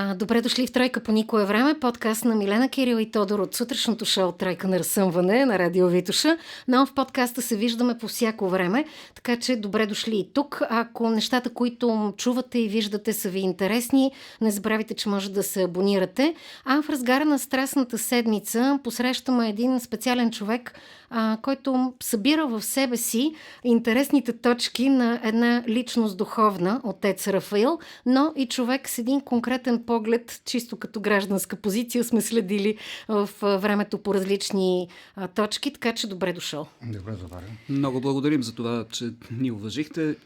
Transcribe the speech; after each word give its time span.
А, 0.00 0.14
добре 0.14 0.40
дошли 0.40 0.66
в 0.66 0.72
Тройка 0.72 1.00
по 1.00 1.12
никое 1.12 1.44
време, 1.44 1.80
подкаст 1.80 2.24
на 2.24 2.34
Милена 2.34 2.68
Кирил 2.68 2.96
и 2.96 3.10
Тодор 3.10 3.38
от 3.38 3.54
сутрешното 3.54 4.04
шоу 4.04 4.32
Тройка 4.32 4.68
на 4.68 4.78
разсъмване 4.78 5.46
на 5.46 5.58
Радио 5.58 5.88
Витуша. 5.88 6.38
Но 6.68 6.86
в 6.86 6.94
подкаста 6.94 7.42
се 7.42 7.56
виждаме 7.56 7.98
по 7.98 8.08
всяко 8.08 8.48
време, 8.48 8.84
така 9.14 9.36
че 9.36 9.56
добре 9.56 9.86
дошли 9.86 10.16
и 10.16 10.32
тук. 10.32 10.62
Ако 10.70 11.10
нещата, 11.10 11.50
които 11.50 12.14
чувате 12.16 12.58
и 12.58 12.68
виждате 12.68 13.12
са 13.12 13.28
ви 13.28 13.40
интересни, 13.40 14.12
не 14.40 14.50
забравяйте, 14.50 14.94
че 14.94 15.08
може 15.08 15.30
да 15.30 15.42
се 15.42 15.62
абонирате. 15.62 16.34
А 16.64 16.82
в 16.82 16.90
разгара 16.90 17.24
на 17.24 17.38
Страстната 17.38 17.98
седмица 17.98 18.78
посрещаме 18.84 19.48
един 19.48 19.80
специален 19.80 20.30
човек, 20.30 20.74
а, 21.10 21.38
който 21.42 21.92
събира 22.02 22.46
в 22.46 22.62
себе 22.62 22.96
си 22.96 23.34
интересните 23.64 24.32
точки 24.32 24.88
на 24.88 25.20
една 25.24 25.64
личност 25.68 26.16
духовна, 26.16 26.80
отец 26.84 27.28
Рафаил, 27.28 27.78
но 28.06 28.32
и 28.36 28.46
човек 28.46 28.88
с 28.88 28.98
един 28.98 29.20
конкретен 29.20 29.84
поглед, 29.88 30.42
чисто 30.44 30.76
като 30.76 31.00
гражданска 31.00 31.56
позиция, 31.56 32.04
сме 32.04 32.20
следили 32.20 32.76
в 33.08 33.30
времето 33.42 33.98
по 33.98 34.14
различни 34.14 34.88
точки, 35.34 35.72
така 35.72 35.94
че 35.94 36.06
добре 36.06 36.32
дошъл. 36.32 36.68
Добре, 36.82 37.12
добре. 37.12 37.42
Много 37.68 38.00
благодарим 38.00 38.42
за 38.42 38.54
това, 38.54 38.84
че 38.90 39.10
ни 39.30 39.50
уважихте 39.50 40.16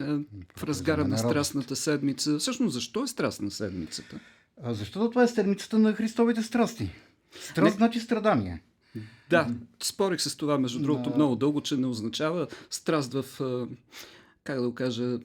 в 0.56 0.64
разгара 0.64 1.08
на 1.08 1.18
Страстната 1.18 1.76
седмица. 1.76 2.38
Всъщност, 2.38 2.74
защо 2.74 3.02
е 3.02 3.06
Страстна 3.06 3.50
седмицата? 3.50 4.20
А, 4.62 4.74
защото 4.74 5.10
това 5.10 5.22
е 5.22 5.28
седмицата 5.28 5.78
на 5.78 5.92
Христовите 5.92 6.42
страсти. 6.42 6.90
Страст 7.40 7.64
Не... 7.64 7.70
значи 7.70 8.00
страдание. 8.00 8.62
Да, 9.30 9.48
спорих 9.82 10.20
с 10.20 10.36
това, 10.36 10.58
между 10.58 10.78
другото, 10.78 11.10
да. 11.10 11.16
много 11.16 11.36
дълго, 11.36 11.60
че 11.60 11.76
не 11.76 11.86
означава 11.86 12.46
страст 12.70 13.12
в, 13.12 13.24
как 14.44 14.60
да 14.60 14.68
го 14.68 14.74
кажа, 14.74 15.18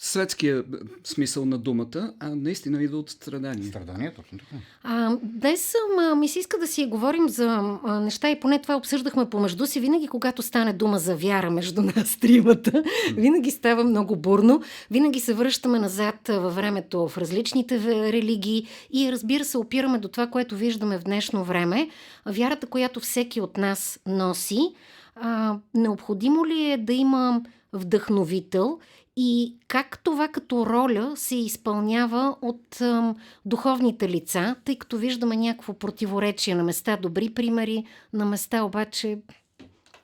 светския 0.00 0.64
смисъл 1.04 1.44
на 1.44 1.58
думата, 1.58 2.12
а 2.20 2.34
наистина 2.34 2.82
идва 2.82 2.98
от 2.98 3.10
страдание. 3.10 3.68
Страдание, 3.68 4.14
точно 4.14 4.38
така. 4.38 4.56
А, 4.82 5.16
днес 5.22 5.74
а, 5.98 6.14
ми 6.14 6.28
се 6.28 6.38
иска 6.38 6.58
да 6.58 6.66
си 6.66 6.86
говорим 6.86 7.28
за 7.28 7.78
а, 7.84 8.00
неща 8.00 8.30
и 8.30 8.40
поне 8.40 8.62
това 8.62 8.76
обсъждахме 8.76 9.30
помежду 9.30 9.66
си. 9.66 9.80
Винаги, 9.80 10.08
когато 10.08 10.42
стане 10.42 10.72
дума 10.72 10.98
за 10.98 11.16
вяра 11.16 11.50
между 11.50 11.82
нас 11.82 12.16
тримата, 12.20 12.82
винаги 13.14 13.50
става 13.50 13.84
много 13.84 14.16
бурно. 14.16 14.62
Винаги 14.90 15.20
се 15.20 15.34
връщаме 15.34 15.78
назад 15.78 16.28
във 16.28 16.54
времето 16.54 17.08
в 17.08 17.18
различните 17.18 17.80
религии 18.12 18.66
и 18.92 19.12
разбира 19.12 19.44
се, 19.44 19.58
опираме 19.58 19.98
до 19.98 20.08
това, 20.08 20.26
което 20.26 20.56
виждаме 20.56 20.98
в 20.98 21.04
днешно 21.04 21.44
време. 21.44 21.88
Вярата, 22.26 22.66
която 22.66 23.00
всеки 23.00 23.40
от 23.40 23.56
нас 23.56 24.00
носи. 24.06 24.74
А, 25.16 25.56
необходимо 25.74 26.46
ли 26.46 26.70
е 26.70 26.76
да 26.76 26.92
има 26.92 27.42
вдъхновител 27.72 28.78
и 29.16 29.56
как 29.68 30.00
това 30.04 30.28
като 30.28 30.66
роля 30.66 31.12
се 31.16 31.36
изпълнява 31.36 32.36
от 32.42 32.80
ам, 32.80 33.16
духовните 33.44 34.08
лица, 34.08 34.56
тъй 34.64 34.78
като 34.78 34.98
виждаме 34.98 35.36
някакво 35.36 35.74
противоречие 35.74 36.54
на 36.54 36.64
места, 36.64 36.96
добри 36.96 37.34
примери, 37.34 37.84
на 38.12 38.24
места 38.24 38.62
обаче 38.62 39.18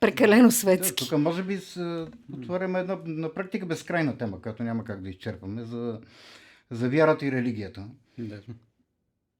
прекалено 0.00 0.50
светски. 0.50 1.04
Да, 1.04 1.10
тук 1.10 1.18
може 1.18 1.42
би 1.42 1.56
с, 1.56 2.06
отваряме 2.32 2.78
една 2.78 2.98
на 3.04 3.34
практика 3.34 3.66
безкрайна 3.66 4.18
тема, 4.18 4.40
която 4.40 4.62
няма 4.62 4.84
как 4.84 5.02
да 5.02 5.08
изчерпаме, 5.08 5.64
за, 5.64 6.00
за 6.70 6.88
вярата 6.88 7.26
и 7.26 7.32
религията. 7.32 7.86
Да. 8.18 8.40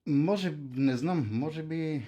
Може, 0.06 0.54
не 0.74 0.96
знам, 0.96 1.28
може 1.32 1.62
би 1.62 2.02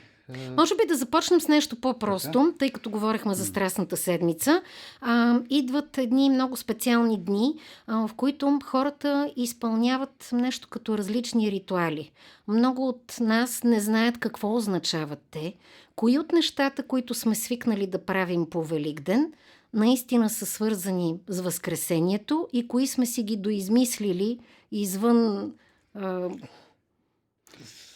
Може 0.57 0.75
би 0.75 0.87
да 0.89 0.97
започнем 0.97 1.41
с 1.41 1.49
нещо 1.49 1.77
по-просто, 1.77 2.33
така? 2.33 2.59
тъй 2.59 2.71
като 2.71 2.91
говорихме 2.91 3.35
за 3.35 3.47
Страстната 3.47 3.97
седмица. 3.97 4.63
А, 5.01 5.41
идват 5.51 5.99
едни 5.99 6.31
много 6.31 6.57
специални 6.57 7.25
дни, 7.25 7.55
а, 7.87 8.07
в 8.07 8.15
които 8.15 8.59
хората 8.65 9.33
изпълняват 9.37 10.29
нещо 10.33 10.69
като 10.71 10.99
различни 10.99 11.53
ритуали. 11.53 12.13
Много 12.49 12.89
от 12.89 13.17
нас 13.21 13.63
не 13.65 13.81
знаят 13.81 14.19
какво 14.19 14.55
означават 14.55 15.21
те, 15.31 15.55
кои 15.97 16.19
от 16.19 16.33
нещата, 16.33 16.83
които 16.83 17.15
сме 17.15 17.35
свикнали 17.35 17.87
да 17.87 18.05
правим 18.05 18.51
по 18.51 18.63
Великден, 18.63 19.33
наистина 19.75 20.31
са 20.31 20.47
свързани 20.47 21.15
с 21.29 21.41
Възкресението 21.41 22.49
и 22.53 22.69
кои 22.69 22.87
сме 22.87 23.07
си 23.07 23.23
ги 23.23 23.37
доизмислили 23.37 24.39
извън 24.73 25.53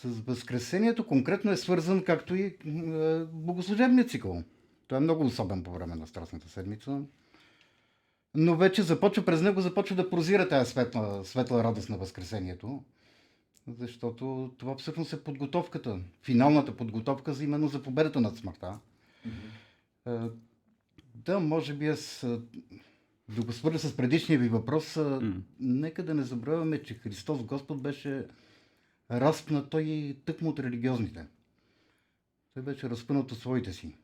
с 0.06 0.20
Възкресението 0.20 1.06
конкретно 1.06 1.50
е 1.50 1.56
свързан 1.56 2.04
както 2.04 2.34
и 2.34 2.42
е, 2.44 2.54
богослужебният 3.32 4.10
цикъл. 4.10 4.42
Той 4.88 4.98
е 4.98 5.00
много 5.00 5.24
особен 5.24 5.62
по 5.62 5.72
време 5.72 5.94
на 5.94 6.06
Страстната 6.06 6.48
седмица. 6.48 7.02
Но 8.34 8.56
вече 8.56 8.82
започва, 8.82 9.24
през 9.24 9.42
него 9.42 9.60
започва 9.60 9.96
да 9.96 10.10
прозира 10.10 10.48
тази 10.48 10.70
светла, 10.70 11.24
светла 11.24 11.64
радост 11.64 11.88
на 11.88 11.96
Възкресението. 11.96 12.82
Защото 13.78 14.54
това 14.58 14.76
всъщност 14.76 15.12
е 15.12 15.22
подготовката, 15.22 16.00
финалната 16.22 16.76
подготовка 16.76 17.34
за 17.34 17.44
именно 17.44 17.68
за 17.68 17.82
победата 17.82 18.20
над 18.20 18.36
смъртта. 18.36 18.78
Mm-hmm. 20.06 20.30
Да, 21.14 21.40
може 21.40 21.74
би 21.74 21.86
аз 21.86 22.26
да 23.28 23.42
го 23.42 23.52
свърля 23.52 23.78
с 23.78 23.96
предишния 23.96 24.38
ви 24.38 24.48
въпрос, 24.48 24.94
mm-hmm. 24.94 25.40
нека 25.60 26.04
да 26.04 26.14
не 26.14 26.22
забравяме, 26.22 26.82
че 26.82 26.94
Христос 26.94 27.42
Господ 27.42 27.82
беше 27.82 28.26
разпна 29.10 29.68
той 29.68 30.16
тъкмо 30.24 30.50
от 30.50 30.58
религиозните. 30.58 31.26
Той 32.54 32.62
беше 32.62 32.90
разпънат 32.90 33.32
от 33.32 33.38
своите 33.38 33.72
си. 33.72 33.96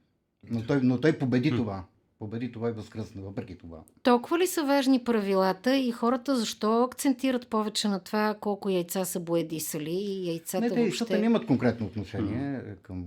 Но 0.51 0.63
той, 0.67 0.81
но 0.83 1.01
той 1.01 1.19
победи 1.19 1.51
това. 1.51 1.85
Победи 2.19 2.53
това 2.53 2.69
и 2.69 2.73
възкръсна, 2.73 3.23
въпреки 3.23 3.59
това. 3.59 3.79
Толкова 4.03 4.39
ли 4.39 4.47
са 4.47 4.65
важни 4.65 5.05
правилата 5.05 5.77
и 5.77 5.93
хората 5.93 6.37
защо 6.37 6.83
акцентират 6.83 7.49
повече 7.49 7.89
на 7.89 8.01
това 8.01 8.35
колко 8.41 8.69
яйца 8.69 9.05
са 9.05 9.21
боядисали 9.21 9.91
и 9.91 10.29
яйцата 10.29 10.61
Не, 10.61 10.69
те, 10.69 10.75
въобще... 10.75 10.91
защото 10.91 11.21
нямат 11.21 11.47
конкретно 11.47 11.87
отношение 11.87 12.62
към, 12.83 13.07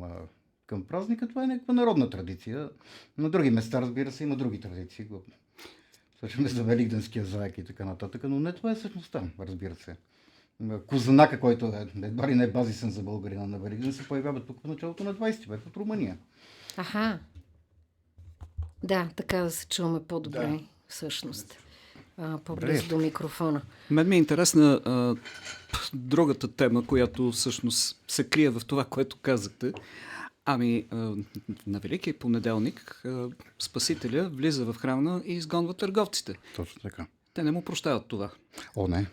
към 0.65 0.83
празника. 0.83 1.27
Това 1.27 1.43
е 1.43 1.47
някаква 1.47 1.73
народна 1.73 2.09
традиция. 2.09 2.69
На 3.17 3.29
други 3.29 3.49
места, 3.49 3.81
разбира 3.81 4.11
се, 4.11 4.23
има 4.23 4.35
други 4.35 4.59
традиции. 4.59 5.07
Слушаме 6.19 6.49
за 6.49 6.63
Великденския 6.63 7.25
заек 7.25 7.57
и 7.57 7.63
така 7.63 7.85
нататък, 7.85 8.23
но 8.23 8.39
не 8.39 8.53
това 8.53 8.71
е 8.71 8.75
същността, 8.75 9.23
разбира 9.39 9.75
се. 9.75 9.95
Козанака, 10.87 11.39
който 11.39 11.65
е 11.65 11.87
едва 12.03 12.27
ли 12.27 12.35
не 12.35 12.43
е 12.43 12.51
базисен 12.51 12.91
за 12.91 13.03
българина 13.03 13.47
на 13.47 13.59
Великден, 13.59 13.93
се 13.93 14.07
появява 14.07 14.45
тук 14.45 14.61
в 14.63 14.67
началото 14.67 15.03
на 15.03 15.15
20 15.15 15.49
век 15.49 15.61
от 15.67 15.77
Румъния. 15.77 16.17
Аха. 16.77 17.19
Да, 18.83 19.09
така 19.15 19.37
да 19.37 19.51
се 19.51 19.67
чуваме 19.67 20.03
по-добре, 20.03 20.47
да. 20.47 20.59
всъщност. 20.87 21.57
А, 22.17 22.37
по-близо 22.37 22.87
до 22.87 22.97
микрофона. 22.97 23.61
Мен 23.91 24.09
ми 24.09 24.15
е 24.15 24.19
интересна 24.19 24.81
а, 24.85 25.15
другата 25.93 26.47
тема, 26.47 26.85
която 26.87 27.31
всъщност 27.31 28.03
се 28.07 28.29
крие 28.29 28.49
в 28.49 28.61
това, 28.67 28.85
което 28.85 29.17
казахте. 29.17 29.73
Ами, 30.45 30.87
а, 30.91 30.95
на 31.67 31.79
Великия 31.79 32.19
понеделник 32.19 33.01
а, 33.05 33.29
Спасителя 33.59 34.29
влиза 34.29 34.65
в 34.65 34.73
храма 34.73 35.21
и 35.25 35.33
изгонва 35.33 35.73
търговците. 35.73 36.33
Точно 36.55 36.81
така. 36.81 37.07
Те 37.33 37.43
не 37.43 37.51
му 37.51 37.63
прощават 37.63 38.05
това. 38.07 38.29
О, 38.75 38.87
не. 38.87 39.07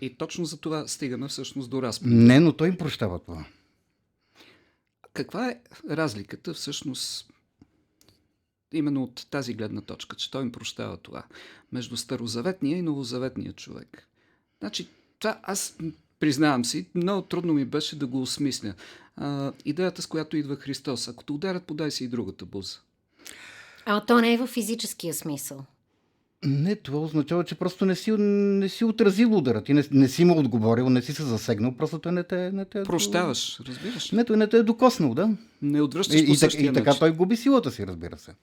И 0.00 0.16
точно 0.16 0.44
за 0.44 0.56
това 0.56 0.88
стигаме 0.88 1.28
всъщност 1.28 1.70
до 1.70 1.82
разпит. 1.82 2.08
Не, 2.10 2.40
но 2.40 2.52
той 2.52 2.68
им 2.68 2.78
прощава 2.78 3.18
това. 3.18 3.44
Каква 5.12 5.50
е 5.50 5.60
разликата 5.90 6.54
всъщност 6.54 7.30
именно 8.72 9.02
от 9.02 9.26
тази 9.30 9.54
гледна 9.54 9.80
точка, 9.80 10.16
че 10.16 10.30
той 10.30 10.42
им 10.42 10.52
прощава 10.52 10.96
това, 10.96 11.24
между 11.72 11.96
старозаветния 11.96 12.78
и 12.78 12.82
новозаветния 12.82 13.52
човек? 13.52 14.08
Значи, 14.60 14.88
това 15.18 15.40
аз 15.42 15.76
признавам 16.20 16.64
си, 16.64 16.86
много 16.94 17.22
трудно 17.22 17.54
ми 17.54 17.64
беше 17.64 17.98
да 17.98 18.06
го 18.06 18.22
осмисля. 18.22 18.74
А, 19.16 19.52
идеята, 19.64 20.02
с 20.02 20.06
която 20.06 20.36
идва 20.36 20.56
Христос, 20.56 21.08
ако 21.08 21.24
те 21.24 21.32
ударят, 21.32 21.66
подай 21.66 21.90
си 21.90 22.04
и 22.04 22.08
другата 22.08 22.44
буза. 22.44 22.78
А 23.84 24.04
то 24.04 24.20
не 24.20 24.34
е 24.34 24.38
в 24.38 24.46
физическия 24.46 25.14
смисъл. 25.14 25.64
Не, 26.44 26.76
това 26.76 26.98
означава, 26.98 27.44
че 27.44 27.54
просто 27.54 27.84
не 27.84 27.94
си, 27.94 28.12
не 28.12 28.68
си 28.68 28.84
отразил 28.84 29.36
удара. 29.36 29.62
Ти 29.62 29.74
не, 29.74 29.84
не 29.90 30.08
си 30.08 30.24
му 30.24 30.38
отговорил, 30.38 30.88
не 30.88 31.02
си 31.02 31.12
се 31.12 31.22
засегнал, 31.22 31.76
просто 31.76 31.98
той 31.98 32.12
не 32.12 32.22
те, 32.22 32.52
не 32.52 32.64
те 32.64 32.82
Прощаваш, 32.82 33.60
разбираш. 33.68 34.12
Не, 34.12 34.24
той 34.24 34.36
не 34.36 34.46
те 34.46 34.56
е 34.56 34.62
докоснал, 34.62 35.14
да. 35.14 35.36
Не 35.62 35.82
отвръщаш 35.82 36.20
и, 36.20 36.26
по 36.26 36.32
и, 36.32 36.62
и, 36.62 36.66
и 36.66 36.72
така 36.72 36.94
той 36.98 37.12
губи 37.12 37.36
силата 37.36 37.70
си, 37.70 37.86
разбира 37.86 38.18
се. 38.18 38.34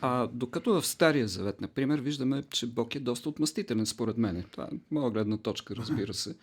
А 0.00 0.28
докато 0.32 0.80
в 0.80 0.86
Стария 0.86 1.28
завет, 1.28 1.60
например, 1.60 1.98
виждаме, 1.98 2.42
че 2.50 2.66
Бог 2.66 2.94
е 2.94 3.00
доста 3.00 3.28
отмъстителен, 3.28 3.86
според 3.86 4.18
мен. 4.18 4.44
Това 4.52 4.64
е 4.64 4.76
моя 4.90 5.10
гледна 5.10 5.36
точка, 5.36 5.76
разбира 5.76 6.14
се. 6.14 6.34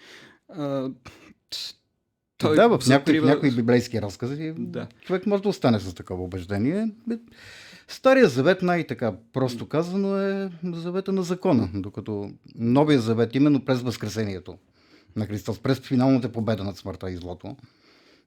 А, 0.50 0.90
той 2.38 2.56
да, 2.56 2.68
в 2.68 2.88
някои, 2.88 3.20
в 3.20 3.26
някои 3.26 3.52
библейски 3.52 4.02
разкази 4.02 4.54
да. 4.58 4.88
човек 5.02 5.26
може 5.26 5.44
да 5.44 5.50
остане 5.50 5.80
с 5.80 5.94
такова 5.94 6.24
убеждение. 6.24 6.92
Стария 7.88 8.30
завет, 8.30 8.62
най-така 8.62 9.16
просто 9.34 9.68
казано, 9.68 10.18
е 10.18 10.52
завета 10.64 11.12
на 11.12 11.24
закона, 11.24 11.70
докато 11.74 12.32
Новия 12.56 13.00
завет, 13.00 13.36
именно 13.36 13.66
през 13.66 13.82
Възкресението 13.82 14.58
на 15.16 15.26
Христос, 15.26 15.60
през 15.60 15.80
финалната 15.80 16.32
победа 16.32 16.64
над 16.64 16.78
смъртта 16.78 17.12
и 17.12 17.18
злото, 17.18 17.58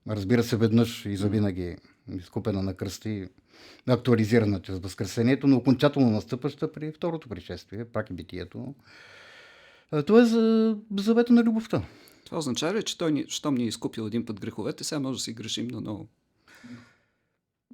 разбира 0.09 0.43
се, 0.43 0.57
веднъж 0.57 1.05
и 1.05 1.17
завинаги 1.17 1.75
изкупена 2.17 2.63
на 2.63 2.73
кръсти, 2.73 3.27
актуализирана 3.87 4.61
чрез 4.61 4.79
Възкресението, 4.79 5.47
но 5.47 5.57
окончателно 5.57 6.09
настъпваща 6.09 6.71
при 6.71 6.91
второто 6.91 7.29
пришествие, 7.29 7.85
пак 7.85 8.09
и 8.09 8.13
битието. 8.13 8.75
Това 10.05 10.21
е 10.21 10.25
за 10.25 10.77
завета 10.97 11.33
на 11.33 11.43
любовта. 11.43 11.83
Това 12.25 12.37
означава 12.37 12.73
ли, 12.73 12.83
че 12.83 12.97
той, 12.97 13.25
щом 13.27 13.55
ни 13.55 13.63
е 13.63 13.67
изкупил 13.67 14.01
един 14.01 14.25
път 14.25 14.39
греховете, 14.39 14.83
сега 14.83 14.99
може 14.99 15.17
да 15.17 15.23
си 15.23 15.33
грешим 15.33 15.67
на 15.67 15.81
ново? 15.81 16.07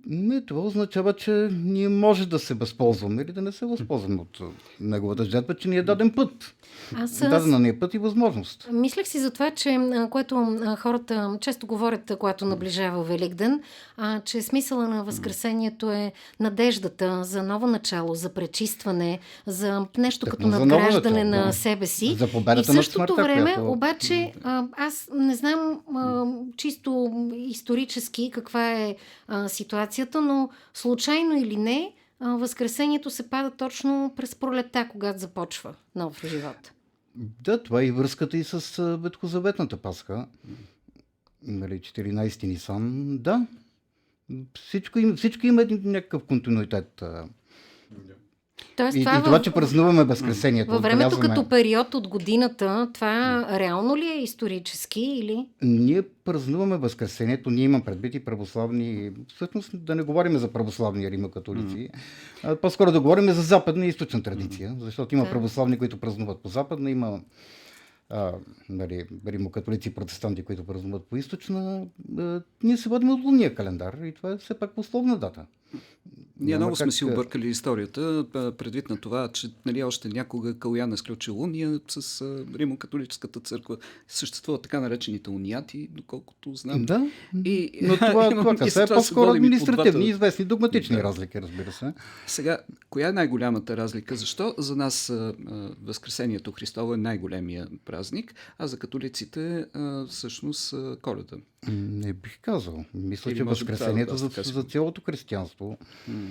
Не, 0.05 0.41
това 0.41 0.61
означава, 0.61 1.13
че 1.13 1.31
ние 1.51 1.89
може 1.89 2.27
да 2.27 2.39
се 2.39 2.53
възползваме 2.53 3.21
или 3.21 3.31
да 3.31 3.41
не 3.41 3.51
се 3.51 3.65
възползваме 3.65 4.21
от 4.21 4.39
неговата 4.79 5.25
жертва, 5.25 5.55
че 5.55 5.69
ни 5.69 5.77
е 5.77 5.83
даден 5.83 6.11
път. 6.11 6.53
Аз 6.95 7.19
Дадена 7.19 7.59
ни 7.59 7.69
е 7.69 7.79
път 7.79 7.93
и 7.93 7.97
възможност. 7.97 8.67
Мислех 8.71 9.07
си 9.07 9.19
за 9.19 9.31
това, 9.31 9.51
че 9.51 9.77
което 10.11 10.57
хората 10.79 11.37
често 11.41 11.67
говорят, 11.67 12.11
когато 12.19 12.45
наближава 12.45 13.03
Великден, 13.03 13.61
а, 13.97 14.19
че 14.19 14.41
смисъла 14.41 14.87
на 14.87 15.03
Възкресението 15.03 15.91
е 15.91 16.11
надеждата 16.39 17.23
за 17.23 17.43
ново 17.43 17.67
начало, 17.67 18.15
за 18.15 18.29
пречистване, 18.29 19.19
за 19.45 19.85
нещо 19.97 20.25
Тъкмо 20.25 20.37
като 20.37 20.59
надграждане 20.59 21.23
начало, 21.23 21.41
на 21.43 21.47
да. 21.47 21.53
себе 21.53 21.85
си. 21.85 22.15
За 22.19 22.31
победата 22.31 22.71
И 22.71 22.73
в 22.73 22.75
същото 22.75 23.13
смъртта, 23.13 23.23
време, 23.23 23.53
която- 23.53 23.71
обаче, 23.71 24.33
а, 24.43 24.63
аз 24.77 25.09
не 25.15 25.35
знам 25.35 25.79
а, 25.95 26.25
чисто 26.57 27.11
исторически 27.35 28.31
каква 28.33 28.71
е 28.71 28.95
а, 29.27 29.49
ситуацията, 29.97 30.21
но 30.21 30.49
случайно 30.73 31.37
или 31.37 31.55
не, 31.55 31.93
Възкресението 32.19 33.09
се 33.09 33.29
пада 33.29 33.51
точно 33.51 34.13
през 34.15 34.35
пролета, 34.35 34.89
когато 34.89 35.19
започва 35.19 35.75
нов 35.95 36.25
живот. 36.25 36.71
Да, 37.15 37.63
това 37.63 37.81
е 37.81 37.85
и 37.85 37.91
връзката 37.91 38.37
и 38.37 38.43
с 38.43 38.97
Ветхозаветната 38.97 39.77
Пасха. 39.77 40.27
Нали, 41.41 41.79
14 41.79 42.43
Нисан. 42.43 43.17
Да. 43.17 43.47
Всичко 44.55 44.99
има, 44.99 45.15
всичко 45.15 45.47
има 45.47 45.65
някакъв 45.69 46.23
континуитет. 46.25 47.01
а. 47.01 47.27
Тоест, 48.75 48.97
И, 48.97 48.99
и 48.99 49.03
това, 49.03 49.23
това, 49.23 49.41
че 49.41 49.51
празнуваме 49.51 50.03
Възкресението. 50.03 50.71
Във 50.71 50.81
времето 50.81 51.07
отбелязваме- 51.07 51.27
като 51.29 51.49
период 51.49 51.93
от 51.93 52.07
годината, 52.07 52.89
това 52.93 53.47
реално 53.51 53.97
ли 53.97 54.07
е 54.07 54.23
исторически 54.23 55.01
или? 55.01 55.47
Ние 55.61 56.01
празнуваме 56.25 56.77
Възкресението, 56.77 57.49
ние 57.49 57.63
имам 57.63 57.81
предвид 57.81 58.15
и 58.15 58.19
православни, 58.19 59.11
всъщност 59.27 59.71
да 59.75 59.95
не 59.95 60.03
говорим 60.03 60.37
за 60.37 60.47
православни 60.47 61.11
римокатолици, 61.11 61.89
а 62.43 62.55
по-скоро 62.55 62.91
да 62.91 63.01
говорим 63.01 63.25
за 63.25 63.41
западна 63.41 63.85
и 63.85 63.89
източна 63.89 64.23
традиция, 64.23 64.75
защото 64.79 65.15
има 65.15 65.23
Да. 65.23 65.29
православни, 65.29 65.77
които 65.77 65.99
празнуват 65.99 66.39
по 66.39 66.49
западна, 66.49 66.91
има 66.91 67.19
а, 68.09 68.31
нали, 68.69 69.05
римокатолици 69.27 69.89
и 69.89 69.93
протестанти, 69.93 70.43
които 70.43 70.63
празнуват 70.63 71.03
по 71.03 71.15
източна. 71.15 71.85
А, 72.17 72.41
ние 72.63 72.77
се 72.77 72.89
водим 72.89 73.09
от 73.09 73.23
лунния 73.23 73.55
календар 73.55 73.97
и 74.03 74.13
това 74.13 74.31
е 74.31 74.37
все 74.37 74.53
пак 74.53 74.77
условна 74.77 75.17
дата. 75.17 75.45
Ние 76.39 76.49
Няма 76.49 76.59
много 76.59 76.75
сме 76.75 76.85
как, 76.85 76.93
си 76.93 77.03
а, 77.03 77.07
объркали 77.07 77.47
историята, 77.47 78.25
предвид 78.57 78.89
на 78.89 78.97
това, 78.97 79.27
че 79.27 79.51
нали, 79.65 79.83
още 79.83 80.09
някога 80.09 80.53
Калян 80.53 80.93
е 80.93 80.97
сключил 80.97 81.41
уния 81.41 81.79
с 81.89 82.21
Римокатолическата 82.55 83.39
църква. 83.39 83.77
Съществуват 84.07 84.61
така 84.61 84.79
наречените 84.79 85.29
унияти, 85.29 85.89
доколкото 85.91 86.55
знам. 86.55 86.85
Да, 86.85 87.07
И, 87.45 87.79
но 87.81 87.95
това, 87.95 88.07
имам- 88.25 88.37
това 88.37 88.55
касае 88.55 88.87
по-скоро 88.87 89.29
административни, 89.31 89.91
двата- 89.91 90.09
известни 90.09 90.45
догматични 90.45 90.95
Да. 90.95 91.03
разлики, 91.03 91.41
разбира 91.41 91.71
се. 91.71 91.93
Сега, 92.27 92.57
коя 92.89 93.07
е 93.09 93.13
най-голямата 93.13 93.77
разлика? 93.77 94.15
Защо 94.15 94.55
за 94.57 94.75
нас 94.75 95.09
а, 95.09 95.33
Възкресението 95.83 96.51
Христово 96.51 96.93
е 96.93 96.97
най-големия 96.97 97.67
празник, 97.85 98.35
а 98.57 98.67
за 98.67 98.79
католиците 98.79 99.65
а, 99.73 100.05
всъщност 100.07 100.73
а, 100.73 100.97
коледа? 101.01 101.35
Не 101.67 102.13
бих 102.13 102.39
казал. 102.41 102.85
Мисля, 102.93 103.31
Или 103.31 103.37
че 103.37 103.43
би 103.43 103.49
Възкресението 103.49 104.15
това 104.15 104.29
за, 104.29 104.29
да 104.29 104.43
за 104.43 104.63
цялото 104.63 105.01
християнство 105.01 105.77
М, 106.07 106.27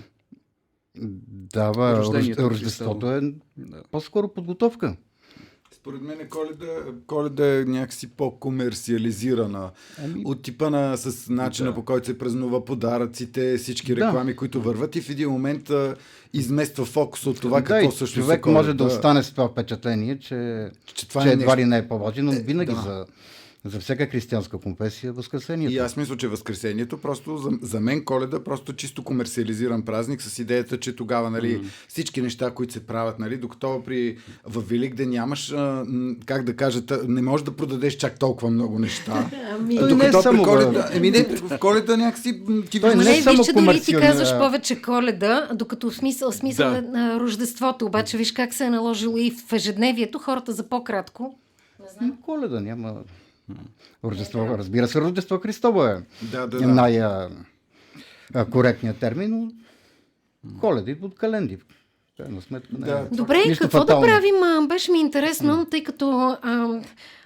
дава 1.28 1.98
Рождението 1.98 2.50
Рождеството 2.50 3.10
е 3.10 3.20
Да. 3.56 3.82
по-скоро 3.90 4.28
подготовка. 4.28 4.96
Според 5.72 6.02
мен 6.02 6.18
коледа, 6.30 6.66
коледа 7.06 7.56
е 7.56 7.64
някакси 7.64 8.06
по-комерциализирана. 8.06 9.70
Ами, 10.04 10.22
От 10.24 10.42
типа 10.42 10.70
на 10.70 10.96
с 10.96 11.28
начина 11.28 11.68
Да. 11.68 11.74
по 11.74 11.84
който 11.84 12.06
се 12.06 12.18
празнува 12.18 12.64
подаръците, 12.64 13.56
всички 13.58 13.94
Да. 13.94 14.00
реклами, 14.00 14.36
които 14.36 14.62
върват 14.62 14.96
и 14.96 15.00
в 15.00 15.10
един 15.10 15.30
момент 15.30 15.70
а, 15.70 15.94
измества 16.32 16.84
фокус 16.84 17.26
от 17.26 17.40
това 17.40 17.60
да, 17.60 17.64
какво 17.66 17.90
също 17.90 18.20
човек 18.20 18.38
е 18.38 18.40
коледа. 18.40 18.58
може 18.58 18.74
да 18.74 18.84
остане 18.84 19.22
с 19.22 19.30
това 19.30 19.48
впечатление, 19.48 20.18
че, 20.18 20.70
Че 20.86 21.08
това 21.08 21.22
че 21.22 21.28
е 21.28 21.32
едва 21.32 21.44
нещо. 21.46 21.58
ли 21.58 21.64
не 21.64 21.78
е 21.78 21.88
по-важно, 21.88 22.22
но 22.24 22.32
винаги 22.32 22.74
да. 22.74 22.80
за, 22.80 23.06
за 23.68 23.80
всяка 23.80 24.06
християнска 24.06 24.58
конфесия 24.58 25.12
Възкресението. 25.12 25.72
И 25.72 25.78
аз 25.78 25.96
мисля, 25.96 26.16
че 26.16 26.28
Възкресението 26.28 26.98
просто 26.98 27.36
за, 27.36 27.50
за 27.62 27.80
мен 27.80 28.04
коледа 28.04 28.44
просто 28.44 28.72
чисто 28.72 29.04
комерциализиран 29.04 29.82
празник 29.82 30.22
с 30.22 30.38
идеята, 30.38 30.80
че 30.80 30.96
тогава 30.96 31.30
нали, 31.30 31.62
всички 31.88 32.22
неща, 32.22 32.50
които 32.50 32.72
се 32.72 32.86
правят, 32.86 33.18
нали, 33.18 33.36
докато 33.36 33.82
при 33.84 34.18
в 34.44 34.62
Великден 34.68 35.10
нямаш, 35.10 35.52
а, 35.52 35.84
как 36.26 36.44
да 36.44 36.56
кажа, 36.56 36.82
не 37.08 37.22
можеш 37.22 37.44
да 37.44 37.56
продадеш 37.56 37.96
чак 37.96 38.18
толкова 38.18 38.50
много 38.50 38.78
неща. 38.78 39.30
Ами... 39.50 39.78
Той 39.78 39.94
не 39.94 40.04
е 40.04 40.10
Докато 40.10 40.22
само 40.22 40.42
коледа, 40.42 40.88
еми 40.92 41.10
не, 41.10 41.22
в 41.22 41.58
коледа 41.58 41.96
някакси 41.96 42.42
ти 42.70 42.80
Той 42.80 42.94
не 42.94 43.04
не, 43.04 43.18
е 43.18 43.22
само 43.22 43.36
виж, 43.36 43.46
че 43.46 43.52
дори 43.52 43.80
ти 43.80 43.94
казваш 43.94 44.38
повече 44.38 44.82
коледа, 44.82 45.48
докато 45.54 45.90
в 45.90 45.94
смисъл, 45.94 46.32
смисъл 46.32 46.70
Да. 46.70 46.78
е 46.78 46.80
на 46.80 47.20
Рождеството, 47.20 47.86
обаче 47.86 48.16
виж 48.16 48.32
как 48.32 48.54
се 48.54 48.64
е 48.64 48.70
наложило 48.70 49.16
и 49.16 49.30
в 49.48 49.52
ежедневието 49.52 50.18
хората 50.18 50.52
за 50.52 50.68
по-кратко. 50.68 51.38
М, 52.00 52.12
Коледа 52.22 52.60
няма. 52.60 52.94
Рождество, 54.04 54.58
разбира 54.58 54.88
се, 54.88 55.00
Рождество 55.00 55.38
Христово 55.38 55.84
е 55.84 56.02
Да, 56.32 56.46
да, 56.46 56.58
да. 56.58 56.66
най-коректният 58.34 58.98
термин, 58.98 59.52
но 60.44 60.60
коледа 60.60 60.90
идва 60.90 61.06
от 61.06 61.14
календи. 61.14 61.58
Крайна 62.16 62.42
сметка 62.42 62.68
не 62.78 62.88
е. 62.88 62.90
Да. 62.90 63.08
Добре, 63.12 63.42
Нищо 63.48 63.64
какво 63.64 63.78
фатално. 63.78 64.06
да 64.06 64.12
правим? 64.12 64.68
Беше 64.68 64.92
ми 64.92 65.00
интересно, 65.00 65.66
тъй 65.70 65.82
като 65.82 66.36
а, 66.42 66.80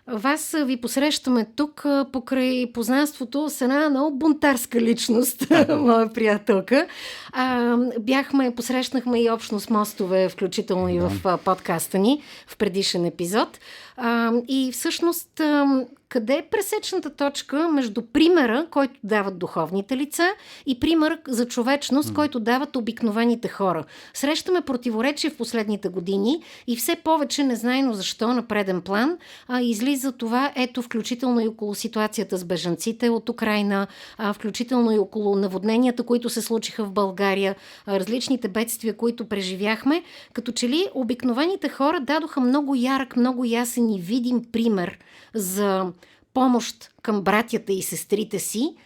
вас 0.07 0.57
ви 0.65 0.77
посрещаме 0.77 1.47
тук 1.57 1.85
а, 1.85 2.07
покрай 2.13 2.73
познанството 2.73 3.51
с 3.51 3.61
една 3.61 3.91
много 3.91 4.19
бунтарска 4.19 4.81
личност, 4.81 5.47
моя 5.69 6.13
приятелка. 6.13 6.87
А, 7.33 7.77
бяхме, 8.01 8.55
посрещнахме 8.55 9.23
и 9.23 9.31
общност 9.31 9.71
мостове, 9.71 10.29
включително 10.29 10.89
и 10.89 10.99
в 10.99 11.13
а, 11.25 11.37
подкаста 11.37 11.99
ни, 11.99 12.23
в 12.47 12.57
предишен 12.57 13.05
епизод. 13.05 13.59
А, 14.03 14.33
и 14.49 14.73
всъщност, 14.73 15.41
а, 15.41 15.87
къде 16.09 16.35
е 16.35 16.49
пресечната 16.51 17.11
точка 17.11 17.69
между 17.69 18.03
примера, 18.03 18.67
който 18.71 19.01
дават 19.05 19.39
духовните 19.39 19.97
лица, 19.97 20.29
и 20.67 20.81
пример 20.81 21.19
за 21.29 21.49
човечност, 21.49 22.15
който 22.15 22.41
дават 22.41 22.77
обикновените 22.77 23.49
хора? 23.49 23.85
Срещаме 24.15 24.61
противоречие 24.61 25.31
в 25.31 25.37
последните 25.37 25.89
години 25.89 26.43
и 26.67 26.77
все 26.77 26.97
повече, 26.97 27.45
незнайно 27.45 27.95
защо, 27.95 28.29
на 28.29 28.43
преден 28.43 28.81
план, 28.81 29.19
а, 29.49 29.61
излиза 29.61 30.13
това, 30.13 30.53
ето, 30.57 30.83
включително 30.83 31.41
и 31.41 31.49
около 31.49 31.75
ситуацията 31.75 32.39
с 32.39 32.45
бежанците 32.45 33.09
от 33.09 33.29
Украина, 33.29 33.87
а, 34.19 34.33
включително 34.33 34.93
и 34.93 34.99
около 34.99 35.37
наводненията, 35.37 36.03
които 36.03 36.29
се 36.29 36.43
случиха 36.43 36.85
в 36.85 36.93
България, 36.93 37.57
а, 37.87 38.01
различните 38.01 38.49
бедствия, 38.49 38.97
които 38.97 39.25
преживяхме, 39.25 40.03
като 40.33 40.53
че 40.53 40.69
ли 40.69 40.87
обикновените 40.95 41.69
хора 41.69 42.01
дадоха 42.01 42.41
много 42.41 42.75
ярък, 42.75 43.17
много 43.17 43.45
ясен 43.45 43.90
и 43.91 44.01
видим 44.01 44.45
пример 44.53 44.99
за 45.35 45.93
помощ 46.35 46.91
към 47.03 47.23
братята 47.23 47.73
и 47.73 47.83
сестрите 47.83 48.39
си, 48.39 48.77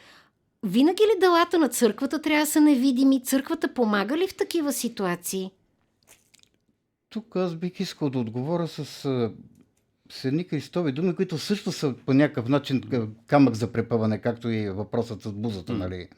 винаги 0.62 1.02
ли 1.02 1.20
делата 1.20 1.58
на 1.58 1.68
църквата 1.68 2.22
трябва 2.22 2.44
да 2.44 2.50
са 2.50 2.60
невидими? 2.60 3.22
Църквата 3.22 3.74
помага 3.74 4.16
ли 4.16 4.28
в 4.28 4.36
такива 4.36 4.72
ситуации? 4.72 5.50
Тук 7.10 7.36
аз 7.36 7.54
бих 7.54 7.80
искал 7.80 8.10
да 8.10 8.18
отговоря 8.18 8.68
с, 8.68 8.84
с 10.10 10.24
едни 10.24 10.44
Христови 10.44 10.92
думи, 10.92 11.14
които 11.14 11.38
също 11.38 11.72
са 11.72 11.94
по 12.06 12.14
някакъв 12.14 12.48
начин 12.48 12.82
камък 13.26 13.54
за 13.54 13.72
препъване, 13.72 14.18
както 14.18 14.48
и 14.48 14.70
въпросът 14.70 15.22
с 15.22 15.32
бузата, 15.32 15.72
нали? 15.72 16.08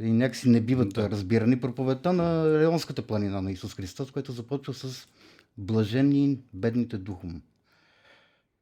И 0.00 0.10
някакси 0.10 0.48
не 0.48 0.60
биват 0.60 0.94
да. 0.94 1.10
разбирани 1.10 1.60
проповедта 1.60 2.12
на 2.12 2.58
Леонската 2.60 3.02
планина 3.02 3.42
на 3.42 3.52
Исус 3.52 3.74
Христос, 3.74 4.10
което 4.10 4.32
започва 4.32 4.74
с 4.74 5.08
блажени 5.58 6.38
бедните 6.54 6.98
духом. 6.98 7.42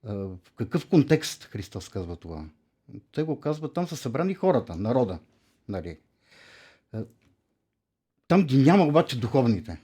В 0.04 0.38
какъв 0.56 0.88
контекст 0.88 1.44
Христос 1.44 1.88
казва 1.88 2.16
това? 2.16 2.44
Те 3.12 3.22
го 3.22 3.40
казват, 3.40 3.74
там 3.74 3.88
са 3.88 3.96
събрани 3.96 4.34
хората, 4.34 4.76
народа. 4.76 5.18
Нали? 5.68 5.98
Там 8.28 8.46
ги 8.46 8.62
няма 8.62 8.84
обаче 8.84 9.20
духовните 9.20 9.80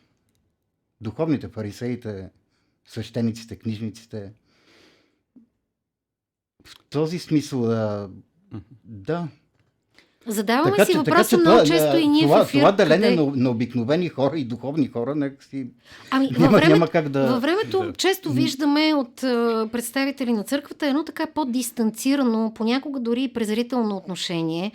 духовните 1.01 1.49
фарисеите, 1.49 2.31
свещениците, 2.85 3.59
книжниците. 3.59 4.33
В 6.65 6.89
този 6.91 7.19
смисъл, 7.19 7.63
да, 8.85 9.29
да. 10.31 10.35
Задаваме 10.35 10.85
си 10.85 10.97
въпроса 10.97 11.39
много 11.39 11.65
това, 11.65 11.67
често 11.67 11.97
и 11.97 12.09
ние 12.09 12.23
това, 12.23 12.45
в 12.45 12.49
ефир, 12.49 12.59
това 12.59 12.73
деление 12.73 13.17
къде... 13.17 13.23
на, 13.23 13.33
на 13.37 13.51
обикновени 13.51 14.09
хора 14.09 14.39
и 14.39 14.45
духовни 14.45 14.89
хора, 14.89 15.15
нека 15.15 15.45
си... 15.45 15.67
Ами, 16.11 16.27
във 16.31 16.39
Няма, 16.39 16.57
времето, 16.57 16.73
няма 16.73 16.89
как 16.89 17.09
да... 17.09 17.27
Във 17.27 17.43
времето 17.43 17.85
Да. 17.85 17.93
често 17.93 18.33
виждаме 18.33 18.95
от 18.95 19.23
а, 19.23 19.69
представители 19.73 20.33
на 20.33 20.43
църквата 20.43 20.87
едно 20.87 21.05
така 21.05 21.27
по-дистанцирано, 21.27 22.53
понякога 22.55 23.01
дори 23.01 23.23
и 23.23 23.33
презрително 23.33 23.97
отношение. 23.97 24.73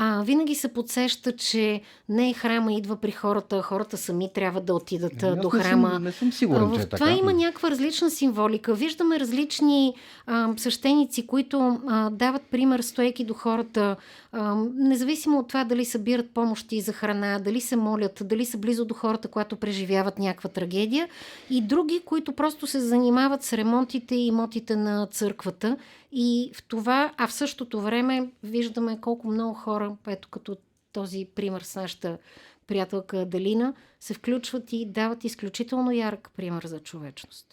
А, 0.00 0.22
винаги 0.22 0.54
се 0.54 0.68
подсеща, 0.68 1.36
че 1.36 1.80
не 2.08 2.32
храма 2.32 2.72
идва 2.72 2.96
при 2.96 3.10
хората, 3.10 3.62
хората 3.62 3.96
сами 3.96 4.32
трябва 4.32 4.60
да 4.60 4.74
отидат 4.74 5.22
Ами, 5.22 5.32
аз 5.32 5.40
до 5.40 5.56
не 5.56 5.62
храма. 5.62 5.90
Съм, 5.90 6.02
не 6.02 6.12
съм 6.12 6.32
сигурен, 6.32 6.72
че 6.74 6.80
е 6.80 6.82
така. 6.82 6.96
това 6.96 7.10
има 7.10 7.32
някаква 7.32 7.70
различна 7.70 8.10
символика. 8.10 8.74
Виждаме 8.74 9.20
различни 9.20 9.94
а, 10.26 10.48
свещеници, 10.56 11.26
които 11.26 11.80
а, 11.86 12.10
дават 12.10 12.42
пример, 12.42 12.80
стоейки 12.80 13.24
до 13.24 13.34
хората, 13.34 13.96
а, 14.32 14.54
независимо 14.74 15.38
от 15.38 15.48
това 15.48 15.64
дали 15.64 15.84
събират 15.84 16.30
помощи 16.30 16.80
за 16.80 16.92
храна, 16.92 17.38
дали 17.38 17.60
се 17.60 17.76
молят, 17.76 18.22
дали 18.24 18.44
са 18.44 18.58
близо 18.58 18.84
до 18.84 18.94
хората, 18.94 19.28
когато 19.28 19.56
преживяват 19.56 20.18
някаква 20.18 20.50
трагедия, 20.50 21.08
и 21.50 21.60
други, 21.60 22.00
които 22.04 22.32
просто 22.32 22.66
се 22.66 22.80
занимават 22.80 23.42
с 23.42 23.52
ремонтите 23.52 24.14
и 24.14 24.26
имотите 24.26 24.76
на 24.76 25.06
църквата. 25.06 25.76
И 26.12 26.50
в 26.54 26.62
това, 26.62 27.12
а 27.16 27.26
в 27.26 27.32
същото 27.32 27.80
време 27.80 28.30
виждаме 28.42 29.00
колко 29.00 29.28
много 29.28 29.54
хора, 29.54 29.96
ето 30.06 30.28
като 30.28 30.56
този 30.92 31.28
пример 31.34 31.60
с 31.60 31.76
нашата 31.76 32.18
приятелка 32.66 33.26
Далина, 33.26 33.74
се 34.00 34.14
включват 34.14 34.72
и 34.72 34.86
дават 34.86 35.24
изключително 35.24 35.90
ярък 35.92 36.30
пример 36.36 36.66
за 36.66 36.80
човечност. 36.80 37.46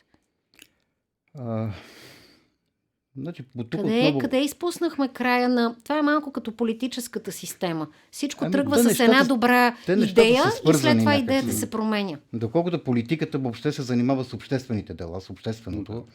А, 1.38 1.69
значи, 3.17 3.45
от 3.57 3.69
тук 3.69 3.81
Къде, 3.81 4.00
отново... 4.00 4.19
къде 4.19 4.41
изпуснахме 4.41 5.07
края 5.07 5.50
на... 5.50 5.75
Това 5.83 5.97
е 5.97 6.01
малко 6.01 6.31
като 6.31 6.51
политическата 6.51 7.31
система. 7.31 7.88
Всичко 8.12 8.45
Ами, 8.45 8.51
тръгва 8.51 8.75
да, 8.75 8.83
с 8.83 8.85
нещата- 8.85 9.03
една 9.03 9.24
добра 9.24 9.75
идея 9.88 10.43
и 10.69 10.74
след 10.74 11.00
това 11.00 11.15
идеята 11.15 11.53
се 11.53 11.69
променя. 11.69 12.17
Доколкото 12.33 12.83
политиката 12.83 13.38
въобще 13.39 13.71
се 13.71 13.81
занимава 13.81 14.24
с 14.24 14.33
обществените 14.33 14.93
дела, 14.93 15.21
с 15.21 15.29
общественото, 15.29 16.05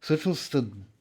всъщност 0.00 0.56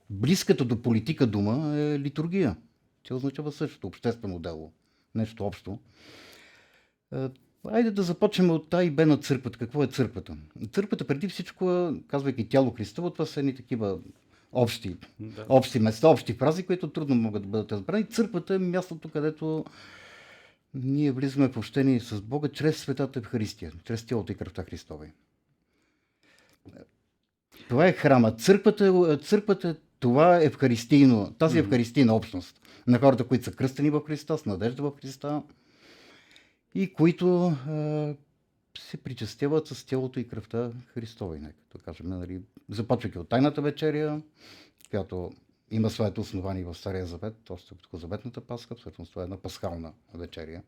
близката 0.09 0.65
до 0.65 0.81
политика 0.81 1.27
дума 1.27 1.77
е 1.77 1.99
литургия. 1.99 2.55
Тя 3.03 3.15
означава 3.15 3.51
същото 3.51 3.87
обществено 3.87 4.39
дело. 4.39 4.71
Нещо 5.15 5.45
общо. 5.45 5.79
Е, 7.13 7.27
Айде 7.67 7.91
да 7.91 8.03
започнем 8.03 8.49
от 8.49 8.73
А 8.73 8.83
и 8.83 8.91
Б 8.91 9.05
на 9.05 9.17
църквата. 9.17 9.59
Какво 9.59 9.83
е 9.83 9.87
църквата? 9.87 10.37
Църквата 10.71 11.07
преди 11.07 11.27
всичко, 11.27 11.71
е, 11.71 11.93
казвайки 12.07 12.49
тяло 12.49 12.71
Христово, 12.71 13.09
това 13.09 13.25
са 13.25 13.39
едни 13.39 13.55
такива 13.55 13.99
общи, 14.51 14.97
Да. 15.19 15.45
общи 15.49 15.79
места, 15.79 16.07
общи 16.07 16.33
фрази, 16.33 16.65
които 16.65 16.89
трудно 16.89 17.15
могат 17.15 17.41
да 17.41 17.47
бъдат 17.47 17.71
разбрани. 17.71 18.05
Църквата 18.05 18.55
е 18.55 18.59
мястото, 18.59 19.09
където 19.09 19.65
ние 20.73 21.11
влизаме 21.11 21.49
в 21.49 21.57
общение 21.57 21.99
с 21.99 22.21
Бога 22.21 22.49
чрез 22.49 22.77
светата 22.77 23.19
Евхаристия, 23.19 23.71
чрез 23.83 24.05
тялото 24.05 24.31
и 24.31 24.35
кръвта 24.35 24.63
Христова. 24.63 25.05
Това 27.69 27.87
е 27.87 27.93
храма. 27.93 28.35
Църквата, 28.35 28.85
е- 29.13 29.17
църквата 29.17 29.75
това 29.99 30.37
е 30.37 30.45
евхаристийно, 30.45 31.35
тази 31.39 31.59
евхаристийна 31.59 32.15
общност 32.15 32.61
на 32.87 32.99
хората, 32.99 33.27
които 33.27 33.43
са 33.43 33.51
кръстени 33.51 33.89
в 33.89 34.01
Христа, 34.07 34.37
с 34.37 34.45
надежда 34.45 34.83
в 34.83 34.91
Христа 35.01 35.43
и 36.75 36.93
които 36.93 37.45
а, 37.45 38.15
се 38.79 38.97
причастяват 38.97 39.67
с 39.67 39.85
тялото 39.85 40.19
и 40.19 40.27
кръвта 40.27 40.71
Христова. 40.93 41.39
Нека 41.39 41.79
кажем, 41.85 42.07
нали, 42.07 42.41
започвайки 42.69 43.19
от 43.19 43.29
Тайната 43.29 43.61
вечеря, 43.61 44.21
която 44.89 45.31
има 45.71 45.89
своето 45.89 46.21
основание 46.21 46.63
в 46.63 46.75
Стария 46.75 47.05
Завет, 47.05 47.49
още 47.49 47.73
от 47.73 47.87
Козаветната 47.87 48.41
Пасха, 48.41 48.75
всъщност 48.75 49.11
това 49.11 49.21
е 49.21 49.23
една 49.23 49.37
пасхална 49.37 49.93
вечеря 50.13 50.61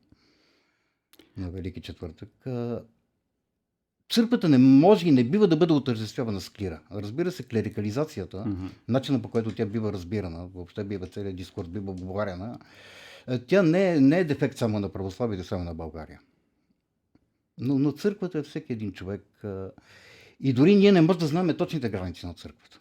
на 1.38 1.50
Велики 1.50 1.82
четвъртък. 1.82 2.30
Църквата 4.12 4.50
не 4.50 4.58
може 4.58 5.08
и 5.08 5.12
не 5.12 5.24
бива 5.24 5.48
да 5.48 5.58
бъде 5.58 5.74
отъждествявана 5.74 6.42
с 6.42 6.50
клира. 6.50 6.80
Разбира 6.92 7.32
се, 7.32 7.44
клерикализацията, 7.44 8.46
Мгм. 8.46 8.66
начина 8.88 9.22
по 9.22 9.30
който 9.30 9.52
тя 9.56 9.66
бива 9.66 9.94
разбирана, 9.94 10.48
въобще 10.48 10.84
бива 10.84 11.08
целият 11.08 11.36
дискурс 11.36 11.68
бива 11.68 11.92
обговорена, 11.92 12.60
е, 13.28 13.40
тя 13.40 13.64
не 13.64 13.94
е, 13.94 14.00
не 14.00 14.20
е 14.20 14.24
дефект 14.24 14.58
само 14.58 14.80
на 14.80 14.90
православието, 14.90 15.48
само 15.48 15.64
на 15.64 15.74
България. 15.76 16.22
Но, 17.58 17.80
но 17.80 17.92
църквата 17.92 18.38
е 18.40 18.44
всеки 18.44 18.74
един 18.74 18.92
човек. 18.92 19.26
а, 19.44 19.70
И 20.40 20.54
дори 20.54 20.76
ние 20.76 20.92
не 20.92 21.02
можем 21.02 21.20
да 21.20 21.28
знаем 21.28 21.58
точните 21.58 21.90
граници 21.90 22.26
на 22.26 22.34
църквата. 22.34 22.80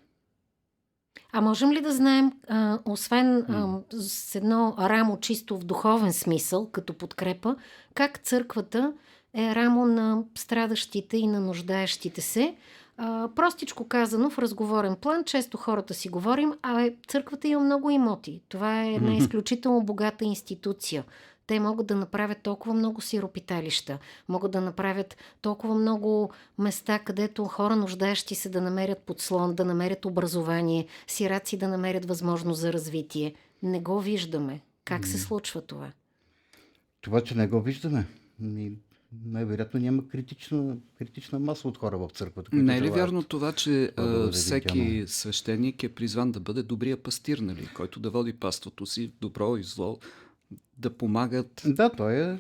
А 1.33 1.41
можем 1.41 1.73
ли 1.73 1.81
да 1.81 1.93
знаем, 1.93 2.33
а, 2.49 2.79
освен 2.85 3.37
а, 3.39 3.81
с 3.93 4.35
едно 4.35 4.75
рамо 4.79 5.21
чисто 5.21 5.59
в 5.59 5.65
духовен 5.65 6.13
смисъл, 6.13 6.71
като 6.71 6.95
подкрепа, 6.95 7.57
как 7.95 8.19
църквата 8.19 8.93
е 9.35 9.55
рамо 9.55 9.87
на 9.87 10.23
страдащите 10.35 11.17
и 11.17 11.27
на 11.27 11.41
нуждаещите 11.41 12.21
се? 12.21 12.55
А, 12.97 13.29
простичко 13.35 13.89
казано, 13.89 14.31
в 14.31 14.39
разговорен 14.39 14.97
план, 14.97 15.25
често 15.25 15.57
хората 15.57 15.95
си 15.95 16.09
говорим, 16.09 16.53
а 16.63 16.91
църквата 17.09 17.49
има 17.49 17.61
много 17.61 17.91
имоти. 17.91 18.43
Това 18.49 18.85
е 18.85 18.95
една 18.95 19.15
изключително 19.17 19.83
богата 19.83 20.25
институция. 20.25 21.05
Те 21.47 21.61
могат 21.61 21.87
да 21.87 21.95
направят 21.95 22.39
толкова 22.43 22.75
много 22.75 23.01
сиропиталища, 23.01 23.99
могат 24.29 24.53
да 24.53 24.61
направят 24.61 25.17
толкова 25.43 25.75
много 25.75 26.31
места, 26.59 26.99
където 26.99 27.45
хора 27.45 27.77
нуждаещи 27.77 28.35
се 28.35 28.49
да 28.49 28.61
намерят 28.61 28.99
подслон, 28.99 29.55
да 29.55 29.65
намерят 29.65 30.05
образование, 30.05 30.87
сираци 31.07 31.57
да 31.57 31.69
намерят 31.69 32.05
възможност 32.05 32.61
за 32.61 32.73
развитие. 32.73 33.35
Не 33.63 33.81
го 33.81 34.01
виждаме. 34.01 34.61
Как 34.85 35.07
се 35.07 35.19
случва 35.19 35.61
това? 35.61 35.93
Това, 37.01 37.21
че 37.21 37.35
не 37.35 37.47
го 37.47 37.61
виждаме, 37.61 38.07
най-вероятно 39.25 39.81
няма 39.81 40.09
критична, 40.09 40.77
критична 40.99 41.39
маса 41.39 41.69
от 41.69 41.79
хора 41.79 41.99
в 41.99 42.11
църквата. 42.15 42.57
Не 42.57 42.77
е 42.77 42.83
ли 42.83 42.91
вярно 42.91 43.23
това, 43.23 43.53
че 43.53 43.93
Това 43.97 44.09
да 44.09 44.33
всеки 44.33 45.05
свещеник 45.07 45.83
е 45.83 45.89
призван 45.89 46.33
да 46.33 46.41
бъде 46.41 46.63
добрия 46.63 46.97
пастир, 46.97 47.39
нали? 47.39 47.69
който 47.75 48.01
да 48.01 48.11
води 48.11 48.33
паството 48.33 48.87
си 48.87 49.13
добро 49.21 49.57
и 49.57 49.63
зло, 49.63 49.99
да 50.79 50.91
помагат. 50.97 51.63
Да, 51.67 51.91
той 51.91 52.15
е. 52.15 52.39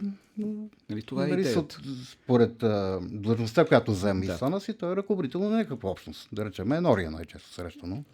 Нали? 0.91 1.03
Това 1.03 1.25
е 1.25 1.29
нали, 1.29 1.41
идеята. 1.41 1.79
Според 2.13 2.63
а, 2.63 3.01
длъжността, 3.03 3.65
която 3.65 3.93
взема 3.93 4.25
Да. 4.27 4.35
и 4.35 4.37
сана 4.37 4.61
си, 4.61 4.75
той 4.75 4.93
е 4.93 4.97
ръководител 4.97 5.41
на 5.41 5.57
някаква 5.57 5.91
общност. 5.91 6.29
Да 6.33 6.45
речем, 6.45 6.73
енория 6.73 7.11
най-често 7.11 7.53
срещано. 7.53 8.05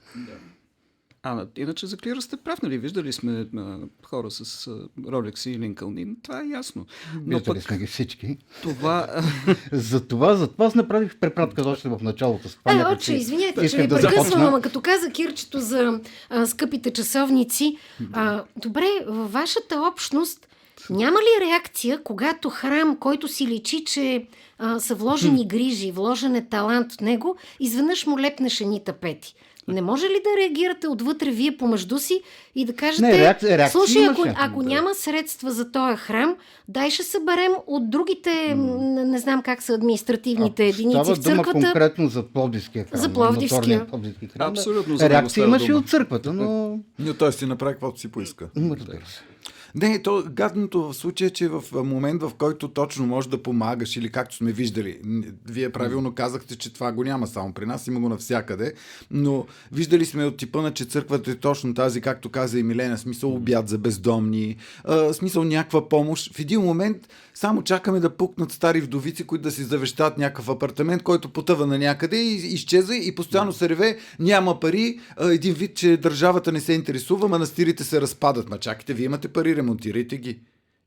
А, 1.27 1.35
на- 1.35 1.47
иначе 1.57 1.87
за 1.87 1.97
клира 1.97 2.23
сте 2.23 2.37
прав, 2.37 2.63
нали? 2.63 2.79
Виждали 2.79 3.13
сме 3.13 3.47
а, 3.57 3.79
хора 4.03 4.31
с 4.31 4.67
а, 4.67 4.89
Ролекси 5.11 5.51
и 5.51 5.59
Линкълни. 5.59 6.07
Това 6.23 6.41
е 6.41 6.49
ясно. 6.49 6.87
Но 7.15 7.37
Виждали 7.37 7.55
пък 7.55 7.63
сме 7.63 7.79
ги 7.79 7.87
всички. 7.87 8.37
това... 8.63 9.23
За 9.73 10.07
това, 10.07 10.35
за 10.35 10.49
това 10.49 10.67
аз 10.67 10.75
направих 10.75 11.17
препратка 11.17 11.69
още 11.69 11.89
в 11.89 11.99
началото. 12.03 12.49
С 12.49 12.57
това 12.57 12.73
Е, 12.73 12.75
някак 12.75 12.93
отче, 12.93 13.05
си 13.05 13.15
извинете, 13.15 13.69
че 13.69 13.77
ви 13.77 13.87
да 13.87 14.01
прекъсвам, 14.01 14.43
ама 14.43 14.61
като 14.61 14.81
каза 14.81 15.11
Кирчето 15.11 15.61
за 15.61 16.01
а, 16.31 16.47
скъпите 16.47 16.93
часовници, 16.93 17.77
а, 18.13 18.45
добре, 18.57 18.87
във 19.07 19.33
вашата 19.33 19.81
общност 19.93 20.49
няма 20.91 21.19
ли 21.19 21.47
реакция, 21.47 22.03
когато 22.03 22.51
храм, 22.51 22.97
който 22.97 23.29
си 23.29 23.47
личи, 23.47 23.85
че 23.85 24.27
а, 24.59 24.81
са 24.81 24.95
вложени 24.95 25.49
грижи, 25.49 25.93
вложен 25.93 26.35
е 26.35 26.49
талант 26.49 26.93
в 26.93 27.01
него, 27.01 27.37
изведнъж 27.61 28.07
му 28.07 28.19
лепнеш 28.21 28.61
едни 28.61 28.85
тапети? 28.85 29.35
Не 29.69 29.83
може 29.83 30.07
ли 30.07 30.21
да 30.25 30.41
реагирате 30.41 30.89
отвътре 30.89 31.31
вие 31.31 31.57
помежду 31.57 31.99
си 31.99 32.23
и 32.55 32.65
да 32.65 32.73
кажете, 32.75 33.03
Не, 33.03 33.13
реакция- 33.15 33.59
реакция 33.59 33.81
слушай, 33.81 34.07
ако, 34.07 34.23
ако 34.37 34.63
Да. 34.63 34.69
няма 34.69 34.95
средства 34.95 35.51
за 35.51 35.71
този 35.73 35.97
храм, 35.97 36.37
дай 36.69 36.91
ще 36.91 37.03
съберем 37.03 37.53
от 37.67 37.91
другите, 37.91 38.31
м, 38.51 38.65
не 39.05 39.19
знам 39.19 39.43
как 39.43 39.63
са 39.63 39.73
административните 39.75 40.65
А, 40.65 40.67
единици 40.67 40.95
Става 40.95 41.05
в 41.07 41.19
дума 41.19 41.37
църквата. 41.37 41.53
конкретно 41.63 42.09
за 42.09 42.23
Пловдивския 42.25 42.85
храм. 42.85 43.01
За 43.01 43.09
Пловдивския. 43.11 43.87
Пловдивски 43.87 44.27
храм. 44.29 44.51
Абсолютно 44.51 44.99
Реакция 45.01 45.45
имаше 45.45 45.65
и 45.65 45.69
дума. 45.69 45.79
от 45.79 45.89
църквата, 45.89 46.33
но... 46.33 46.79
Но 46.99 47.15
той 47.15 47.33
си 47.33 47.47
направи 47.47 47.73
каквото 47.73 48.01
си 48.01 48.09
поиска. 48.09 48.49
Разбира 48.57 49.07
се. 49.07 49.23
Не, 49.77 50.03
то 50.03 50.25
гадното 50.31 50.83
в 50.83 50.95
случая, 50.95 51.29
е, 51.29 51.31
че 51.31 51.49
в 51.49 51.63
момент, 51.85 52.23
в 52.23 52.33
който 52.39 52.69
точно 52.69 53.07
можеш 53.07 53.31
да 53.31 53.43
помагаш 53.43 53.97
или 53.97 54.13
както 54.13 54.37
сме 54.37 54.53
виждали, 54.53 54.99
вие 55.49 55.73
правилно 55.73 56.15
казахте, 56.15 56.57
че 56.57 56.73
това 56.73 56.93
го 56.93 57.05
няма 57.05 57.27
само 57.27 57.53
при 57.53 57.67
нас, 57.67 57.87
има 57.87 58.01
го 58.01 58.09
навсякъде, 58.09 58.73
но 59.11 59.47
виждали 59.73 60.05
сме 60.05 60.25
от 60.25 60.37
типа 60.37 60.63
на, 60.63 60.75
че 60.75 60.85
църквата 60.85 61.31
е 61.31 61.35
точно 61.35 61.75
тази, 61.75 62.01
както 62.01 62.29
каза 62.29 62.59
и 62.59 62.63
Милена, 62.63 62.99
смисъл 62.99 63.35
обяд 63.35 63.69
за 63.69 63.79
бездомни, 63.79 64.57
а, 64.85 65.13
смисъл 65.13 65.45
някаква 65.45 65.89
помощ. 65.89 66.35
В 66.35 66.41
един 66.41 66.61
момент 66.61 67.09
само 67.35 67.63
чакаме 67.63 68.01
да 68.01 68.17
пукнат 68.17 68.53
стари 68.53 68.81
вдовици, 68.81 69.25
които 69.25 69.43
да 69.43 69.51
си 69.51 69.65
завещат 69.65 70.19
някакъв 70.19 70.49
апартамент, 70.49 71.03
който 71.03 71.29
потъва 71.29 71.67
на 71.67 71.79
някъде 71.79 72.17
и 72.17 72.35
изчезва 72.35 72.97
и 72.97 73.15
постоянно 73.15 73.53
се 73.53 73.69
реве, 73.69 73.99
няма 74.19 74.61
пари, 74.61 75.01
един 75.21 75.55
вид, 75.55 75.77
че 75.77 75.97
държавата 75.97 76.53
не 76.53 76.61
се 76.61 76.73
интересува, 76.73 77.29
манастирите 77.29 77.85
се 77.85 78.01
разпадат. 78.01 78.51
Ма 78.51 78.59
чакайте, 78.59 78.95
вие 78.95 79.05
имате 79.05 79.29
пари, 79.29 79.66
ремонтирайте 79.67 80.17
ги. 80.17 80.39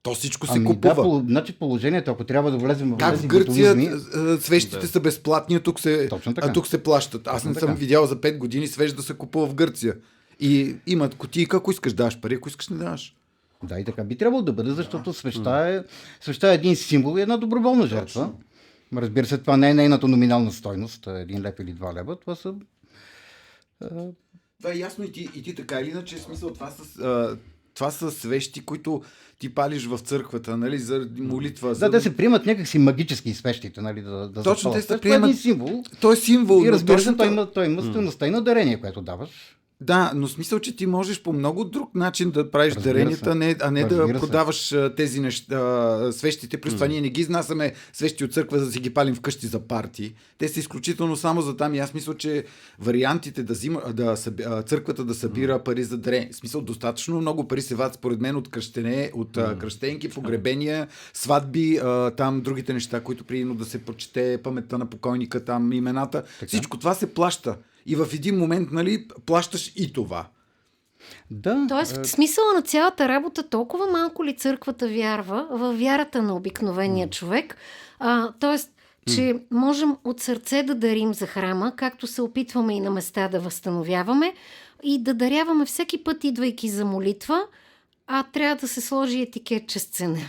То 0.02 0.14
всичко 0.16 0.48
се 0.48 0.54
Ами 0.56 0.66
купува. 0.66 0.96
да, 0.96 1.02
по, 1.02 1.24
значи 1.28 1.54
положението, 1.54 2.12
ако 2.12 2.24
трябва 2.24 2.52
да 2.52 2.58
влезем 2.58 2.92
в 2.92 2.98
Как 2.98 3.16
в 3.16 3.28
Гърция 3.28 3.76
ботулизми, 3.76 4.02
а, 4.16 4.38
свещите 4.38 4.80
Да. 4.80 4.88
са 4.88 5.00
безплатни, 5.00 5.56
а 5.56 5.60
тук 5.60 5.80
се, 5.80 6.08
Точно 6.10 6.34
а 6.38 6.54
тук 6.54 6.68
се 6.68 6.84
плащат. 6.84 7.28
Аз 7.28 7.34
Точно 7.36 7.50
не 7.50 7.56
съм 7.56 7.70
така. 7.70 7.80
видял 7.80 8.06
за 8.06 8.16
5 8.16 8.38
години 8.38 8.68
свещ 8.68 8.96
да 8.96 9.04
се 9.04 9.14
купува 9.14 9.48
в 9.48 9.56
Гърция. 9.56 9.96
И 10.40 10.76
имат 10.88 11.16
кутийка, 11.16 11.58
ако 11.58 11.72
искаш 11.72 11.94
даваш 11.94 12.20
пари, 12.20 12.36
ако 12.36 12.50
искаш 12.50 12.70
не 12.70 12.78
даваш. 12.78 13.16
Да, 13.64 13.80
и 13.80 13.86
така 13.86 14.04
би 14.04 14.18
трябвало 14.18 14.44
да 14.44 14.54
бъде, 14.54 14.72
защото 14.72 15.14
свеща 15.14 15.68
е, 15.68 15.84
свеща 16.22 16.52
е 16.52 16.56
един 16.56 16.76
символ 16.76 17.18
и 17.18 17.22
една 17.22 17.38
доброволна 17.38 17.88
жертва. 17.88 18.32
Разбира 18.96 19.26
се, 19.26 19.38
това 19.38 19.58
не 19.58 19.70
е 19.70 19.74
нейната 19.74 20.08
номинална 20.08 20.52
стойност, 20.52 21.08
един 21.08 21.42
лев 21.42 21.56
или 21.60 21.74
два 21.74 21.94
лева. 21.94 22.16
Това 22.16 22.36
са... 22.36 22.54
а, 23.82 23.88
Това 24.58 24.74
е 24.74 24.78
ясно 24.78 25.04
и 25.04 25.12
ти, 25.12 25.30
и 25.36 25.44
ти 25.44 25.56
така 25.56 25.80
или 25.80 25.90
иначе, 25.90 26.18
смисъл 26.18 26.54
това 26.54 26.72
с... 26.72 27.00
А, 27.00 27.38
това 27.76 27.92
са 27.92 28.12
свещи, 28.12 28.66
които 28.66 29.02
ти 29.40 29.56
палиш 29.56 29.86
в 29.86 29.98
църквата, 30.00 30.58
нали, 30.58 30.80
заради 30.80 31.22
молитва. 31.22 31.70
Да, 31.70 31.76
за... 31.76 31.92
те 31.92 32.02
се 32.02 32.18
приемат 32.18 32.46
някакси 32.46 32.78
магически 32.80 33.34
свещите, 33.34 33.82
нали, 33.82 34.02
да, 34.02 34.30
да 34.30 34.44
Точно, 34.44 34.72
те 34.74 34.82
се 34.82 34.88
Това 34.88 34.98
е 34.98 35.02
приемат- 35.02 35.30
един 35.30 35.42
символ. 35.42 35.84
Той 36.02 36.14
е 36.14 36.18
символ. 36.18 36.64
И 36.66 36.72
разбира 36.72 37.00
се, 37.00 37.16
той 37.16 37.28
има, 37.28 37.52
той 37.52 37.66
има 37.66 37.82
стоеността 37.82 38.28
и 38.28 38.32
на 38.32 38.42
дарение, 38.42 38.82
което 38.82 39.02
даваш. 39.02 39.30
Да, 39.82 40.12
но 40.16 40.28
смисъл, 40.28 40.60
че 40.60 40.76
ти 40.76 40.86
можеш 40.86 41.22
по 41.22 41.34
много 41.34 41.66
друг 41.66 41.96
начин 41.96 42.32
да 42.32 42.52
правиш 42.52 42.76
Разбира 42.76 42.94
даренията, 42.94 43.24
се. 43.26 43.30
а 43.32 43.36
не, 43.36 43.56
а 43.62 43.72
не 43.72 43.84
да 43.84 43.98
Разбира 43.98 44.20
се. 44.20 44.26
продаваш 44.26 44.76
тези 44.98 45.20
неща, 45.20 46.12
свещите. 46.12 46.62
Плюс 46.62 46.74
това 46.74 46.88
ние 46.88 47.02
не 47.02 47.10
ги 47.10 47.22
изнасяме 47.22 47.74
свещи 47.94 48.24
от 48.24 48.34
църква, 48.34 48.60
за 48.60 48.66
да 48.66 48.72
си 48.72 48.80
ги 48.80 48.94
палим 48.94 49.16
вкъщи 49.16 49.48
за 49.48 49.60
парти. 49.60 50.14
Те 50.38 50.48
са 50.48 50.60
изключително 50.60 51.16
само 51.16 51.42
за 51.42 51.58
там. 51.58 51.76
И 51.76 51.80
аз 51.80 51.94
мисля, 51.94 52.18
че 52.18 52.46
вариантите 52.80 53.44
да, 53.44 53.54
взима, 53.54 53.82
да 53.94 54.16
църквата 54.66 55.04
да 55.06 55.14
събира 55.14 55.64
пари 55.64 55.84
за 55.84 55.98
дарение. 55.98 56.30
В 56.32 56.36
смисъл, 56.36 56.62
достатъчно 56.62 57.22
много 57.22 57.48
пари 57.48 57.62
се 57.62 57.76
вадят, 57.76 57.94
според 57.94 58.22
мен, 58.22 58.36
от 58.36 58.52
кръщене, 58.52 59.12
от 59.14 59.38
а, 59.38 59.58
кръщенки, 59.58 60.10
погребения, 60.10 60.88
сватби, 61.14 61.80
там 62.18 62.42
другите 62.42 62.74
неща, 62.74 63.02
които 63.02 63.24
приедно 63.24 63.56
да 63.56 63.66
се 63.66 63.86
прочете 63.86 64.40
паметта 64.44 64.78
на 64.78 64.86
покойника, 64.86 65.46
там 65.46 65.74
имената. 65.74 66.24
Всичко 66.48 66.78
това 66.78 66.94
се 66.94 67.14
плаща. 67.14 67.56
И 67.86 67.96
в 67.96 68.08
един 68.14 68.38
момент, 68.38 68.72
нали, 68.72 69.08
плащаш 69.26 69.74
и 69.76 69.94
това. 69.94 70.28
Да. 71.32 71.66
Тоест, 71.70 71.98
е, 71.98 72.02
в 72.02 72.08
смисъла 72.08 72.54
на 72.54 72.62
цялата 72.62 73.08
работа, 73.08 73.44
толкова 73.44 73.86
малко 73.86 74.26
ли 74.26 74.36
църквата 74.36 74.88
вярва 74.88 75.48
в 75.52 75.74
вярата 75.74 76.22
на 76.22 76.36
обикновения 76.36 77.10
човек, 77.10 77.58
а, 78.00 78.34
тоест, 78.40 78.72
че 79.14 79.36
можем 79.52 79.96
от 80.04 80.20
сърце 80.20 80.64
да 80.64 80.76
дарим 80.76 81.14
за 81.14 81.28
храма, 81.28 81.74
както 81.76 82.08
се 82.08 82.22
опитваме 82.22 82.76
и 82.76 82.80
на 82.80 82.90
места 82.90 83.28
да 83.28 83.40
възстановяваме, 83.40 84.34
и 84.84 85.04
да 85.04 85.14
даряваме 85.14 85.66
всеки 85.66 86.04
път, 86.04 86.24
идвайки 86.24 86.70
за 86.70 86.86
молитва, 86.86 87.42
а 88.08 88.24
трябва 88.24 88.56
да 88.56 88.68
се 88.68 88.82
сложи 88.82 89.22
етикетче 89.22 89.80
с 89.80 89.84
цена. 89.84 90.20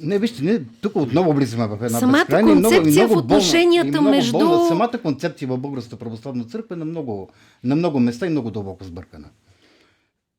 Не, 0.00 0.18
вижте, 0.18 0.44
ние 0.44 0.62
тук 0.80 0.96
отново 0.96 1.32
влизаме 1.32 1.66
в 1.66 1.78
една 1.82 1.98
Самата 1.98 2.12
безкрайна 2.12 2.52
концепция 2.52 2.92
много 2.96 3.14
в 3.14 3.18
отношенията 3.18 3.90
болна, 3.92 4.10
между- 4.10 4.38
Болна. 4.38 4.68
Самата 4.68 4.98
концепция 5.02 5.48
в 5.48 5.58
Българската 5.58 5.96
православна 5.96 6.44
църква 6.44 6.74
е 6.74 6.78
на 6.78 6.84
много, 6.84 7.28
на 7.64 7.76
много 7.76 8.00
места 8.00 8.26
и 8.26 8.30
много 8.30 8.50
дълбоко 8.50 8.84
сбъркана. 8.84 9.28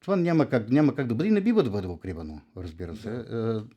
Това 0.01 0.15
няма 0.15 0.45
как, 0.45 0.69
няма 0.69 0.95
как 0.95 1.07
да 1.07 1.15
бъде 1.15 1.27
и 1.27 1.31
не 1.31 1.41
бива 1.41 1.63
да 1.63 1.69
бъде 1.69 1.87
укривано, 1.87 2.39
разбира 2.57 2.95
се. 2.95 3.09
Е, 3.09 3.13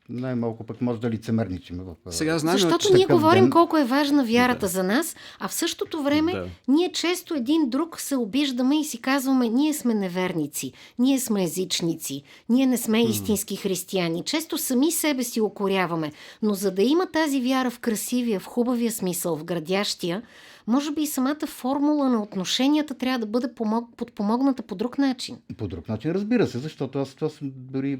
най-малко 0.08 0.64
пък 0.64 0.80
може 0.80 1.00
да 1.00 1.10
лицемерничиме 1.10 1.82
в 1.82 1.94
е, 2.08 2.12
Сега 2.12 2.38
знаем, 2.38 2.58
Защото 2.58 2.86
че 2.86 2.94
ние 2.94 3.06
говорим 3.06 3.44
ден- 3.44 3.50
колко 3.50 3.76
е 3.78 3.84
важна 3.84 4.24
вярата 4.24 4.66
за 4.66 4.82
нас, 4.82 5.16
а 5.38 5.48
в 5.48 5.54
същото 5.54 6.02
време 6.02 6.32
Да. 6.32 6.46
ние 6.68 6.92
често 6.92 7.34
един 7.34 7.68
друг 7.68 8.00
се 8.00 8.16
обиждаме 8.16 8.80
и 8.80 8.84
си 8.84 9.00
казваме, 9.00 9.48
ние 9.48 9.74
сме 9.74 9.94
неверници, 9.94 10.72
ние 10.98 11.18
сме 11.20 11.44
езичници, 11.44 12.22
ние 12.48 12.66
не 12.66 12.76
сме 12.76 13.02
истински 13.02 13.56
християни. 13.56 14.24
Често 14.24 14.58
сами 14.58 14.92
себе 14.92 15.22
си 15.22 15.40
окоряваме, 15.40 16.12
но 16.42 16.54
за 16.54 16.70
да 16.70 16.82
има 16.82 17.06
тази 17.06 17.40
вяра 17.40 17.70
в 17.70 17.78
красивия, 17.78 18.40
в 18.40 18.46
хубавия 18.46 18.92
смисъл, 18.92 19.36
в 19.36 19.44
градящия, 19.44 20.22
може 20.66 20.92
би 20.92 21.02
и 21.02 21.06
самата 21.06 21.46
формула 21.46 22.08
на 22.08 22.22
отношенията 22.22 22.94
трябва 22.94 23.18
да 23.18 23.26
бъде 23.26 23.54
помог... 23.54 23.96
подпомогната 23.96 24.62
по 24.62 24.74
друг 24.74 24.98
начин. 24.98 25.38
По 25.56 25.68
друг 25.68 25.88
начин, 25.88 26.10
разбира 26.10 26.46
се, 26.46 26.58
защото 26.58 26.98
аз 26.98 27.14
това 27.14 27.28
съм 27.28 27.52
дори 27.56 27.98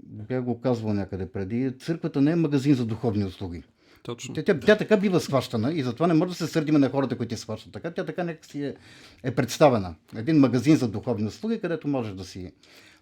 бях 0.00 0.44
го 0.44 0.60
казвал 0.60 0.94
някъде 0.94 1.32
преди. 1.32 1.78
Църквата 1.78 2.20
не 2.20 2.30
е 2.30 2.36
магазин 2.36 2.74
за 2.74 2.86
духовни 2.86 3.24
услуги. 3.24 3.62
Точно. 4.02 4.34
Тя, 4.34 4.44
тя, 4.44 4.60
тя 4.60 4.76
така 4.76 4.96
бива 4.96 5.20
схващана 5.20 5.72
и 5.72 5.82
затова 5.82 6.06
не 6.06 6.14
може 6.14 6.28
да 6.28 6.34
се 6.34 6.46
сърдиме 6.46 6.78
на 6.78 6.90
хората, 6.90 7.16
които 7.16 7.34
я 7.34 7.38
схващат 7.38 7.72
така. 7.72 7.90
Тя 7.90 8.04
така 8.04 8.24
някак 8.24 8.44
си 8.44 8.64
е, 8.64 8.74
е 9.22 9.34
представена. 9.34 9.94
Един 10.16 10.38
магазин 10.38 10.76
за 10.76 10.88
духовни 10.88 11.26
услуги, 11.26 11.60
където 11.60 11.88
можеш 11.88 12.14
да 12.14 12.24
си 12.24 12.52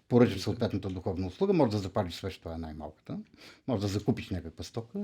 поръчаш 0.09 0.41
съответната 0.41 0.89
духовна 0.89 1.27
услуга, 1.27 1.53
може 1.53 1.71
да 1.71 1.77
запалиш 1.77 2.13
свещ, 2.13 2.41
това 2.41 2.55
е 2.55 2.57
най-малката. 2.57 3.17
Може 3.67 3.81
да 3.81 3.87
закупиш 3.87 4.29
някаква 4.29 4.63
стока. 4.63 4.99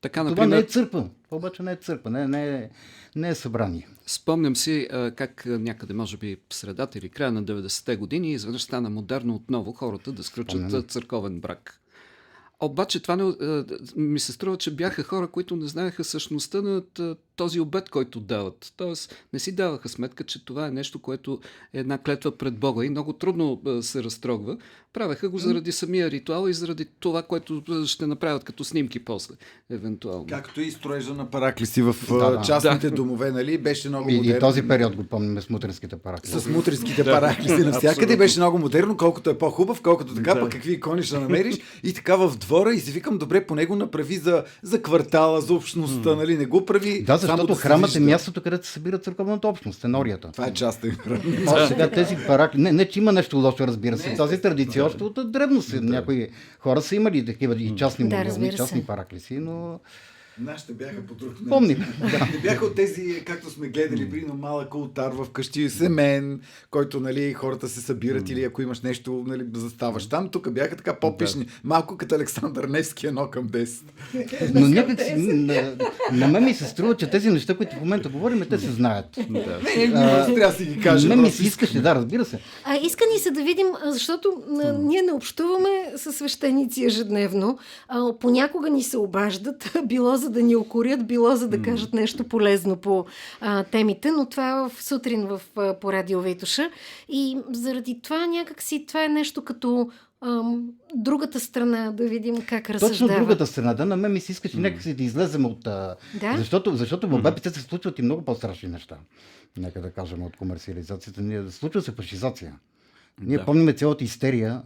Така, 0.00 0.20
Това 0.20 0.30
например, 0.30 0.56
не 0.56 0.62
е 0.62 0.66
църква. 0.66 1.08
Това 1.24 1.36
обаче 1.36 1.62
не 1.62 1.72
е 1.72 1.76
църква, 1.76 2.10
не, 2.10 2.28
не, 2.28 2.56
е, 2.56 2.70
не 3.16 3.28
е 3.28 3.34
събрание. 3.34 3.88
Спомням 4.06 4.56
си 4.56 4.88
как 5.16 5.42
някъде, 5.46 5.94
може 5.94 6.16
би, 6.16 6.36
средата 6.50 6.98
или 6.98 7.08
края 7.08 7.32
на 7.32 7.44
90-те 7.44 7.96
години, 7.96 8.32
изведнъж 8.32 8.62
стана 8.62 8.90
модерно 8.90 9.34
отново 9.34 9.72
хората 9.72 10.12
да 10.12 10.22
сключат 10.22 10.60
Спомням. 10.60 10.82
църковен 10.82 11.40
брак. 11.40 11.80
Обаче 12.60 13.02
това 13.02 13.16
не, 13.16 13.32
ми 13.96 14.20
се 14.20 14.32
струва, 14.32 14.56
че 14.56 14.74
бяха 14.74 15.02
хора, 15.02 15.28
които 15.28 15.56
не 15.56 15.66
знаеха 15.66 16.04
същността 16.04 16.62
на 16.62 16.82
този 17.38 17.60
обед, 17.60 17.88
който 17.88 18.20
дават. 18.20 18.72
Тоест, 18.76 19.14
не 19.32 19.38
си 19.38 19.52
даваха 19.52 19.88
сметка, 19.88 20.24
че 20.24 20.44
това 20.44 20.66
е 20.66 20.70
нещо, 20.70 20.98
което 20.98 21.40
е 21.74 21.78
една 21.78 21.98
клетва 21.98 22.30
пред 22.32 22.54
Бога 22.56 22.84
и 22.84 22.90
много 22.90 23.12
трудно 23.12 23.60
а, 23.66 23.82
се 23.82 24.02
разтрогва. 24.02 24.56
Правеха 24.92 25.28
го 25.28 25.38
заради 25.38 25.72
самия 25.72 26.10
ритуал 26.10 26.48
и 26.48 26.52
заради 26.52 26.86
това, 27.00 27.22
което 27.22 27.62
а, 27.70 27.86
ще 27.86 28.06
направят 28.06 28.44
като 28.44 28.64
снимки 28.64 28.98
после, 28.98 29.34
евентуално. 29.70 30.26
Както 30.26 30.60
и 30.60 30.70
строежа 30.70 31.14
на 31.14 31.30
параклиси 31.30 31.82
в 31.82 31.96
Да, 32.08 32.16
да, 32.20 32.30
да. 32.30 32.42
частните 32.42 32.90
да. 32.90 32.96
домове, 32.96 33.30
нали? 33.30 33.58
Беше 33.58 33.88
много 33.88 34.10
И, 34.10 34.16
модерно. 34.16 34.36
и 34.36 34.40
този 34.40 34.62
период 34.62 34.96
го 34.96 35.04
помним 35.04 35.40
с 35.40 35.50
мутринските 35.50 35.96
параки. 35.96 36.30
С 36.30 36.46
мутринските 36.48 37.04
параклиси 37.16 37.52
навсякъде 37.54 37.88
абсолютно. 37.88 38.16
беше 38.16 38.38
много 38.38 38.58
модерно, 38.58 38.96
колкото 38.96 39.30
е 39.30 39.38
по-хубав, 39.38 39.80
колкото 39.82 40.14
така, 40.14 40.34
Да. 40.34 40.40
пък 40.40 40.52
какви 40.52 40.72
икони 40.72 41.02
ще 41.02 41.18
намериш. 41.18 41.56
И 41.82 41.92
така 41.94 42.16
в 42.16 42.36
двора 42.36 42.74
и 42.74 42.80
си 42.80 42.90
викам, 42.92 43.18
добре, 43.18 43.46
поне 43.46 43.66
го 43.66 43.76
направи 43.76 44.16
за, 44.16 44.44
за 44.62 44.82
квартала, 44.82 45.40
за 45.40 45.54
общността, 45.54 46.14
нали? 46.16 46.36
Не 46.36 46.46
го 46.46 46.64
прави 46.64 47.02
Да, 47.02 47.18
защото 47.36 47.54
храмът 47.54 47.94
е 47.94 48.00
мястото, 48.00 48.42
където 48.42 48.66
се 48.66 48.72
събира 48.72 48.98
църковната 48.98 49.48
общност, 49.48 49.80
тенорията. 49.80 50.32
Това 50.32 50.46
е 50.46 50.54
частен 50.54 50.90
храм. 50.90 51.22
А 51.46 51.66
сега 51.66 51.90
тези 51.90 52.16
паракли, 52.26 52.60
не, 52.60 52.72
не, 52.72 52.88
че 52.88 52.98
има 52.98 53.12
нещо 53.12 53.36
лошо, 53.36 53.66
разбира 53.66 53.98
се. 53.98 54.14
Тази 54.14 54.40
традиция 54.40 54.84
още 54.84 55.04
от 55.04 55.32
древност. 55.32 55.72
Някои 55.72 56.28
хора 56.60 56.82
са 56.82 56.96
имали 56.96 57.24
такива 57.24 57.56
и 57.56 57.76
частни 57.76 58.08
Да, 58.08 58.30
се. 58.30 58.56
частни 58.56 58.84
параклиси, 58.84 59.38
но 59.38 59.80
Нашите 60.40 60.72
бяха 60.72 61.06
по 61.06 61.14
друг 61.14 61.30
начин. 61.30 61.48
помним. 61.48 61.78
Да, 62.00 62.28
не 62.32 62.38
бяха 62.42 62.64
от 62.64 62.74
тези, 62.74 63.22
както 63.26 63.50
сме 63.50 63.68
гледали, 63.68 64.10
при 64.10 64.24
малък 64.34 64.74
ултар 64.74 65.12
в 65.12 65.30
къщи, 65.30 65.70
семен, 65.70 66.40
който 66.70 67.00
нали, 67.00 67.32
хората 67.32 67.68
се 67.68 67.80
събират 67.80 68.30
или 68.30 68.44
ако 68.44 68.62
имаш 68.62 68.80
нещо, 68.80 69.24
нали, 69.26 69.46
заставаш 69.54 70.08
там. 70.08 70.28
Тук 70.28 70.50
бяха 70.50 70.76
така 70.76 70.94
по-пишни. 71.00 71.46
Малко 71.64 71.96
като 71.96 72.14
Александър 72.14 72.64
Невски, 72.64 73.06
едно 73.06 73.30
към 73.30 73.48
10. 73.48 73.82
Но 74.54 74.68
някак 74.68 75.00
си, 75.00 75.14
на, 75.16 75.76
на 76.12 76.28
мен 76.28 76.44
ми 76.44 76.54
се 76.54 76.64
струва, 76.64 76.96
че 76.96 77.10
тези 77.10 77.30
неща, 77.30 77.56
които 77.56 77.76
в 77.76 77.80
момента 77.80 78.08
говорим, 78.08 78.46
те 78.50 78.58
се 78.58 78.70
знаят. 78.70 79.06
Да. 79.30 79.60
Не, 79.76 79.86
не, 79.86 80.34
трябва 80.34 80.34
да 80.34 80.52
си 80.52 80.64
ги 80.64 80.80
кажа. 80.80 81.08
мен 81.08 81.22
ми 81.22 81.30
се 81.30 81.42
искаше, 81.42 81.80
да, 81.80 81.94
разбира 81.94 82.24
се. 82.24 82.40
А 82.64 82.76
иска 82.76 83.04
ни 83.12 83.18
се 83.18 83.30
да 83.30 83.42
видим, 83.42 83.66
защото 83.84 84.42
ние 84.78 85.02
не 85.02 85.12
общуваме 85.12 85.92
с 85.96 86.12
свещеници 86.12 86.84
ежедневно. 86.84 87.58
А, 87.88 88.12
понякога 88.20 88.70
ни 88.70 88.82
се 88.82 88.96
обаждат, 88.96 89.70
било 89.86 90.16
за 90.16 90.27
да 90.30 90.42
ни 90.42 90.56
окорят, 90.56 91.06
било 91.06 91.36
за 91.36 91.48
да 91.48 91.62
кажат 91.62 91.92
нещо 91.92 92.24
полезно 92.24 92.76
по 92.76 93.06
а, 93.40 93.64
темите, 93.64 94.10
но 94.10 94.26
това 94.26 94.50
е 94.50 94.68
в 94.68 94.82
сутрин 94.82 95.26
в, 95.26 95.40
а, 95.56 95.74
по 95.80 95.92
радио 95.92 96.20
Витоша. 96.20 96.70
И 97.08 97.38
заради 97.50 98.00
това 98.02 98.26
някакси 98.26 98.84
това 98.88 99.04
е 99.04 99.08
нещо 99.08 99.44
като 99.44 99.90
ам, 100.20 100.70
другата 100.94 101.40
страна, 101.40 101.92
да 101.92 102.08
видим 102.08 102.36
как 102.46 102.70
разсъждава. 102.70 103.08
Точно 103.08 103.26
другата 103.26 103.46
страна, 103.46 103.74
да, 103.74 103.86
на 103.86 103.96
мен 103.96 104.12
ми 104.12 104.20
се 104.20 104.32
искаше 104.32 104.58
някакси 104.58 104.94
да 104.94 105.02
излезем 105.02 105.46
от... 105.46 105.60
Да? 105.60 105.96
Защото, 106.36 106.76
защото 106.76 107.08
в 107.08 107.22
БПЦ 107.22 107.54
се 107.54 107.60
случват 107.60 107.98
и 107.98 108.02
много 108.02 108.24
по-страшни 108.24 108.68
неща. 108.68 108.96
Нека 109.56 109.80
да 109.80 109.90
кажем 109.90 110.22
от 110.22 110.36
комерциализацията. 110.36 111.22
Ние, 111.22 111.50
случва 111.50 111.82
се 111.82 111.92
фашизация. 111.92 112.54
Ние 113.20 113.38
Да. 113.38 113.44
помниме 113.44 113.72
цялата 113.72 114.04
истерия 114.04 114.62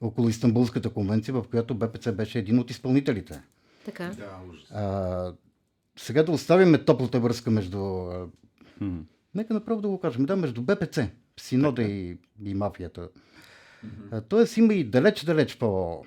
около 0.00 0.28
Истанбулската 0.28 0.90
конвенция, 0.90 1.34
в 1.34 1.44
която 1.50 1.74
БПЦ 1.74 2.12
беше 2.12 2.38
един 2.38 2.58
от 2.58 2.70
изпълнителите. 2.70 3.40
Така. 3.86 4.04
Да, 4.18 4.40
ужас. 4.50 4.70
А, 4.70 5.34
сега 5.96 6.22
да 6.22 6.32
оставим 6.32 6.84
топлата 6.86 7.20
връзка 7.20 7.50
между... 7.50 7.78
а, 7.78 8.26
М. 8.80 9.00
Нека 9.34 9.54
направо 9.54 9.80
да 9.80 9.88
го 9.88 10.00
кажем. 10.00 10.24
Да, 10.24 10.36
между 10.36 10.62
БПЦ, 10.62 10.98
Синода 11.40 11.82
и, 11.82 12.18
и 12.44 12.54
мафията. 12.54 13.08
А, 14.10 14.20
тоест 14.20 14.56
има 14.56 14.74
и 14.74 14.84
далеч-далеч 14.84 15.56
по, 15.58 16.04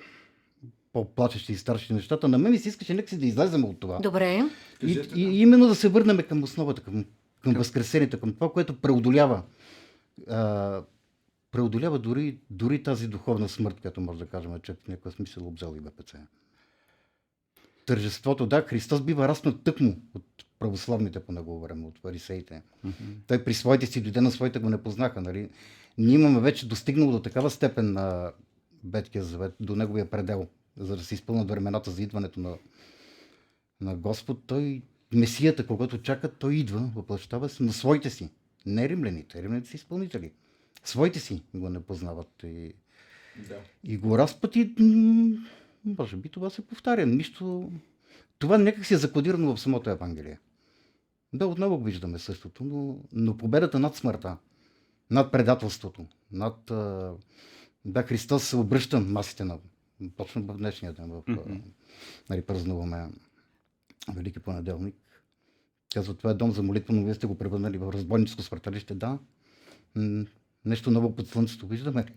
по-плачещи 0.92 1.52
и 1.52 1.56
старши 1.56 1.92
нещата. 1.94 2.28
На 2.28 2.38
мен 2.38 2.52
ми 2.52 2.58
се 2.58 2.68
искаше 2.68 2.94
някакси 2.94 3.18
да 3.18 3.26
излезем 3.26 3.64
от 3.64 3.80
това. 3.80 3.98
Добре. 3.98 4.42
И, 4.82 4.96
Кажете, 4.96 5.20
и, 5.20 5.22
и 5.22 5.40
именно 5.40 5.68
да 5.68 5.74
се 5.74 5.88
върнем 5.88 6.18
към 6.28 6.42
основата, 6.42 6.82
към, 6.82 7.04
към 7.42 7.54
възкресението, 7.54 8.20
към 8.20 8.34
това, 8.34 8.52
което 8.52 8.80
преодолява. 8.80 9.42
А, 10.28 10.82
преодолява 11.52 11.98
дори, 11.98 12.38
дори 12.50 12.82
тази 12.82 13.08
духовна 13.08 13.48
смърт, 13.48 13.80
която 13.80 14.00
може 14.00 14.18
да 14.18 14.26
кажем, 14.26 14.52
че 14.62 14.72
в 14.72 14.88
някакъв 14.88 15.14
смисъл 15.14 15.46
обзел 15.46 15.74
и 15.76 15.80
БПЦ. 15.80 16.14
Тържеството, 17.86 18.46
да, 18.46 18.62
Христос 18.62 19.02
бива 19.02 19.28
раснат 19.28 19.62
тъкмо 19.62 19.96
от 20.14 20.24
православните 20.58 21.20
по 21.20 21.32
негово 21.32 21.60
време, 21.60 21.86
от 21.86 21.98
фарисеите. 21.98 22.62
Той 23.26 23.44
при 23.44 23.54
своите 23.54 23.86
си 23.86 24.00
дойде 24.00 24.20
на 24.20 24.30
своите 24.30 24.58
го 24.58 24.70
не 24.70 24.82
познаха. 24.82 25.20
Нали? 25.20 25.50
Ние 25.98 26.14
имаме 26.14 26.40
вече 26.40 26.68
достигнало 26.68 27.12
до 27.12 27.22
такава 27.22 27.50
степен 27.50 27.92
на 27.92 28.32
Веткия 28.84 29.24
завет, 29.24 29.54
до 29.60 29.76
неговия 29.76 30.10
предел, 30.10 30.46
за 30.76 30.96
да 30.96 31.04
се 31.04 31.14
изпълнят 31.14 31.50
времената 31.50 31.90
за 31.90 32.02
идването 32.02 32.40
на, 32.40 32.56
на 33.80 33.94
Господ. 33.96 34.42
Той, 34.46 34.82
Месията, 35.14 35.66
когато 35.66 36.02
чака, 36.02 36.28
той 36.28 36.54
идва, 36.54 36.90
въплъщава 36.94 37.48
се 37.48 37.62
на 37.62 37.72
своите 37.72 38.10
си. 38.10 38.30
Не 38.66 38.88
римляните, 38.88 39.42
римляните 39.42 39.70
са 39.70 39.76
изпълнители. 39.76 40.32
Своите 40.84 41.20
си 41.20 41.42
го 41.54 41.68
не 41.68 41.80
познават. 41.80 42.42
И 42.44 42.72
Да. 43.48 43.56
И 43.84 43.96
го 43.96 44.18
разпът 44.18 44.56
и 44.56 44.74
м, 44.78 45.38
може 45.84 46.16
би 46.16 46.28
това 46.28 46.50
се 46.50 46.66
повтаря. 46.66 47.06
Нищо... 47.06 47.72
Това 48.38 48.58
някак 48.58 48.86
си 48.86 48.94
е 48.94 48.98
закодирано 48.98 49.56
в 49.56 49.60
самото 49.60 49.90
Евангелие. 49.90 50.38
Да, 51.32 51.46
отново 51.46 51.78
го 51.78 51.84
виждаме 51.84 52.18
същото, 52.18 52.64
но, 52.64 52.98
но 53.12 53.36
победата 53.36 53.78
над 53.78 53.96
смъртта, 53.96 54.36
над 55.10 55.32
предателството, 55.32 56.06
над... 56.32 56.72
Да, 57.84 58.02
Христос 58.02 58.44
се 58.44 58.56
обръща 58.56 59.00
масите 59.00 59.44
на... 59.44 59.58
Точно 60.16 60.42
в 60.42 60.56
днешния 60.56 60.92
ден, 60.92 61.10
в, 61.10 61.22
Мгм. 61.28 61.56
нали, 62.30 62.42
празнуваме 62.42 63.10
Велики 64.14 64.38
понеделник. 64.38 64.96
Казва, 65.94 66.14
това 66.14 66.30
е 66.30 66.34
дом 66.34 66.52
за 66.52 66.62
молитва, 66.62 66.94
но 66.94 67.04
вие 67.04 67.14
сте 67.14 67.26
го 67.26 67.38
превърнали 67.38 67.78
в 67.78 67.92
разбойническо 67.92 68.42
свърталище. 68.42 68.94
Да, 68.94 69.18
нещо 70.64 70.90
ново 70.90 71.16
под 71.16 71.26
слънцето 71.26 71.66
виждаме 71.66 72.04
ли? 72.04 72.14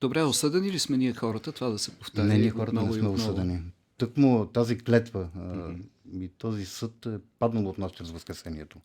Добре, 0.00 0.22
осъдени 0.22 0.72
ли 0.72 0.78
сме 0.78 0.96
ние 0.96 1.14
хората 1.14 1.52
това 1.52 1.68
да 1.68 1.78
се 1.78 1.90
повтаря? 1.90 2.26
Не, 2.26 2.38
ние 2.38 2.50
хората 2.50 2.82
не 2.82 2.92
сме 2.92 3.08
осъдени. 3.08 3.62
Тъкмо 3.98 4.46
тази 4.46 4.78
клетва 4.78 5.28
Мгм. 5.36 5.72
и 6.14 6.28
този 6.28 6.66
съд 6.66 7.06
е 7.06 7.10
паднал 7.38 7.68
от 7.68 7.78
нас 7.78 7.92
чрез 7.92 8.10
Възкресението. 8.10 8.78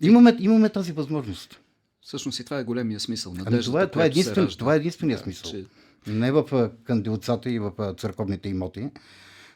Имаме, 0.00 0.36
имаме 0.40 0.68
тази 0.68 0.92
възможност. 0.92 1.60
Всъщност 2.00 2.40
и 2.40 2.44
това 2.44 2.58
е 2.58 2.64
големия 2.64 3.00
смисъл. 3.00 3.32
Ами 3.32 3.42
Надеждата, 3.42 3.66
това 3.66 3.82
е, 3.82 3.90
това 3.90 4.02
е, 4.02 4.06
единствен, 4.06 4.48
това 4.48 4.74
е 4.74 4.76
единствения 4.76 5.16
Да, 5.16 5.22
смисъл. 5.22 5.50
че- 5.50 5.64
Не 6.06 6.32
в 6.32 6.44
кандилцата 6.84 7.50
и 7.50 7.58
в 7.58 7.72
църковните 7.98 8.48
имоти, 8.48 8.90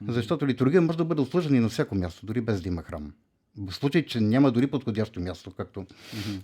защото 0.09 0.47
литургия 0.47 0.83
може 0.83 0.99
да 0.99 1.05
бъде 1.05 1.21
обслужена 1.21 1.57
и 1.57 1.61
на 1.61 1.69
всяко 1.69 1.95
място, 1.95 2.27
дори 2.27 2.41
без 2.41 2.61
да 2.61 2.69
има 2.69 2.83
храм. 2.83 3.13
В 3.59 3.73
случай, 3.73 4.07
че 4.07 4.21
няма 4.21 4.53
дори 4.53 4.67
подходящо 4.67 5.21
място, 5.21 5.51
както 5.51 5.87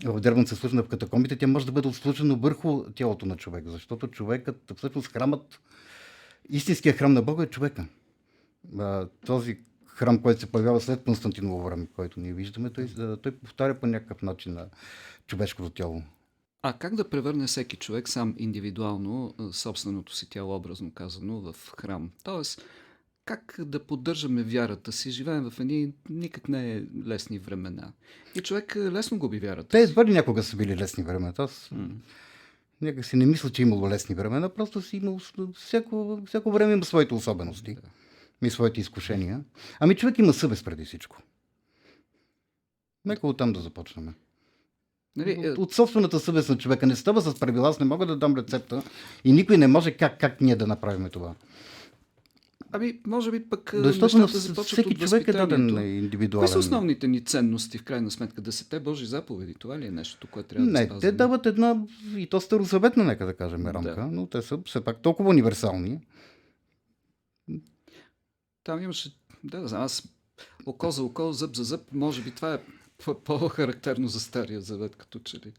в 0.04 0.20
Дербан 0.20 0.46
се 0.46 0.56
служена 0.56 0.82
в 0.82 0.88
катакомбите, 0.88 1.36
тя 1.36 1.46
може 1.46 1.66
да 1.66 1.72
бъде 1.72 1.88
обслужена 1.88 2.36
върху 2.36 2.84
тялото 2.94 3.26
на 3.26 3.36
човек, 3.36 3.64
защото 3.66 4.08
човекът, 4.08 4.72
всъщност 4.76 5.08
храмът, 5.08 5.60
истинският 6.48 6.96
храм 6.96 7.12
на 7.12 7.22
Бога 7.22 7.44
е 7.44 7.46
човека. 7.46 7.86
А, 8.78 9.08
този 9.26 9.58
храм, 9.86 10.22
който 10.22 10.40
се 10.40 10.52
появява 10.52 10.80
след 10.80 11.04
Константиново 11.04 11.62
време, 11.62 11.86
който 11.96 12.20
ние 12.20 12.32
виждаме, 12.32 12.70
той, 12.70 12.88
той 13.22 13.32
повтаря 13.32 13.80
по 13.80 13.86
някакъв 13.86 14.22
начин 14.22 14.54
на 14.54 14.66
човешкото 15.26 15.70
тяло. 15.70 16.02
А 16.62 16.72
как 16.72 16.94
да 16.94 17.10
превърне 17.10 17.46
всеки 17.46 17.76
човек 17.76 18.08
сам 18.08 18.34
индивидуално 18.38 19.34
собственото 19.52 20.16
си 20.16 20.30
тяло, 20.30 20.56
образно 20.56 20.90
казано, 20.90 21.40
в 21.40 21.56
храм? 21.78 22.10
Тоест, 22.24 22.62
как 23.28 23.56
да 23.58 23.78
поддържаме 23.86 24.42
вярата 24.42 24.92
си? 24.92 25.10
Живеем 25.10 25.50
в 25.50 25.60
едни 25.60 25.92
никак 26.10 26.48
не 26.48 26.76
е 26.76 26.82
лесни 27.06 27.38
времена. 27.38 27.92
И 28.34 28.40
човек 28.40 28.76
а, 28.76 28.92
лесно 28.92 29.18
губи 29.18 29.38
вярата. 29.38 29.68
Те 29.68 29.80
едва 29.80 30.04
ли 30.04 30.12
някога 30.12 30.42
са 30.42 30.56
били 30.56 30.76
лесни 30.76 31.04
времена. 31.04 31.32
Аз 31.38 31.68
М. 31.72 31.88
някак 32.80 33.04
си 33.04 33.16
не 33.16 33.26
мисля, 33.26 33.50
че 33.50 33.62
е 33.62 33.66
имало 33.66 33.88
лесни 33.88 34.14
времена, 34.14 34.48
просто 34.48 34.82
си 34.82 34.96
имал, 34.96 35.20
всяко, 35.54 36.20
всяко 36.26 36.52
време 36.52 36.72
има 36.72 36.84
своите 36.84 37.14
особености 37.14 37.76
и 38.42 38.50
своите 38.50 38.80
изкушения. 38.80 39.40
Ами 39.80 39.96
човек 39.96 40.18
има 40.18 40.32
съвест 40.32 40.64
преди 40.64 40.84
всичко. 40.84 41.16
Нека 43.04 43.26
оттам 43.26 43.52
да 43.52 43.60
започнем. 43.60 44.14
Нали, 45.16 45.46
е, 45.46 45.50
От, 45.50 45.58
от 45.58 45.74
собствената 45.74 46.20
съвест 46.20 46.48
на 46.48 46.58
човека 46.58 46.86
не 46.86 46.96
става 46.96 47.20
с 47.20 47.34
правила, 47.34 47.68
аз 47.68 47.80
не 47.80 47.86
мога 47.86 48.06
да 48.06 48.16
дам 48.16 48.36
рецепта 48.36 48.82
и 49.24 49.32
никой 49.32 49.58
не 49.58 49.66
може 49.66 49.90
как, 49.90 50.20
как 50.20 50.40
ние 50.40 50.56
да 50.56 50.66
направим 50.66 51.08
това. 51.10 51.34
Ами, 52.72 53.00
може 53.06 53.30
би 53.30 53.44
пък 53.44 53.74
а, 53.74 53.82
Защото 53.82 54.16
на 54.16 54.22
нещата 54.22 54.38
започват 54.40 54.66
всеки 54.66 54.94
от 54.94 55.00
човек 55.00 55.28
е 55.28 55.32
даден 55.32 55.68
индивидуален. 55.96 56.46
Кои 56.46 56.52
са 56.52 56.58
основните 56.58 57.08
ни 57.08 57.24
ценности, 57.24 57.78
в 57.78 57.84
крайна 57.84 58.10
сметка? 58.10 58.40
Десете 58.40 58.80
Божи 58.80 59.06
заповеди. 59.06 59.54
Това 59.54 59.78
ли 59.78 59.86
е 59.86 59.90
нещо, 59.90 60.26
което 60.26 60.48
трябва 60.48 60.66
да 60.66 60.72
Не, 60.72 60.78
спазваме? 60.78 61.00
те 61.00 61.12
дават 61.12 61.46
една 61.46 61.84
и 62.16 62.26
то 62.26 62.40
старозаветна, 62.40 63.04
нека 63.04 63.26
да 63.26 63.34
кажем, 63.34 63.62
Да. 63.62 63.74
рамка, 63.74 64.06
но 64.06 64.26
те 64.26 64.42
са 64.42 64.58
все 64.66 64.80
пак 64.80 65.02
толкова 65.02 65.30
универсални. 65.30 66.00
Там 68.64 68.82
имаше, 68.82 69.16
да, 69.44 69.60
да 69.60 69.68
знам, 69.68 69.82
аз 69.82 70.08
око 70.66 70.90
за 70.90 71.02
око, 71.02 71.32
зъб 71.32 71.56
за 71.56 71.64
зъб, 71.64 71.80
може 71.92 72.22
би 72.22 72.30
това 72.30 72.54
е 72.54 72.58
по- 72.98 73.20
по-характерно 73.20 74.08
за 74.08 74.20
Стария 74.20 74.60
Завет, 74.60 74.96
като 74.96 75.18
че 75.18 75.36
ли. 75.36 75.52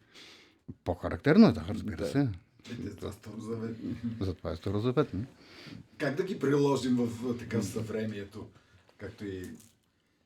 По-характерно 0.84 1.48
е, 1.48 1.52
да, 1.52 1.65
разбира 1.69 1.98
Да. 1.98 2.06
се. 2.06 2.30
Те 2.63 3.02
са 3.02 3.12
старозаветни. 3.12 3.95
Затова 4.22 4.52
е 4.52 4.56
старозаветно. 4.56 5.26
Как 5.97 6.15
да 6.15 6.23
ги 6.23 6.39
приложим 6.39 6.95
в 6.95 7.38
така 7.39 7.62
съвремието, 7.62 8.45
както 8.97 9.25
и 9.25 9.43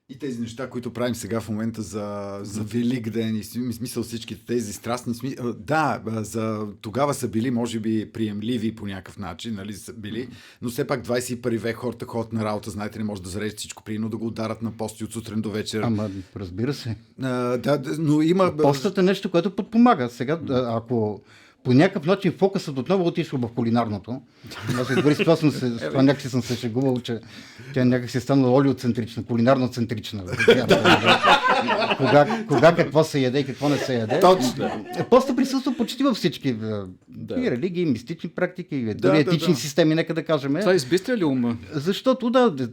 и 0.10 0.19
тези 0.19 0.41
неща, 0.41 0.69
които 0.69 0.93
правим 0.93 1.15
сега 1.15 1.41
в 1.41 1.49
момента 1.49 1.82
за, 1.82 2.39
за 2.41 2.63
Велик 2.63 3.10
ден 3.10 3.36
и 3.36 3.43
сми- 3.43 3.71
смисъл 3.71 4.03
всичките 4.03 4.45
тези 4.45 4.73
страстни 4.73 5.13
сми... 5.13 5.36
а, 5.39 5.53
Да, 5.53 6.01
за... 6.06 6.67
тогава 6.82 7.13
са 7.13 7.27
били, 7.27 7.51
може 7.51 7.79
би, 7.79 8.12
приемливи 8.12 8.75
по 8.75 8.86
някакъв 8.86 9.17
начин, 9.17 9.56
нали, 9.56 9.73
са 9.73 9.93
били, 9.93 10.29
но 10.62 10.69
все 10.69 10.88
пак 10.88 11.06
21 11.06 11.58
век 11.58 11.75
хората 11.75 12.06
ходят 12.06 12.34
на 12.34 12.45
работа, 12.45 12.69
знаете 12.69 12.99
ли, 12.99 13.03
може 13.03 13.21
да 13.21 13.29
зарежат 13.29 13.58
всичко 13.58 13.84
прино, 13.84 14.10
да 14.10 14.17
го 14.17 14.27
ударат 14.27 14.62
на 14.62 14.71
пости 14.71 15.03
от 15.03 15.13
сутрин 15.13 15.41
до 15.41 15.51
вечер. 15.51 15.82
Ама, 15.82 16.10
разбира 16.36 16.73
се. 16.73 16.95
А, 17.21 17.58
да, 17.58 17.82
но 17.99 18.21
има... 18.21 18.58
Постът 18.58 18.97
е 18.97 19.01
нещо, 19.01 19.32
което 19.32 19.56
подпомага. 19.56 20.10
Сега, 20.10 20.39
ако 20.49 21.21
по 21.63 21.73
някакъв 21.73 22.06
начин 22.06 22.34
фокусът 22.38 22.78
отново 22.78 23.08
отишъл 23.08 23.39
в 23.39 23.47
кулинарното, 23.47 24.21
аз 24.80 25.04
дори 25.04 25.15
с 25.15 25.17
това, 25.17 25.36
съм 25.36 25.52
се, 25.52 25.69
с 25.69 25.78
това 25.89 26.04
някакси 26.04 26.30
съм 26.30 26.41
се 26.43 26.56
шегувал, 26.56 26.99
че 26.99 27.19
тя 27.73 27.86
някакси 27.86 28.17
е 28.17 28.21
станала 28.21 28.52
олиоцентрична, 28.54 29.23
кулинарно-центрична. 29.23 30.23
кога, 31.97 32.45
кога 32.47 32.76
какво 32.76 33.04
се 33.04 33.19
яде 33.19 33.39
и 33.39 33.45
какво 33.45 33.69
не 33.69 33.78
се 33.78 33.95
яде. 33.95 34.19
Точно. 34.19 34.69
Постът 35.10 35.36
присъства 35.36 35.73
почти 35.78 36.04
във 36.04 36.17
всички 36.17 36.54
Да. 36.54 36.88
да. 37.08 37.39
и 37.39 37.52
религии, 37.52 37.84
и 37.84 37.86
мистични 37.86 38.30
практики, 38.30 38.76
и 38.76 38.86
Да, 38.86 38.95
дори 38.95 39.13
да, 39.13 39.19
етични 39.19 39.54
да. 39.54 39.60
системи, 39.60 39.95
нека 39.95 40.13
да 40.13 40.23
кажем. 40.23 40.56
Това 40.60 40.76
избистря 40.76 41.17
ли 41.17 41.23
ума? 41.23 41.58
Защото 41.73 42.30
да, 42.30 42.52
да, 42.52 42.69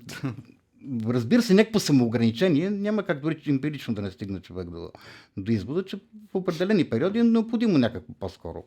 разбира 1.07 1.43
се, 1.43 1.55
някакво 1.55 1.81
самоограничение, 1.81 2.71
няма 2.71 3.03
как 3.03 3.21
дори 3.21 3.43
емпирично 3.47 3.95
да 3.95 4.03
не 4.03 4.11
стигне 4.11 4.41
човек 4.41 4.71
до, 4.71 4.91
до 5.37 5.53
извода, 5.53 5.85
че 5.85 5.97
в 6.33 6.35
определени 6.35 6.91
периоди 6.91 7.19
е 7.19 7.25
необходимо 7.25 7.79
някакво 7.79 8.13
по-скоро 8.13 8.65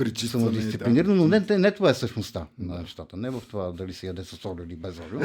Причистване, 0.00 0.44
самодисциплинирано, 0.44 1.14
но 1.14 1.28
не, 1.28 1.44
не, 1.50 1.58
не 1.58 1.70
това 1.70 1.90
е 1.90 1.94
същността 1.94 2.46
на 2.58 2.78
нещата. 2.78 3.16
Не 3.16 3.30
в 3.30 3.42
това 3.50 3.72
дали 3.72 3.92
се 3.92 4.06
яде 4.06 4.24
с 4.24 4.44
олио 4.44 4.64
или 4.64 4.76
без 4.76 5.00
олио. 5.00 5.20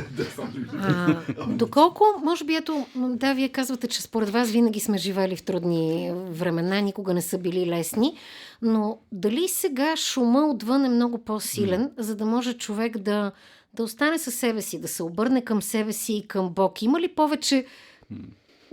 Доколко, 1.55 2.03
може 2.23 2.45
би, 2.45 2.55
ето, 2.55 2.88
да, 2.95 3.34
вие 3.34 3.49
казвате, 3.49 3.88
че 3.88 4.01
според 4.01 4.29
вас 4.29 4.51
винаги 4.51 4.79
сме 4.79 4.97
живели 4.97 5.36
в 5.36 5.43
трудни 5.43 6.12
времена, 6.29 6.81
никога 6.81 7.13
не 7.13 7.21
са 7.21 7.38
били 7.38 7.65
лесни, 7.65 8.17
но 8.62 8.99
дали 9.12 9.47
сега 9.47 9.95
шума 9.95 10.47
отвън 10.47 10.86
е 10.86 10.89
много 10.89 11.17
по-силен, 11.17 11.91
за 11.97 12.15
да 12.15 12.25
може 12.25 12.58
човек 12.58 12.97
да, 12.97 13.31
да 13.75 13.83
остане 13.83 14.17
със 14.17 14.35
себе 14.35 14.61
си, 14.61 14.81
да 14.81 14.88
се 14.88 15.03
обърне 15.03 15.41
към 15.43 15.61
себе 15.61 15.93
си 15.93 16.13
и 16.13 16.27
към 16.27 16.49
Бог? 16.49 16.81
Има 16.81 16.99
ли 16.99 17.07
повече, 17.07 17.65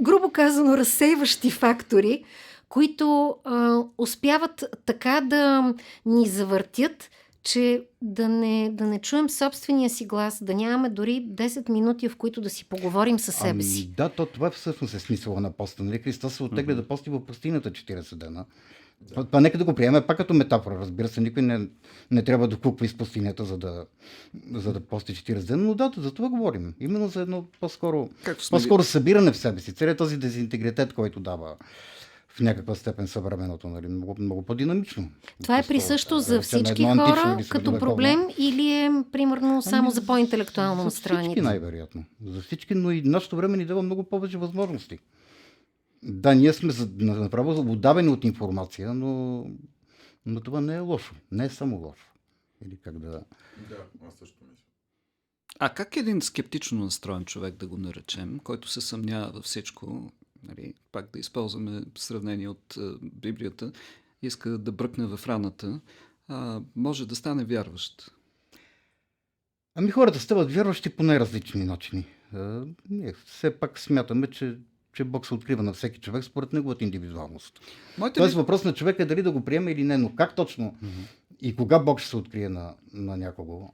грубо 0.00 0.30
казано, 0.30 0.76
разсейващи 0.76 1.50
фактори, 1.50 2.24
които 2.68 3.36
а, 3.44 3.78
успяват 3.98 4.64
така 4.86 5.20
да 5.20 5.74
ни 6.06 6.28
завъртят, 6.28 7.10
че 7.42 7.84
да 8.02 8.28
не, 8.28 8.70
да 8.72 8.84
не 8.84 9.00
чуем 9.00 9.30
собствения 9.30 9.90
си 9.90 10.06
глас, 10.06 10.44
да 10.44 10.54
нямаме 10.54 10.88
дори 10.88 11.26
10 11.28 11.70
минути, 11.70 12.08
в 12.08 12.16
които 12.16 12.40
да 12.40 12.50
си 12.50 12.64
поговорим 12.64 13.18
със 13.18 13.34
себе 13.34 13.62
си. 13.62 13.82
Ами, 13.86 13.94
да, 13.96 14.08
то, 14.08 14.26
това 14.26 14.50
всъщност 14.50 14.94
е 14.94 14.98
смисъла 14.98 15.40
на 15.40 15.52
поста. 15.52 15.82
Нали? 15.82 15.98
Христос 15.98 16.34
се 16.34 16.42
оттегля 16.42 16.74
да 16.74 16.88
пости 16.88 17.10
в 17.10 17.26
пустинята 17.26 17.70
40 17.70 18.14
дена. 18.14 18.44
Това, 19.08 19.24
това 19.24 19.40
нека 19.40 19.58
да 19.58 19.64
го 19.64 19.74
приемем 19.74 20.02
пак 20.06 20.16
като 20.16 20.34
метафора. 20.34 20.78
Разбира 20.78 21.08
се, 21.08 21.20
никой 21.20 21.42
не, 21.42 21.68
не 22.10 22.24
трябва 22.24 22.48
да 22.48 22.56
купва 22.56 22.86
из 22.86 22.98
пустинята, 22.98 23.44
за 23.44 23.58
да, 23.58 23.86
за 24.52 24.72
да 24.72 24.80
пости 24.80 25.14
40 25.14 25.46
дена. 25.46 25.62
Но 25.62 25.74
да, 25.74 25.92
за 25.96 26.14
това 26.14 26.28
говорим. 26.28 26.74
Именно 26.80 27.08
за 27.08 27.20
едно 27.20 27.44
по-скоро, 27.60 28.10
по-скоро 28.50 28.82
събиране 28.82 29.32
в 29.32 29.36
себе 29.36 29.60
си. 29.60 29.72
Целият 29.72 29.98
този 29.98 30.16
дезинтегритет, 30.16 30.92
който 30.92 31.20
дава 31.20 31.56
в 32.36 32.40
някаква 32.40 32.74
степен 32.74 33.08
съвременното, 33.08 33.68
нали? 33.68 33.88
много, 33.88 34.16
много 34.18 34.42
по-динамично. 34.42 35.10
Това 35.42 35.58
е 35.58 35.62
присъщо 35.62 36.16
е, 36.16 36.20
за 36.20 36.40
всички 36.40 36.82
хора 36.82 37.36
като 37.36 37.44
средновековно. 37.44 37.78
проблем 37.78 38.20
или 38.38 38.72
е 38.72 38.90
примерно 39.12 39.62
само 39.62 39.88
Ами, 39.88 39.94
за 39.94 40.06
по-интелектуално 40.06 40.80
За 40.80 40.84
настроените? 40.84 41.28
всички 41.28 41.40
най-вероятно. 41.40 42.04
За 42.26 42.40
всички, 42.40 42.74
но 42.74 42.90
и 42.90 43.02
нашето 43.02 43.36
време 43.36 43.56
ни 43.56 43.64
дава 43.64 43.82
много 43.82 44.02
повече 44.02 44.38
възможности. 44.38 44.98
Да, 46.02 46.34
ние 46.34 46.52
сме 46.52 46.72
направо 46.98 47.72
отдавени 47.72 48.08
от 48.08 48.24
информация, 48.24 48.94
но, 48.94 49.44
но 50.26 50.40
това 50.40 50.60
не 50.60 50.74
е 50.74 50.80
лошо. 50.80 51.14
Не 51.32 51.44
е 51.44 51.50
само 51.50 51.76
лошо. 51.76 52.12
Или 52.66 52.76
как 52.76 52.98
да... 52.98 53.24
Да, 53.68 53.76
аз 54.06 54.14
също 54.14 54.44
мисля. 54.50 54.64
А 55.58 55.68
как 55.68 55.96
един 55.96 56.22
скептично 56.22 56.84
настроен 56.84 57.24
човек, 57.24 57.54
да 57.54 57.66
го 57.66 57.76
наречем, 57.76 58.38
който 58.38 58.68
се 58.68 58.80
съмнява 58.80 59.32
във 59.32 59.44
всичко, 59.44 60.12
нали, 60.42 60.74
пак 60.92 61.10
да 61.12 61.18
използваме 61.18 61.82
сравнение 61.98 62.48
от 62.48 62.76
а, 62.76 62.98
Библията, 63.02 63.72
иска 64.22 64.58
да 64.58 64.72
бръкне 64.72 65.06
в 65.06 65.20
раната, 65.26 65.80
а, 66.28 66.60
може 66.76 67.08
да 67.08 67.16
стане 67.16 67.44
вярващ? 67.44 68.12
Ами 69.74 69.90
хората 69.90 70.20
стават 70.20 70.52
вярващи 70.52 70.90
по 70.90 71.02
най-различни 71.02 71.64
начини. 71.64 72.06
А, 72.32 72.64
ние 72.90 73.12
все 73.12 73.58
пак 73.58 73.78
смятаме, 73.78 74.26
че 74.26 74.58
че 74.94 75.04
Бог 75.04 75.26
се 75.26 75.34
открива 75.34 75.62
на 75.62 75.72
всеки 75.72 76.00
човек 76.00 76.24
според 76.24 76.52
неговата 76.52 76.84
индивидуалност. 76.84 77.60
Моите 77.98 78.18
Тоест 78.20 78.34
ми... 78.34 78.40
въпрос 78.40 78.64
на 78.64 78.74
човека 78.74 79.02
е 79.02 79.06
дали 79.06 79.22
да 79.22 79.32
го 79.32 79.44
приеме 79.44 79.70
или 79.70 79.84
не, 79.84 79.98
но 79.98 80.14
как 80.14 80.34
точно 80.34 80.74
и 81.42 81.56
кога 81.56 81.78
Бог 81.78 82.00
ще 82.00 82.08
се 82.08 82.16
открие 82.16 82.48
на, 82.48 82.74
на 82.92 83.16
някого, 83.16 83.72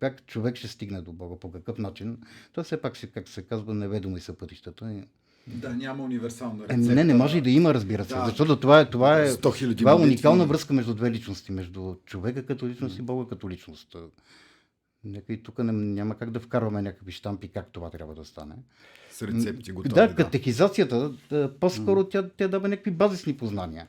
как 0.00 0.26
човек 0.26 0.56
ще 0.56 0.68
стигне 0.68 1.00
до 1.00 1.12
Бога, 1.12 1.36
по 1.40 1.52
какъв 1.52 1.78
начин, 1.78 2.18
то 2.52 2.64
все 2.64 2.80
пак, 2.80 2.96
си, 2.96 3.10
как 3.10 3.28
се 3.28 3.42
казва, 3.42 3.74
неведомо 3.74 4.16
и 4.16 4.20
са 4.20 4.32
пътищата. 4.32 4.92
И... 4.92 5.02
Да, 5.46 5.74
няма 5.74 6.04
универсална 6.04 6.54
рецепта. 6.54 6.74
Еми, 6.74 6.94
не, 6.94 7.04
не 7.04 7.14
може 7.14 7.38
и 7.38 7.40
да 7.40 7.50
има, 7.50 7.74
разбира 7.74 8.04
се, 8.04 8.14
Да. 8.14 8.26
защото 8.26 8.60
това 8.60 8.80
е, 8.80 8.90
това 8.90 9.20
е, 9.20 9.28
100 9.28 9.56
хиляди 9.56 9.76
това 9.76 9.92
е 9.92 9.94
уникална 9.94 10.46
връзка 10.46 10.74
между 10.74 10.94
две 10.94 11.10
личности, 11.10 11.52
между 11.52 11.94
човека 12.06 12.46
като 12.46 12.68
личност 12.68 12.98
и 12.98 13.02
Бога 13.02 13.28
като 13.28 13.50
личност. 13.50 13.96
Нека 15.04 15.32
и 15.32 15.42
тук 15.42 15.58
не, 15.58 15.72
няма 15.72 16.18
как 16.18 16.30
да 16.30 16.40
вкарваме 16.40 16.82
някакви 16.82 17.12
штампи 17.12 17.48
как 17.48 17.72
това 17.72 17.90
трябва 17.90 18.14
да 18.14 18.24
стане. 18.24 18.54
С 19.10 19.22
рецепти 19.22 19.72
готови. 19.72 19.94
да, 19.94 20.14
катехизацията, 20.14 21.12
да, 21.30 21.58
по-скоро 21.60 22.04
тя, 22.04 22.28
тя 22.36 22.48
дава 22.48 22.68
някакви 22.68 22.90
базисни 22.90 23.36
познания. 23.36 23.88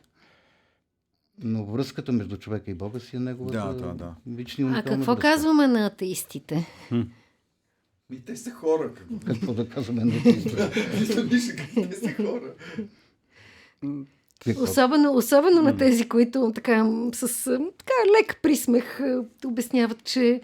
Но 1.43 1.65
връзката 1.65 2.11
между 2.11 2.37
човека 2.37 2.71
и 2.71 2.73
Бога 2.73 2.99
си 2.99 3.15
е 3.15 3.19
неговата 3.19 3.57
Да, 3.57 3.73
да, 3.73 3.93
да. 3.93 4.15
лична 4.37 4.65
и 4.65 4.79
А 4.79 4.83
какво 4.83 5.11
връзка. 5.13 5.21
казваме 5.21 5.67
на 5.67 5.85
атеистите? 5.85 6.65
Ми 8.09 8.21
те 8.25 8.35
са 8.35 8.51
хора. 8.51 8.93
Какво? 8.93 9.19
Какво 9.25 9.53
да 9.53 9.69
казваме 9.69 10.05
на 10.05 10.15
атеистите? 10.15 10.69
Те 11.89 11.95
са 11.95 12.13
хора. 12.13 12.53
Какво? 14.45 14.63
Особено, 14.63 15.13
особено 15.13 15.61
на 15.61 15.77
тези, 15.77 16.09
които 16.09 16.51
така, 16.55 16.91
с 17.13 17.43
така, 17.77 17.93
лек 18.19 18.39
присмех 18.41 18.99
обясняват, 19.45 20.03
че 20.03 20.33
а, 20.35 20.41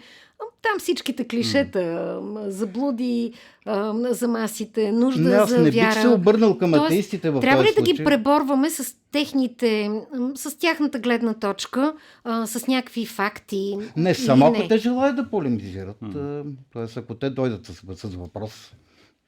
там 0.62 0.78
всичките 0.78 1.28
клишета, 1.28 1.82
м, 2.22 2.40
заблуди 2.46 3.32
а, 3.66 3.94
за 4.14 4.28
масите, 4.28 4.92
нужда 4.92 5.22
Не, 5.22 5.34
аз 5.34 5.50
за 5.50 5.58
не 5.58 5.70
вяра. 5.70 5.88
бих 5.88 6.00
се 6.00 6.08
обърнал 6.08 6.58
към 6.58 6.70
Тоест, 6.72 6.84
атеистите 6.86 7.30
в 7.30 7.40
Трябва 7.40 7.64
ли 7.64 7.72
да 7.76 7.82
ги 7.82 8.04
преборваме 8.04 8.70
с 8.70 8.96
техните, 9.12 9.90
с 10.34 10.58
тяхната 10.58 10.98
гледна 10.98 11.34
точка, 11.34 11.94
а, 12.24 12.46
с 12.46 12.66
някакви 12.66 13.06
факти? 13.06 13.78
Не, 13.96 14.14
само 14.14 14.46
ако 14.46 14.58
не? 14.58 14.68
те 14.68 14.78
желаят 14.78 15.16
да 15.16 15.30
полемизират. 15.30 15.96
а, 16.04 16.42
Тоест, 16.72 16.96
ако 16.96 17.14
те 17.14 17.30
дойдат 17.30 17.66
с, 17.66 17.72
с 17.98 18.14
въпрос, 18.14 18.72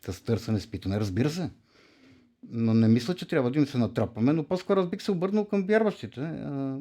с 0.09 0.21
търсене, 0.21 0.61
с 0.61 0.67
питане, 0.67 1.01
разбира 1.01 1.31
се. 1.31 1.51
Но 2.51 2.75
не 2.75 2.89
мисля, 2.89 3.15
че 3.15 3.29
трябва 3.29 3.51
да 3.51 3.59
им 3.59 3.67
се 3.67 3.79
натрапваме, 3.79 4.33
но 4.33 4.45
по-скоро 4.45 4.81
аз 4.81 4.87
бих 4.87 5.03
се 5.03 5.11
обърнал 5.11 5.45
към 5.45 5.65
вярващите. 5.65 6.21
а, 6.21 6.77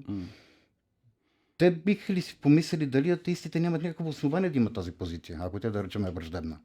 Те 1.57 1.71
биха 1.71 2.13
ли 2.13 2.21
си 2.21 2.37
помислили 2.41 2.85
дали 2.85 3.09
атеистите 3.09 3.59
нямат 3.59 3.83
някакво 3.83 4.09
основание 4.09 4.49
да 4.49 4.57
имат 4.57 4.73
тази 4.73 4.91
позиция, 4.91 5.39
ако 5.41 5.59
те 5.59 5.69
да 5.69 5.83
речем 5.83 6.05
е 6.05 6.11
враждебна. 6.11 6.59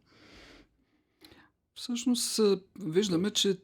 Всъщност 1.74 2.40
виждаме, 2.84 3.30
че 3.30 3.56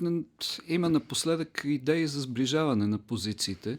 има 0.68 0.88
напоследък 0.88 1.62
идеи 1.64 2.06
за 2.06 2.20
сближаване 2.20 2.86
на 2.86 2.98
позициите. 2.98 3.78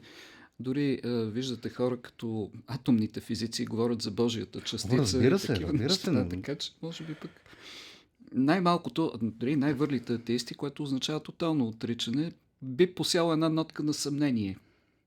Дори 0.59 1.01
а, 1.03 1.09
виждате 1.09 1.69
хора 1.69 2.01
като 2.01 2.51
атомните 2.67 3.19
физици 3.21 3.65
говорят 3.65 4.01
за 4.01 4.11
Божията 4.11 4.61
частица. 4.61 4.97
разбира 4.97 5.35
и 5.35 5.39
се, 5.39 5.47
разбира 5.55 5.73
неща, 5.73 5.95
се, 6.03 6.11
но- 6.11 6.29
Така 6.29 6.55
че, 6.55 6.71
може 6.81 7.03
би 7.03 7.13
пък 7.13 7.31
най-малкото, 8.31 9.11
дори 9.21 9.55
най-върлите 9.55 10.13
атеисти, 10.13 10.53
което 10.53 10.83
означава 10.83 11.19
тотално 11.19 11.67
отричане, 11.67 12.31
би 12.61 12.95
посяла 12.95 13.33
една 13.33 13.49
нотка 13.49 13.83
на 13.83 13.93
съмнение. 13.93 14.57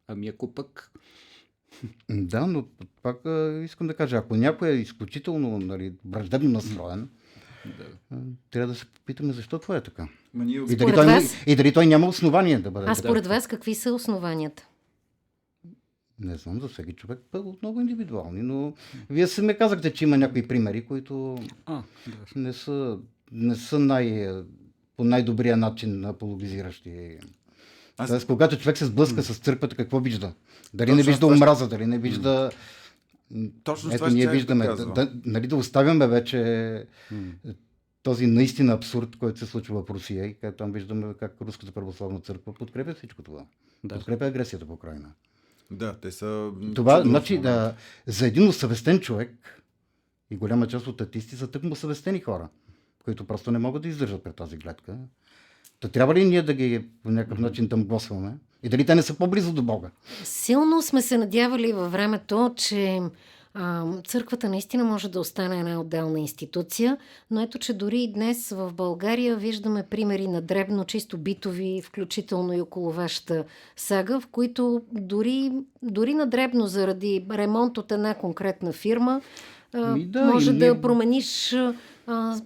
Ами 0.09 0.29
ако 0.29 0.55
пък 0.55 0.90
Да, 2.11 2.47
но 2.47 2.65
пак 3.03 3.27
а, 3.27 3.61
искам 3.65 3.87
да 3.87 3.95
кажа, 3.95 4.17
ако 4.17 4.37
някой 4.37 4.69
е 4.69 4.75
изключително 4.75 5.59
нали, 5.59 5.93
враждебно 6.05 6.51
настроен, 6.51 7.09
да, 7.79 8.17
трябва 8.51 8.73
да 8.73 8.79
се 8.79 8.87
попитаме 8.87 9.33
защо 9.33 9.59
това 9.59 9.77
е 9.77 9.83
така. 9.83 10.09
Ма 10.35 10.45
ние 10.45 10.61
И 10.71 10.77
дали, 10.77 10.95
той, 10.95 11.07
вас- 11.07 11.37
и 11.47 11.57
дали 11.57 11.73
той 11.73 11.87
няма 11.87 12.07
основание 12.09 12.59
да 12.59 12.71
бъде 12.71 12.87
А 12.89 12.95
според 12.95 13.27
вас 13.27 13.47
какви 13.47 13.75
са 13.75 13.93
основанията? 13.93 14.67
Не 16.19 16.37
знам, 16.37 16.61
за 16.61 16.69
всеки 16.69 16.93
човек 16.93 17.19
отново 17.35 17.81
индивидуални, 17.81 18.43
но 18.43 18.75
вие 19.11 19.27
сами 19.27 19.57
казахте, 19.59 19.93
че 19.93 20.05
има 20.05 20.19
някои 20.19 20.49
примери, 20.49 20.85
които 20.87 21.39
а, 21.67 21.83
да. 22.07 22.41
не 22.41 22.53
са, 22.53 22.99
не 23.33 23.55
са 23.55 23.79
най, 23.79 24.29
по 24.97 25.05
най-добрия 25.05 25.57
начин 25.57 26.05
апологизиращи. 26.05 27.19
Аз- 28.01 28.11
Тоест, 28.11 28.27
когато 28.27 28.59
човек 28.59 28.79
се 28.79 28.87
сблъска 28.87 29.23
с 29.23 29.39
църквата, 29.39 29.77
какво 29.77 30.01
вижда? 30.01 30.33
Дали 30.75 30.87
Точно 30.87 30.97
не 30.97 31.03
вижда 31.03 31.21
това 31.21 31.35
омраза, 31.35 31.69
дали 31.69 31.87
не 31.87 31.99
вижда... 31.99 32.51
Точно 33.65 33.93
Ето, 33.93 34.09
ние 34.09 34.29
виждаме, 34.29 34.67
да, 34.67 34.87
да, 34.87 35.13
нали, 35.25 35.47
да 35.47 35.57
оставяме 35.57 36.07
вече 36.07 36.87
този 38.03 38.27
наистина 38.27 38.73
абсурд, 38.73 39.17
който 39.17 39.39
се 39.39 39.47
случва 39.47 39.83
в 39.83 39.91
Русия 39.91 40.27
и 40.27 40.35
как 40.35 40.57
там 40.57 40.73
виждаме 40.73 41.15
как 41.21 41.37
Руската 41.41 41.73
православна 41.73 42.21
църква 42.21 42.55
подкрепя 42.55 42.95
всичко 42.95 43.23
това. 43.23 43.45
Да. 43.85 43.95
Подкрепя 43.95 44.27
агресията 44.27 44.65
в 44.65 44.71
Украина. 44.71 45.13
Да, 45.71 45.97
те 46.01 46.13
са... 46.13 46.51
Това, 46.75 47.03
значи, 47.03 47.39
да, 47.39 47.75
за 48.07 48.27
един 48.27 48.49
усъвестен 48.49 49.01
човек 49.01 49.63
и 50.31 50.37
голяма 50.37 50.67
част 50.67 50.87
от 50.87 51.01
атисти 51.01 51.37
са 51.37 51.51
тъкмо 51.51 51.73
усъвестени 51.73 52.21
хора, 52.21 52.49
които 53.05 53.25
просто 53.25 53.51
не 53.51 53.59
могат 53.59 53.83
да 53.83 53.89
издържат 53.89 54.23
пред 54.23 54.37
тази 54.37 54.57
гледка. 54.57 54.97
Та 55.81 55.89
трябва 55.89 56.15
ли 56.15 56.25
ние 56.25 56.43
да 56.43 56.55
ги 56.55 56.87
по 57.03 57.11
някакъв 57.11 57.39
начин 57.39 57.69
тъмгосваме? 57.69 58.33
И 58.63 58.69
дали 58.69 58.87
те 58.87 58.95
не 58.95 59.03
са 59.03 59.15
по-близо 59.15 59.53
до 59.53 59.63
Бога? 59.63 59.91
Силно 60.25 60.83
сме 60.83 61.03
се 61.03 61.19
надявали 61.19 61.73
във 61.73 61.93
времето, 61.93 62.53
че 62.57 63.01
а, 63.55 63.85
църквата 64.07 64.49
наистина 64.49 64.85
може 64.85 65.09
да 65.09 65.21
остане 65.21 65.59
една 65.59 65.81
отделна 65.81 66.21
институция, 66.21 66.97
но 67.31 67.41
ето, 67.41 67.59
че 67.59 67.75
дори 67.75 68.03
и 68.03 68.13
днес 68.13 68.51
в 68.51 68.73
България 68.73 69.37
виждаме 69.37 69.83
примери 69.83 70.29
на 70.29 70.43
дребно, 70.43 70.85
чисто 70.85 71.19
битови, 71.19 71.83
включително 71.85 72.53
и 72.53 72.61
около 72.61 72.91
вашата 72.91 73.45
сага, 73.77 74.21
в 74.21 74.27
които 74.27 74.83
дори, 74.93 75.53
дори 75.83 76.15
на 76.15 76.27
дребно 76.27 76.67
заради 76.67 77.27
ремонт 77.31 77.79
от 77.79 77.93
една 77.93 78.15
конкретна 78.15 78.73
фирма, 78.73 79.21
а, 79.73 79.97
да, 79.99 80.25
може 80.25 80.51
и 80.51 80.59
да 80.59 80.81
промениш 80.81 81.57
а, 82.07 82.41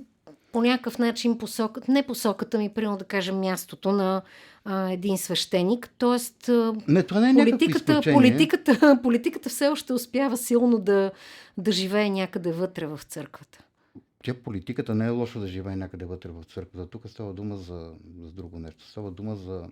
по 0.54 0.62
някакъв 0.62 0.98
начин 0.98 1.38
посока, 1.38 1.80
не 1.88 2.06
посоката 2.06 2.58
ми, 2.58 2.68
примерно 2.68 2.96
да 2.96 3.04
кажем 3.04 3.40
мястото 3.40 3.92
на 3.92 4.22
а, 4.64 4.90
един 4.90 5.18
свещеник. 5.18 5.90
Тоест, 5.98 6.50
Не, 6.88 7.02
това 7.02 7.20
не 7.20 7.30
е 7.30 7.44
политиката, 7.44 8.00
политиката, 8.12 8.98
политиката 9.02 9.48
все 9.48 9.68
още 9.68 9.92
успява 9.92 10.36
силно 10.36 10.78
да, 10.78 11.10
да 11.58 11.72
живее 11.72 12.10
някъде 12.10 12.52
вътре 12.52 12.86
в 12.86 13.00
църквата. 13.08 13.64
Тя 14.24 14.34
политиката 14.34 14.94
не 14.94 15.06
е 15.06 15.10
лошо 15.10 15.40
да 15.40 15.46
живее 15.46 15.76
някъде 15.76 16.04
вътре 16.04 16.30
в 16.30 16.44
църквата. 16.44 16.90
Тук 16.90 17.02
става 17.08 17.32
дума 17.32 17.56
за, 17.56 17.92
за 18.22 18.30
друго 18.30 18.58
нещо. 18.58 18.88
Става 18.88 19.10
дума 19.10 19.36
за... 19.36 19.68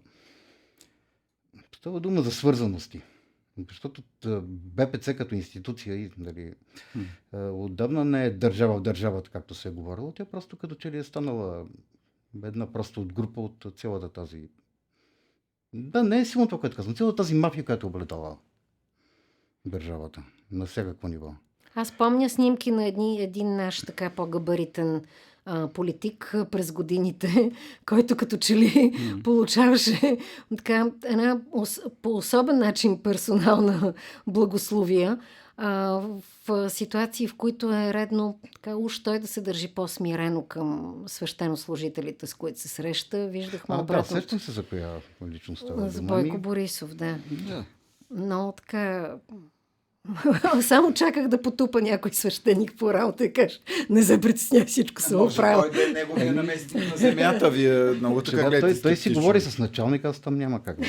Става 1.76 2.00
дума 2.00 2.22
за 2.22 2.30
свързаности. 2.30 3.02
Защото 3.68 4.02
БПЦ 4.46 5.16
като 5.16 5.34
институция, 5.34 6.10
нали, 6.18 6.54
отдавна 7.34 8.04
не 8.04 8.24
е 8.24 8.30
държава 8.30 8.78
в 8.78 8.82
държавата, 8.82 9.30
както 9.30 9.54
се 9.54 9.68
е 9.68 9.72
говорило. 9.72 10.12
Тя 10.12 10.24
просто 10.24 10.56
като 10.56 10.74
че 10.74 10.90
ли 10.90 10.98
е 10.98 11.04
станала 11.04 11.66
една 12.44 12.72
просто 12.72 13.00
от 13.02 13.12
група 13.12 13.40
от 13.40 13.66
цялата 13.76 14.08
тази... 14.08 14.48
Да, 15.72 16.02
не 16.02 16.20
е 16.20 16.24
силно 16.24 16.48
това, 16.48 16.60
което 16.60 16.76
казвам. 16.76 16.94
Цялата 16.94 17.16
тази 17.16 17.34
мафия, 17.34 17.64
която 17.64 17.86
е 17.86 17.90
облетала 17.90 18.38
държавата 19.64 20.22
на 20.50 20.66
всякакво 20.66 21.08
ниво. 21.08 21.34
Аз 21.74 21.98
помня 21.98 22.30
снимки 22.30 22.70
на 22.70 22.86
едни, 22.86 23.22
един 23.22 23.56
наш 23.56 23.82
така 23.82 24.10
по-габаритен 24.10 25.04
а, 25.44 25.68
политик 25.68 26.34
през 26.50 26.72
годините, 26.72 27.52
който 27.86 28.16
като 28.16 28.36
че 28.36 28.56
ли 28.56 28.92
получаваше 29.24 30.18
така 30.56 30.90
една 31.04 31.40
по 32.02 32.16
особен 32.16 32.58
начин 32.58 33.02
персонална 33.02 33.94
благословия 34.26 35.18
а, 35.56 36.00
в 36.48 36.70
ситуации, 36.70 37.28
в 37.28 37.36
които 37.36 37.72
е 37.72 37.94
редно 37.94 38.38
така, 38.54 38.76
уж 38.76 39.02
той 39.02 39.18
да 39.18 39.26
се 39.26 39.40
държи 39.40 39.68
по-смирено 39.68 40.42
към 40.42 40.94
свещенослужителите, 41.06 42.26
с 42.26 42.34
които 42.34 42.60
се 42.60 42.68
среща. 42.68 43.26
Виждахме 43.28 43.74
А, 43.74 43.76
да, 43.76 43.82
обратно 43.82 44.16
сещам 44.16 44.40
се 44.40 44.52
за 44.52 44.62
коя 44.62 44.90
личност 45.28 45.62
става 45.62 45.88
за. 45.88 46.02
Бойко 46.02 46.38
Борисов, 46.38 46.94
да. 46.94 47.18
да. 47.30 47.64
Но 48.10 48.52
така... 48.52 49.16
Само 50.60 50.94
чаках 50.94 51.28
да 51.28 51.42
потупа 51.42 51.80
някой 51.80 52.10
свещеник 52.12 52.72
по 52.78 52.94
работа 52.94 53.24
и 53.24 53.32
каже, 53.32 53.58
не 53.90 54.02
се 54.02 54.20
притесняй, 54.20 54.64
всичко 54.64 55.02
съм 55.02 55.20
оправил. 55.22 55.60
той 55.60 55.70
да 55.70 55.82
е 55.82 55.92
неговия 55.92 56.32
наместник 56.32 56.90
на 56.90 56.96
земята. 56.96 57.50
Вие 57.50 57.72
много 57.74 58.22
така 58.22 58.36
гледате 58.36 58.60
той, 58.72 58.80
той 58.82 58.96
си 58.96 59.10
говори 59.10 59.40
с 59.40 59.58
началника, 59.58 60.08
аз 60.08 60.18
там 60.18 60.34
няма 60.34 60.62
как 60.62 60.76
да. 60.80 60.86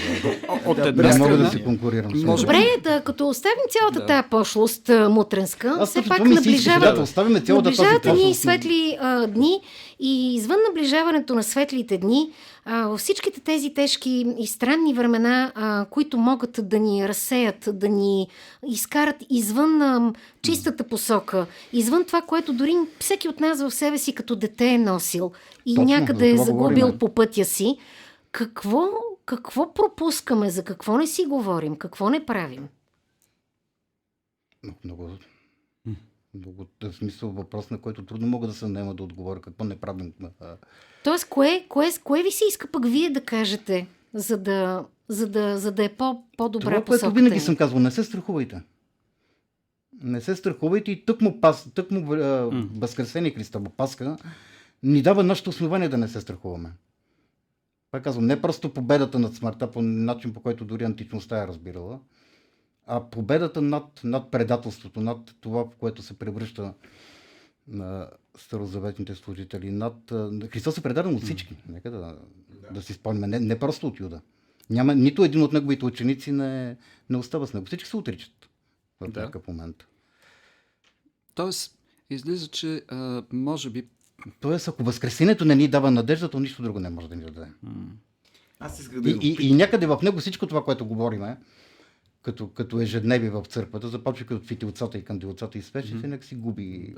От 0.66 0.78
Не 0.78 0.88
една 0.88 1.04
мога 1.04 1.14
страна, 1.14 1.38
да 1.38 1.50
се 1.50 1.64
конкурирам. 1.64 2.12
Може 2.16 2.44
Добре, 2.44 2.66
да, 2.84 3.02
като 3.02 3.28
оставим 3.28 3.64
цялата 3.70 4.00
Да. 4.00 4.06
тая 4.06 4.30
пошлост 4.30 4.90
мутренска, 5.10 5.76
Аз 5.80 5.90
все 5.90 6.02
пак 6.02 6.20
наближава... 6.20 6.94
да 6.94 7.02
оставим 7.02 7.34
Наближават 7.34 8.04
пошлост. 8.04 8.42
светли 8.42 8.98
а, 9.02 9.28
дни 9.28 9.62
и 10.00 10.36
извън 10.36 10.58
наближаването 10.68 11.36
на 11.36 11.44
светлите 11.44 11.98
дни, 11.98 12.32
във 12.66 13.00
всичките 13.00 13.42
тези 13.42 13.74
тежки 13.74 14.36
и 14.40 14.48
странни 14.48 14.94
времена, 14.94 15.52
а, 15.56 15.86
които 15.90 16.18
могат 16.18 16.70
да 16.70 16.80
ни 16.80 17.08
разсеят, 17.08 17.70
да 17.74 17.90
ни 17.90 18.28
изкарат 18.68 19.18
карат 19.18 19.28
извън 19.30 19.82
а, 19.82 20.14
чистата 20.42 20.88
посока, 20.88 21.48
извън 21.74 22.06
това, 22.06 22.22
което 22.22 22.54
дори 22.54 22.76
всеки 23.00 23.30
от 23.30 23.40
нас 23.40 23.62
в 23.62 23.72
себе 23.72 23.98
си 23.98 24.16
като 24.16 24.36
дете 24.36 24.68
е 24.68 24.78
носил 24.78 25.32
и 25.66 25.76
Точно, 25.76 25.88
някъде 25.88 26.30
е 26.30 26.38
загубил 26.38 26.86
говорим. 26.88 27.00
по 27.00 27.14
пътя 27.14 27.46
си. 27.46 27.78
Какво, 28.32 28.90
какво 29.26 29.74
пропускаме, 29.74 30.50
за 30.50 30.64
какво 30.64 30.98
не 30.98 31.08
си 31.08 31.26
говорим, 31.26 31.76
какво 31.76 32.10
не 32.10 32.26
правим? 32.26 32.68
Много, 34.84 35.10
много, 36.34 36.68
много 36.82 36.94
в 36.94 36.98
смисъл 36.98 37.32
въпрос, 37.32 37.70
на 37.70 37.78
който 37.78 38.06
трудно 38.06 38.28
мога 38.28 38.48
да 38.48 38.54
се 38.54 38.68
наема 38.68 38.94
да 38.94 39.04
отговоря 39.04 39.42
какво 39.42 39.64
не 39.64 39.76
правим. 39.76 40.14
Тоест, 41.04 41.30
кое, 41.30 41.66
кое, 41.70 41.90
кое 42.04 42.24
ви 42.24 42.32
се 42.32 42.46
иска 42.50 42.68
пък 42.72 42.86
вие 42.86 43.10
да 43.10 43.22
кажете, 43.22 43.88
за 44.14 44.38
да, 44.38 44.86
за 45.08 45.30
да, 45.30 45.58
за 45.58 45.72
да 45.72 45.84
е 45.84 45.90
по, 45.90 46.24
по-добра 46.38 46.66
Това, 46.66 46.76
което 46.76 46.86
посоката 46.86 47.16
винаги 47.16 47.36
ни? 47.36 47.42
съм 47.42 47.56
казвал, 47.56 47.80
не 47.80 47.92
се 47.92 48.04
страхувайте. 48.04 48.62
Не 50.04 50.22
се 50.22 50.36
страхувайте 50.36 50.92
и 50.92 51.06
тък 51.06 51.22
му, 51.22 51.42
пас, 51.42 51.68
тък 51.76 51.92
му 51.92 52.14
а, 52.14 52.50
Възкресение 52.76 53.32
Христово 53.32 53.70
Пасха 53.70 54.18
ни 54.84 55.02
дава 55.02 55.24
нашето 55.24 55.50
основание 55.50 55.90
да 55.90 55.98
не 55.98 56.08
се 56.08 56.22
страхуваме. 56.22 56.72
Пак 57.92 58.04
казвам, 58.04 58.26
не 58.26 58.42
просто 58.42 58.74
победата 58.74 59.20
над 59.20 59.36
смъртта 59.36 59.72
по 59.72 59.82
начин, 59.82 60.34
по 60.34 60.40
който 60.40 60.66
дори 60.66 60.84
античността 60.84 61.44
е 61.44 61.48
разбирала, 61.48 62.00
а 62.88 63.10
победата 63.10 63.62
над, 63.62 64.02
над 64.04 64.32
предателството, 64.32 65.02
над 65.02 65.36
това, 65.42 65.66
в 65.66 65.76
което 65.80 66.02
се 66.02 66.20
превръща 66.20 66.74
на 67.68 68.10
старозаветните 68.38 69.16
служители. 69.16 69.72
Над, 69.72 69.96
Христос 70.50 70.78
е 70.78 70.84
предаден 70.84 71.16
от 71.16 71.24
всички. 71.24 71.56
Нека 71.70 71.92
да, 71.92 72.18
да 72.72 72.82
си 72.82 72.94
спомняме. 72.94 73.28
Не, 73.28 73.40
не 73.40 73.60
просто 73.60 73.88
от 73.88 74.00
Юда. 74.00 74.22
Няма, 74.70 74.96
нито 74.96 75.24
един 75.24 75.42
от 75.44 75.54
неговите 75.54 75.86
ученици 75.86 76.32
не, 76.32 76.78
не 77.10 77.18
остава 77.18 77.48
с 77.48 77.54
него. 77.54 77.66
Всички 77.66 77.90
се 77.90 77.98
отричат 77.98 78.50
в 79.02 79.12
Да. 79.12 79.20
някакъв 79.20 79.48
момент. 79.48 79.88
Тоест, 81.36 81.78
излиза, 82.10 82.48
че 82.48 82.84
а, 82.88 83.24
може 83.32 83.70
би 83.70 83.88
Тоест, 84.40 84.68
ако 84.68 84.84
Възкресението 84.84 85.46
не 85.46 85.56
ни 85.56 85.68
дава 85.68 85.92
надежда, 85.92 86.30
то 86.30 86.40
нищо 86.40 86.64
друго 86.64 86.80
не 86.80 86.90
може 86.90 87.10
да 87.10 87.16
ни 87.16 87.24
даде. 87.24 87.48
Аз 88.60 88.80
исках 88.80 89.02
да 89.02 89.10
И, 89.10 89.20
и, 89.22 89.38
и 89.40 89.54
някъде 89.54 89.88
в 89.88 90.00
него 90.04 90.20
всичко 90.20 90.48
това, 90.48 90.64
което 90.64 90.86
говориме, 90.86 91.38
като, 92.24 92.50
като 92.50 92.82
ежедневие 92.82 93.30
в 93.30 93.46
църквата, 93.50 93.88
започвайки 93.88 94.34
от 94.34 94.48
фитилцата 94.48 94.98
и 94.98 95.04
кандилцата 95.04 95.58
и 95.58 95.62
свещите, 95.62 96.08
нека 96.08 96.26
си 96.26 96.36
губи. 96.36 96.96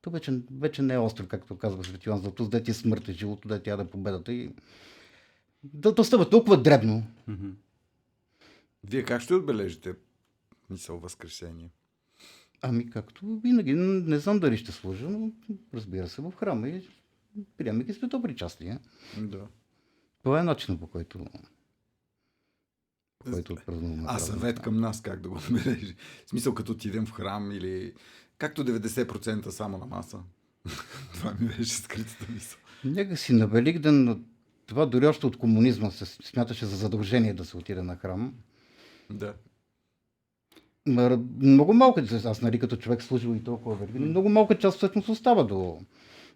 То 0.00 0.10
вече, 0.10 0.40
вече 0.58 0.82
не 0.82 0.94
е 0.94 0.98
остров, 0.98 1.28
както 1.28 1.58
казва 1.58 1.84
Свети 1.84 2.08
Йоан 2.08 2.20
Златус, 2.20 2.48
да 2.48 2.62
ти 2.62 2.70
е 2.70 2.74
смърт 2.74 3.08
и 3.08 3.12
живото, 3.12 3.48
да 3.48 3.62
ти 3.62 3.70
яде 3.70 3.84
победата. 3.84 4.32
И... 4.32 4.50
Да, 5.64 5.94
то 5.94 6.04
става 6.04 6.30
толкова 6.30 6.62
дребно. 6.62 7.06
Вие 8.84 9.02
как 9.02 9.22
ще 9.22 9.34
отбележите 9.34 9.94
мисъл 10.70 10.98
Възкресение? 10.98 11.70
Ами 12.62 12.90
както 12.90 13.40
винаги, 13.40 13.74
не 13.74 14.18
знам 14.18 14.38
дали 14.38 14.56
ще 14.56 14.72
служа, 14.72 15.10
но 15.10 15.32
разбира 15.74 16.08
се 16.08 16.22
в 16.22 16.32
храма 16.32 16.68
и 16.68 16.88
приемайки 17.56 17.92
светопричастие. 17.92 18.78
Да. 19.18 19.46
Това 20.22 20.40
е 20.40 20.44
начинът 20.44 20.80
по 20.80 20.86
който 20.86 21.26
по 23.26 23.32
който 23.32 23.56
празнуваме. 23.66 24.02
А 24.06 24.18
съвет 24.18 24.60
към 24.60 24.80
нас 24.80 25.00
как 25.00 25.20
да 25.20 25.28
го 25.28 25.34
отбележи? 25.48 25.96
В 26.26 26.30
смисъл 26.30 26.54
като 26.54 26.72
отидем 26.72 27.06
в 27.06 27.12
храм 27.12 27.52
или 27.52 27.92
както 28.38 28.64
90% 28.64 29.48
само 29.48 29.78
на 29.78 29.86
маса. 29.86 30.18
Това 31.14 31.34
ми 31.40 31.48
беше 31.48 31.72
скритата 31.72 32.26
мисъл. 32.32 32.58
Нека 32.84 33.16
си 33.16 33.32
на 33.32 33.46
Великден, 33.46 34.04
но 34.04 34.18
това 34.66 34.86
дори 34.86 35.06
още 35.06 35.26
от 35.26 35.36
комунизма 35.36 35.90
се 35.90 36.06
смяташе 36.06 36.66
за 36.66 36.76
задължение 36.76 37.34
да 37.34 37.44
се 37.44 37.56
отиде 37.56 37.82
на 37.82 37.96
храм. 37.96 38.34
Да. 39.10 39.34
Много 41.40 41.74
малка, 41.74 42.04
аз 42.24 42.42
нали 42.42 42.58
като 42.58 42.76
човек 42.76 43.02
служил 43.02 43.34
и 43.34 43.44
толкова 43.44 43.76
Великден, 43.76 44.08
много 44.08 44.28
малка 44.28 44.58
част 44.58 44.76
всъщност 44.76 45.08
остава 45.08 45.44
до, 45.44 45.80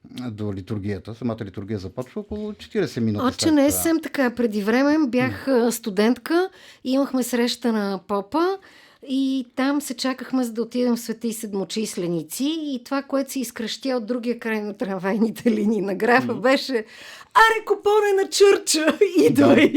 до 0.05 0.55
литургията. 0.55 1.15
Самата 1.15 1.45
литургия 1.45 1.79
започва 1.79 2.21
около 2.21 2.53
40 2.53 3.01
минути. 3.01 3.35
След 3.39 3.55
не 3.55 3.67
е 3.67 3.71
съвсем 3.71 4.01
така. 4.03 4.35
Преди 4.35 4.63
време 4.63 5.09
бях 5.09 5.49
а, 5.49 5.73
студентка 5.73 6.51
и 6.85 6.93
имахме 6.93 7.23
среща 7.23 7.73
на 7.73 8.01
попа 8.07 8.59
и 9.09 9.47
там 9.57 9.81
се 9.81 9.95
чакахме 9.95 10.45
за 10.45 10.53
да 10.53 10.63
отидем 10.63 10.97
в 10.97 11.01
Свети 11.01 11.33
Седмочисленици 11.33 12.57
и 12.61 12.85
това, 12.85 13.03
което 13.03 13.33
се 13.33 13.41
изкръщя 13.41 13.97
от 13.97 14.07
другия 14.07 14.39
край 14.39 14.61
на 14.61 14.77
трамвайните 14.77 15.51
линии 15.51 15.81
на 15.81 15.95
графа 15.95 16.35
беше 16.35 16.85
Аре, 17.35 17.65
купоне 17.67 18.23
на 18.23 18.29
чърча! 18.29 18.99
Идвай! 19.19 19.73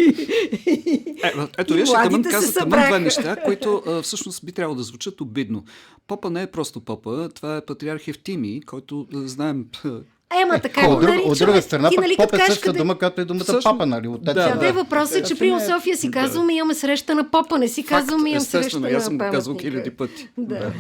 Е, 1.24 1.34
ето, 1.58 1.74
виж, 1.74 1.90
Тамън 1.90 2.24
каза 2.24 2.66
две 2.66 3.00
неща, 3.00 3.36
които 3.46 3.84
а, 3.88 4.02
всъщност 4.02 4.46
би 4.46 4.52
трябвало 4.52 4.78
да 4.78 4.84
звучат 4.84 5.22
обидно. 5.22 5.64
Попа 6.08 6.30
не 6.30 6.42
е 6.42 6.48
просто 6.48 6.82
попа, 6.82 7.30
това 7.30 7.58
е 7.58 7.66
патриарх 7.66 8.08
Евтимий, 8.08 8.62
който 8.62 9.08
знаем... 9.12 9.66
Ема 10.36 10.60
така 10.60 10.82
От 10.82 10.88
го 10.90 11.02
друга, 11.02 11.12
от 11.14 11.18
наричаме. 11.20 11.46
друга 11.46 11.62
страна, 11.62 11.90
Ти, 11.90 11.98
нали, 11.98 12.16
поп 12.18 12.26
като 12.26 12.36
е 12.36 12.46
същата 12.46 12.62
къде... 12.64 12.78
дума, 12.78 12.98
както 12.98 13.22
е 13.22 13.26
думата 13.26 13.40
Всъщност- 13.40 13.64
папа, 13.66 13.86
нали? 13.86 14.08
От 14.08 14.24
Да. 14.24 14.34
Да, 14.34 14.50
да, 14.50 14.58
да. 14.58 14.74
въпросът 14.74 15.16
е, 15.16 15.22
че 15.22 15.28
че 15.28 15.40
при 15.40 15.48
е- 15.48 15.60
София 15.62 15.98
си 15.98 16.08
да. 16.08 16.14
казваме, 16.14 16.54
имаме 16.54 16.74
среща 16.74 17.16
на 17.16 17.32
попа, 17.32 17.60
не 17.60 17.68
си 17.68 17.84
казваме, 17.84 18.30
имам 18.30 18.42
среща 18.42 18.58
естествено, 18.58 18.88
на 18.88 18.94
аз 18.94 19.06
съм 19.06 19.14
го 19.14 19.26
казвал 19.26 19.56
паметника. 19.56 19.72
хиляди 19.72 19.92
пъти. 19.92 20.30
Да. 20.38 20.74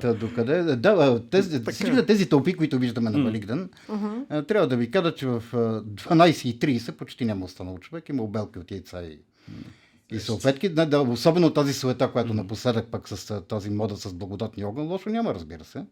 Та, 0.00 0.14
докъде? 0.14 0.62
Да, 0.62 1.22
тези, 1.22 1.60
всичките 1.62 2.06
тези 2.06 2.26
тълпи, 2.26 2.54
които 2.54 2.78
виждаме 2.78 3.10
на 3.10 3.24
Великден, 3.24 3.68
трябва 4.48 4.68
да 4.68 4.76
ви 4.76 4.90
кажа, 4.90 5.14
че 5.14 5.26
в 5.26 5.42
а, 5.52 5.56
12.30 5.82 6.92
почти 6.92 7.24
няма 7.24 7.44
останал 7.44 7.78
човек, 7.78 8.08
има 8.08 8.22
обелки 8.22 8.58
от 8.58 8.70
яйца 8.70 9.02
и, 9.02 9.18
и 10.10 10.20
салфетки. 10.20 10.68
Да, 10.68 10.86
да, 10.86 11.00
особено 11.00 11.50
тази 11.50 11.72
суета, 11.72 12.08
която 12.08 12.34
напоследък 12.34 12.86
пък 12.86 13.08
с 13.08 13.40
тази 13.40 13.70
мода 13.70 13.96
с 13.96 14.12
благодатния 14.14 14.68
огън, 14.68 14.86
лошо 14.86 15.08
няма, 15.08 15.34
разбира 15.34 15.64
се. 15.64 15.84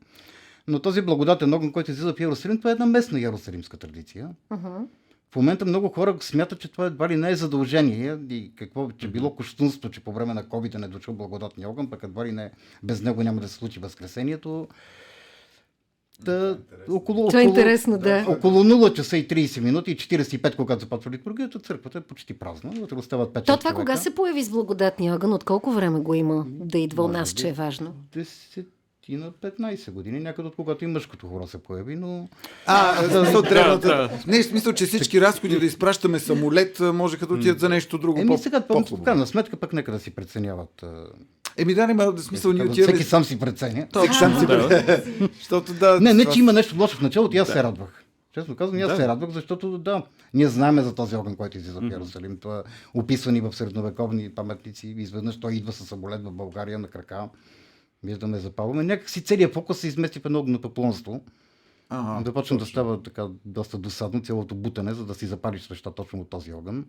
Но 0.69 0.79
този 0.79 1.03
благодатен 1.03 1.55
огън, 1.55 1.73
който 1.73 1.91
излиза 1.91 2.15
в 2.15 2.21
Иерусалим, 2.21 2.59
това 2.59 2.71
е 2.71 2.73
една 2.73 2.87
местна 2.87 3.21
иерусалимска 3.21 3.77
традиция. 3.77 4.29
В 5.31 5.37
момента 5.37 5.65
много 5.65 5.89
хора 5.89 6.17
смятат, 6.21 6.61
че 6.61 6.69
това 6.69 6.87
едва 6.87 7.09
ли 7.09 7.17
не 7.17 7.31
е 7.31 7.37
задължение 7.37 8.19
и 8.31 8.53
какво, 8.57 8.91
че 8.91 9.09
било 9.09 9.37
кощунство, 9.37 9.91
че 9.91 10.01
по 10.01 10.13
време 10.13 10.35
на 10.35 10.45
COVID 10.45 10.75
не 10.75 10.87
е 10.87 10.89
дошъл 10.89 11.15
благодатния 11.15 11.69
огън, 11.69 11.91
пък 11.91 12.03
едва 12.03 12.27
ли 12.27 12.33
не 12.33 12.51
без 12.83 13.03
него 13.03 13.23
няма 13.23 13.41
да 13.41 13.49
се 13.49 13.55
случи 13.55 13.81
възкресението. 13.81 14.69
Та, 16.25 16.59
около, 16.91 17.29
Това 17.29 17.41
е 17.41 17.45
около, 17.45 17.59
интересно, 17.59 17.99
да. 17.99 18.25
около 18.29 18.65
0 18.65 18.93
часа 18.93 19.17
и 19.17 19.29
30 19.29 19.61
минути 19.61 19.91
и 19.91 19.97
45, 19.97 20.57
когато 20.57 20.81
започва 20.81 21.11
литургията, 21.11 21.59
църквата 21.59 21.99
е 21.99 22.01
почти 22.01 22.39
празна. 22.39 22.71
Вътре 22.81 22.97
остават 22.97 23.31
5 23.31 23.47
То 23.47 23.57
това 23.57 23.75
кога 23.75 23.97
се 23.97 24.15
появи 24.15 24.43
с 24.43 24.51
благодатния 24.51 25.15
огън? 25.15 25.33
От 25.33 25.45
колко 25.45 25.73
време 25.73 26.01
го 26.01 26.15
има 26.15 26.47
да 26.49 26.79
идва 26.79 27.05
у 27.05 27.09
нас, 27.09 27.35
би. 27.35 27.41
че 27.41 27.49
е 27.49 27.53
важно? 27.53 27.95
Десетина 29.09 29.33
15 29.33 29.91
години, 29.91 30.21
някъде 30.21 30.49
от 30.49 30.57
когато 30.57 30.85
и 30.85 30.87
мъжкото 30.87 31.27
хоро 31.27 31.47
се 31.47 31.59
появи, 31.59 31.97
но... 31.97 32.29
А, 32.67 33.03
да, 33.03 33.25
смисъл, 33.25 33.43
древната... 33.43 33.89
да. 33.89 34.11
Не, 34.27 34.43
в 34.43 34.47
смисъл, 34.47 34.73
че 34.73 34.87
всички 34.87 35.21
разходи 35.21 35.59
да 35.59 35.67
изпращаме 35.67 36.19
самолет 36.19 36.81
можеха 36.81 37.27
да 37.27 37.35
отидат 37.35 37.61
за 37.61 37.69
нещо 37.69 37.99
друго. 37.99 38.21
Еми 38.21 38.39
сега, 38.39 38.61
по, 38.61 39.03
крайна 39.05 39.27
сметка, 39.27 39.57
пък 39.57 39.73
нека 39.73 39.93
да 39.93 39.99
си 39.99 40.11
преценяват. 40.11 40.85
Еми 41.57 41.75
да, 41.75 41.87
няма 41.87 42.13
да 42.13 42.23
смисъл 42.23 42.53
Всеки 42.53 42.69
отиваме... 42.69 43.03
сам 43.03 43.25
си 43.25 43.39
преценя. 43.39 43.87
Всеки 43.97 44.15
сам 44.15 44.41
си 44.41 44.47
да... 45.81 46.01
Не, 46.01 46.15
не, 46.15 46.25
че 46.25 46.39
има 46.39 46.53
нещо 46.53 46.77
лошо 46.79 46.97
в 46.97 47.01
началото, 47.01 47.37
и 47.37 47.39
аз 47.39 47.49
се 47.49 47.63
радвах. 47.63 48.05
Честно 48.35 48.57
казвам, 48.57 48.79
и 48.79 48.83
аз 48.83 48.97
се 48.97 49.09
радвах, 49.09 49.31
защото 49.31 49.79
да, 49.79 50.03
ние 50.35 50.49
знаем 50.49 50.81
за 50.81 50.95
този 50.95 51.17
огън, 51.17 51.37
който 51.37 51.59
излиза 51.59 51.81
в 51.81 51.91
Иерусалим. 51.91 52.37
Това 52.37 52.59
е 52.59 52.63
описвани 52.95 53.41
в 53.41 53.53
средновековни 53.53 54.31
паметници. 54.35 54.95
Изведнъж 54.99 55.41
той 55.41 55.55
идва 55.55 55.73
със 55.73 55.89
самолет 55.89 56.25
в 56.25 56.33
България 56.33 56.79
на 56.79 56.89
крака. 56.89 57.29
Виждаме, 58.03 58.39
запалваме. 58.39 58.83
Някак 58.83 59.11
си 59.11 59.25
целият 59.25 59.55
фокус 59.55 59.79
се 59.79 59.89
измести 59.89 60.21
в 60.21 60.25
едно 60.25 60.39
огнепоклонство. 60.39 61.25
Ага, 61.89 62.25
да 62.25 62.33
почне 62.33 62.57
да 62.57 62.67
става 62.67 63.03
така 63.03 63.29
доста 63.45 63.79
досадно 63.79 64.23
цялото 64.23 64.55
бутане, 64.55 64.95
за 64.95 65.07
да 65.07 65.15
си 65.15 65.27
запалиш 65.27 65.63
свеща 65.63 65.95
точно 65.95 66.21
от 66.21 66.31
този 66.31 66.53
огън. 66.53 66.85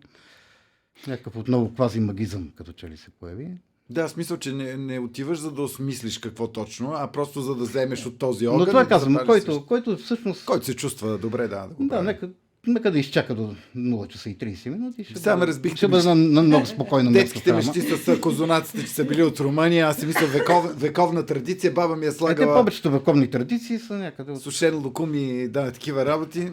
Някакъв 1.06 1.36
отново 1.36 1.74
квази 1.74 2.00
магизъм, 2.00 2.52
като 2.56 2.72
че 2.72 2.90
ли 2.90 2.96
се 2.96 3.10
появи. 3.10 3.58
Да, 3.90 4.08
смисъл, 4.08 4.36
че 4.36 4.52
не, 4.52 4.76
не 4.76 4.98
отиваш 4.98 5.38
за 5.38 5.52
да 5.52 5.62
осмислиш 5.62 6.18
какво 6.18 6.48
точно, 6.48 6.92
а 6.94 7.12
просто 7.12 7.40
за 7.40 7.54
да 7.54 7.64
вземеш 7.64 8.06
от 8.06 8.18
този 8.18 8.46
огън. 8.46 8.58
Но 8.58 8.66
това 8.66 8.82
да 8.82 8.88
казвам, 8.88 9.18
който, 9.26 9.66
който 9.66 9.96
всъщност... 9.96 10.44
който 10.44 10.66
се 10.66 10.76
чувства 10.76 11.18
добре, 11.18 11.48
да. 11.48 11.66
Да, 11.66 11.74
го 11.74 11.84
Да, 11.84 12.02
нека, 12.02 12.30
нека 12.66 12.90
да 12.90 12.98
изчака 12.98 13.34
до 13.34 13.54
0 13.76 14.08
часа 14.08 14.30
и 14.30 14.36
30 14.36 14.68
минути. 14.68 15.04
Ще 15.04 15.18
Сега 15.18 15.36
ме 15.36 15.46
разбихте 15.46 15.76
Ще 15.76 15.88
бъде 15.88 16.08
на, 16.08 16.14
на 16.14 16.42
много 16.42 16.66
спокойно 16.66 17.10
място. 17.10 17.24
Детските 17.24 17.52
мечти 17.52 17.80
с 17.80 18.20
козунаците, 18.20 18.80
че 18.80 18.90
са 18.90 19.04
били 19.04 19.22
от 19.22 19.40
Румъния. 19.40 19.86
Аз 19.86 19.96
си 19.96 20.06
мисля, 20.06 20.26
веков, 20.26 20.80
вековна 20.80 21.26
традиция. 21.26 21.72
Баба 21.72 21.96
ми 21.96 22.04
е 22.04 22.08
Е, 22.08 22.12
те 22.12 22.16
слагала 22.16 22.54
повечето 22.54 22.90
вековни 22.90 23.30
традиции 23.30 23.78
са 23.78 23.98
някъде 23.98 24.32
от... 24.32 24.42
сушен 24.42 24.78
лукум 24.78 25.14
и 25.14 25.48
да, 25.48 25.72
такива 25.72 26.06
работи. 26.06 26.52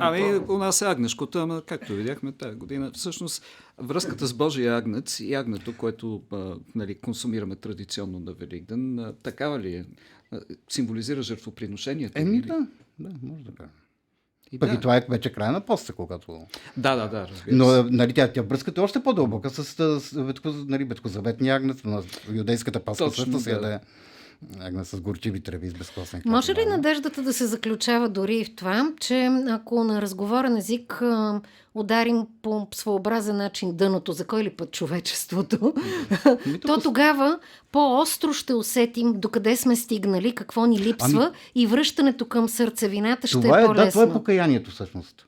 Ами, 0.00 0.40
у 0.48 0.58
нас 0.58 0.82
е 0.82 0.84
агнешкото, 0.84 1.38
ама 1.38 1.62
както 1.66 1.92
видяхме 1.92 2.32
тази 2.32 2.56
година, 2.56 2.90
всъщност 2.94 3.42
връзката 3.78 4.26
с 4.26 4.34
Божия 4.34 4.76
агнец 4.76 5.20
и 5.20 5.34
агнето, 5.34 5.76
което 5.76 6.22
а, 6.32 6.54
нали, 6.74 6.94
консумираме 6.94 7.56
традиционно 7.56 8.20
на 8.20 8.32
Великден, 8.32 8.98
а, 8.98 9.12
такава 9.12 9.60
ли 9.60 9.74
е? 9.74 9.84
А, 10.32 10.40
Символизира 10.68 11.22
жертвоприношението? 11.22 12.18
Еми 12.18 12.36
или? 12.36 12.46
да, 12.46 12.66
да, 12.98 13.10
може 13.22 13.44
да 13.44 13.52
кажа. 13.54 13.70
И 14.52 14.58
Пък 14.58 14.68
да. 14.68 14.74
и 14.74 14.80
това 14.80 14.96
е 14.96 15.06
вече 15.08 15.32
края 15.32 15.52
на 15.52 15.60
поста, 15.60 15.92
когато... 15.92 16.46
Да, 16.76 16.96
да, 16.96 17.08
да, 17.08 17.28
разбира 17.28 17.56
Но 17.56 17.70
се. 17.70 17.82
нали, 17.90 18.12
тя, 18.12 18.32
тя 18.32 18.42
връзката 18.42 18.80
е 18.80 18.84
още 18.84 19.02
по-дълбока 19.02 19.50
с, 19.50 19.64
с, 19.64 20.00
с 20.00 20.64
нали, 20.66 20.84
веткозаветния 20.84 21.56
агнец, 21.56 21.84
на 21.84 22.02
юдейската 22.32 22.80
паска 22.80 23.10
също 23.10 23.38
да. 23.38 23.50
яде 23.50 23.78
агнец 24.60 24.88
с 24.88 25.00
горчиви 25.00 25.40
треви 25.40 25.70
с 25.70 25.74
безкосен 25.74 26.22
Може 26.26 26.52
ли 26.52 26.54
хляб. 26.54 26.68
надеждата 26.68 27.22
да 27.22 27.32
се 27.32 27.46
заключава 27.46 28.08
дори 28.08 28.36
и 28.36 28.44
в 28.44 28.54
това, 28.54 28.92
че 29.00 29.30
ако 29.48 29.84
на 29.84 30.02
разговорен 30.02 30.56
език 30.56 31.02
ударим 31.74 32.26
по 32.42 32.68
своеобразен 32.74 33.36
начин 33.36 33.76
дъното, 33.76 34.12
за 34.12 34.26
кой 34.26 34.42
ли 34.42 34.50
път 34.50 34.72
човечеството, 34.72 35.74
Ами, 36.46 36.60
то 36.60 36.80
тогава 36.80 37.38
по-остро 37.72 38.32
ще 38.32 38.54
усетим 38.54 39.12
докъде 39.20 39.56
сме 39.56 39.76
стигнали, 39.76 40.34
какво 40.34 40.66
ни 40.66 40.78
липсва 40.78 41.32
и 41.54 41.66
връщането 41.66 42.24
към 42.28 42.48
сърцевината 42.48 43.26
ще 43.26 43.40
това 43.40 43.60
е 43.60 43.62
е, 43.62 43.66
по-лесно. 43.66 43.84
да, 43.84 43.90
това 43.90 44.02
е 44.04 44.12
покаянието 44.12 44.70
всъщност. 44.70 45.26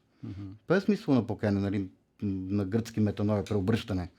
Това 0.66 0.76
е 0.76 0.80
смисъл 0.80 1.14
на 1.14 1.26
покаяние, 1.26 1.61
нали, 1.61 1.86
на 2.22 2.64
гръцки 2.64 3.00
метаноя, 3.00 3.44
преобръщане. 3.44 4.11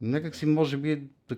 Някак 0.00 0.36
си, 0.36 0.46
може 0.46 0.76
би, 0.76 0.90
е 0.90 1.02
е, 1.30 1.34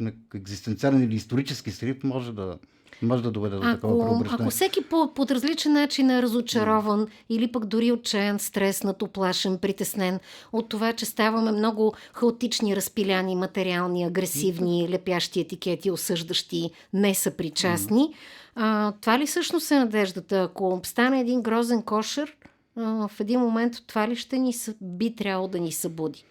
някакъв 0.00 0.34
екзистенциален 0.34 1.02
или 1.02 1.14
исторически 1.14 1.70
срив 1.70 2.04
може 2.04 2.32
да, 2.32 2.58
може 3.02 3.22
да 3.22 3.30
доведе 3.30 3.56
до 3.56 3.62
такова 3.62 3.94
Ако, 3.94 4.04
преобръщане. 4.10 4.42
ако 4.44 4.50
всеки 4.50 4.84
по, 4.84 5.14
под 5.14 5.30
различен 5.30 5.72
начин 5.72 6.10
е 6.10 6.22
разочарован 6.22 7.06
или 7.28 7.52
пък 7.52 7.66
дори 7.66 7.92
отчаян, 7.92 8.38
стреснат, 8.38 9.02
оплашен, 9.02 9.58
притеснен 9.58 10.20
от 10.52 10.68
това, 10.68 10.92
че 10.92 11.06
ставаме 11.06 11.52
много 11.52 11.92
хаотични, 12.12 12.76
разпиляни, 12.76 13.36
материални, 13.36 14.04
агресивни, 14.04 14.88
лепящи 14.90 15.40
етикети, 15.40 15.90
осъждащи, 15.90 16.70
несъпричастни, 16.92 18.14
а, 18.54 18.92
това 18.92 19.18
ли 19.18 19.26
всъщност 19.26 19.70
е 19.70 19.78
надеждата? 19.78 20.42
Ако 20.42 20.80
стане 20.84 21.20
един 21.20 21.42
грозен 21.42 21.82
кошер, 21.82 22.36
а, 22.76 23.08
в 23.08 23.20
един 23.20 23.40
момент 23.40 23.74
това 23.86 24.08
ли 24.08 24.16
ще 24.16 24.38
ни 24.38 24.52
съ- 24.52 24.74
би 24.80 25.14
трябвало 25.14 25.48
да 25.48 25.60
ни 25.60 25.72
събуди? 25.72 26.24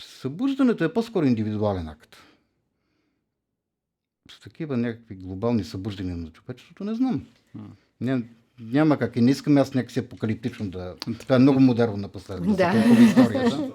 Събуждането 0.00 0.84
е 0.84 0.92
по-скоро 0.92 1.26
индивидуален 1.26 1.88
акт. 1.88 2.16
С 4.30 4.40
такива 4.40 4.76
някакви 4.76 5.14
глобални 5.14 5.64
събуждания 5.64 6.16
на 6.16 6.30
човечеството 6.30 6.84
не 6.84 6.94
знам. 6.94 7.26
Ня, 8.00 8.22
няма 8.60 8.98
как 8.98 9.16
и 9.16 9.20
не 9.20 9.30
искам 9.30 9.56
аз 9.56 9.74
някакси 9.74 9.98
апокалиптично 9.98 10.70
да... 10.70 10.96
Това 11.18 11.36
е 11.36 11.38
много 11.38 11.60
модерно 11.60 11.96
напоследък. 11.96 12.56
Да. 12.56 12.84
Историята. 13.00 13.72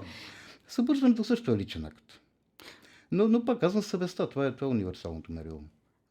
Събуждането 0.68 1.24
също 1.24 1.52
е 1.52 1.58
личен 1.58 1.86
акт. 1.86 2.20
Но, 3.12 3.28
но 3.28 3.46
пак 3.46 3.60
казвам 3.60 3.84
съвестта. 3.84 4.30
Това 4.30 4.48
е, 4.48 4.56
това 4.56 4.68
е 4.68 4.70
универсалното 4.70 5.32
мерило. 5.32 5.62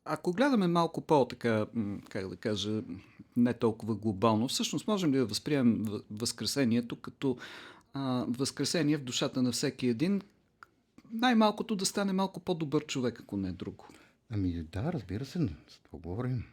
Ако 0.05 0.33
гледаме 0.33 0.67
малко 0.67 1.01
по-така, 1.01 1.67
как 2.09 2.29
да 2.29 2.37
кажа, 2.37 2.83
не 3.37 3.55
толкова 3.55 3.95
глобално, 3.95 4.49
всъщност 4.49 4.89
можем 4.89 5.13
ли 5.13 5.19
да 5.19 5.27
възприемем 5.27 5.85
Възкресението 6.11 6.97
като 6.97 7.37
а, 7.95 8.25
Възкресение 8.29 8.97
в 8.97 9.05
душата 9.05 9.43
на 9.43 9.53
всеки 9.53 9.87
един, 9.87 10.21
най-малкото 11.13 11.77
да 11.77 11.87
стане 11.87 12.13
малко 12.13 12.41
по-добър 12.41 12.87
човек, 12.87 13.21
ако 13.21 13.37
не 13.37 13.49
е 13.49 13.53
друго. 13.53 13.89
Ами 14.31 14.65
да, 14.73 14.93
разбира 14.93 15.25
се, 15.25 15.39
с 15.69 15.79
това 15.85 15.99
говорим. 15.99 16.45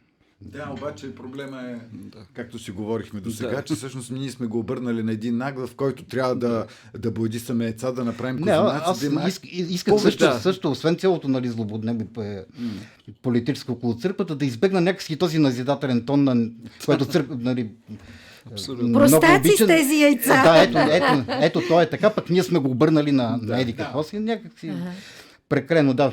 Да, 0.42 0.70
обаче 0.72 1.14
проблема 1.14 1.62
е, 1.62 1.78
Да. 1.92 2.26
както 2.34 2.58
си 2.58 2.70
говорихме 2.70 3.20
до 3.20 3.30
сега, 3.30 3.50
Да. 3.50 3.62
че 3.62 3.74
всъщност 3.74 4.10
ние 4.10 4.30
сме 4.30 4.46
го 4.46 4.58
обърнали 4.58 5.02
на 5.02 5.12
един 5.12 5.36
наг, 5.36 5.58
в 5.58 5.74
който 5.74 6.04
трябва 6.04 6.36
да, 6.36 6.66
да 6.98 7.10
боядисаме 7.10 7.64
яйца, 7.64 7.92
да 7.92 8.04
направим 8.04 8.36
Не, 8.36 8.40
козунаци, 8.40 8.84
аз 8.86 9.00
да 9.00 9.06
има... 9.06 9.28
иск, 9.28 9.42
искам 9.52 9.92
Повече, 9.92 10.04
също, 10.04 10.24
да. 10.24 10.40
също, 10.40 10.70
освен 10.70 10.96
цялото 10.96 11.28
нали, 11.28 11.48
злободневие 11.48 12.06
е, 12.18 12.44
политическо 13.22 13.72
около 13.72 13.96
църквата, 13.96 14.36
да 14.36 14.44
избегна 14.44 14.80
някакси 14.80 15.18
този 15.18 15.38
назидателен 15.38 16.06
тон, 16.06 16.24
на, 16.24 16.50
който 16.86 17.06
църква, 17.06 17.36
нали, 17.40 17.70
Абсолютно. 18.52 18.98
Простаци 18.98 19.48
с 19.48 19.50
обичан. 19.50 19.66
тези 19.66 20.02
яйца! 20.02 20.42
Да, 20.42 20.62
ето, 20.62 20.78
ето, 20.78 21.24
ето, 21.40 21.68
то 21.68 21.80
е 21.80 21.86
така, 21.90 22.10
пък 22.10 22.30
ние 22.30 22.42
сме 22.42 22.58
го 22.58 22.70
обърнали 22.70 23.12
на, 23.12 23.38
на 23.42 23.60
еди 23.60 23.76
какво 23.76 24.02
си, 24.02 24.18
някакси 24.18 24.72
прекалено, 25.48 25.94
да. 25.94 26.12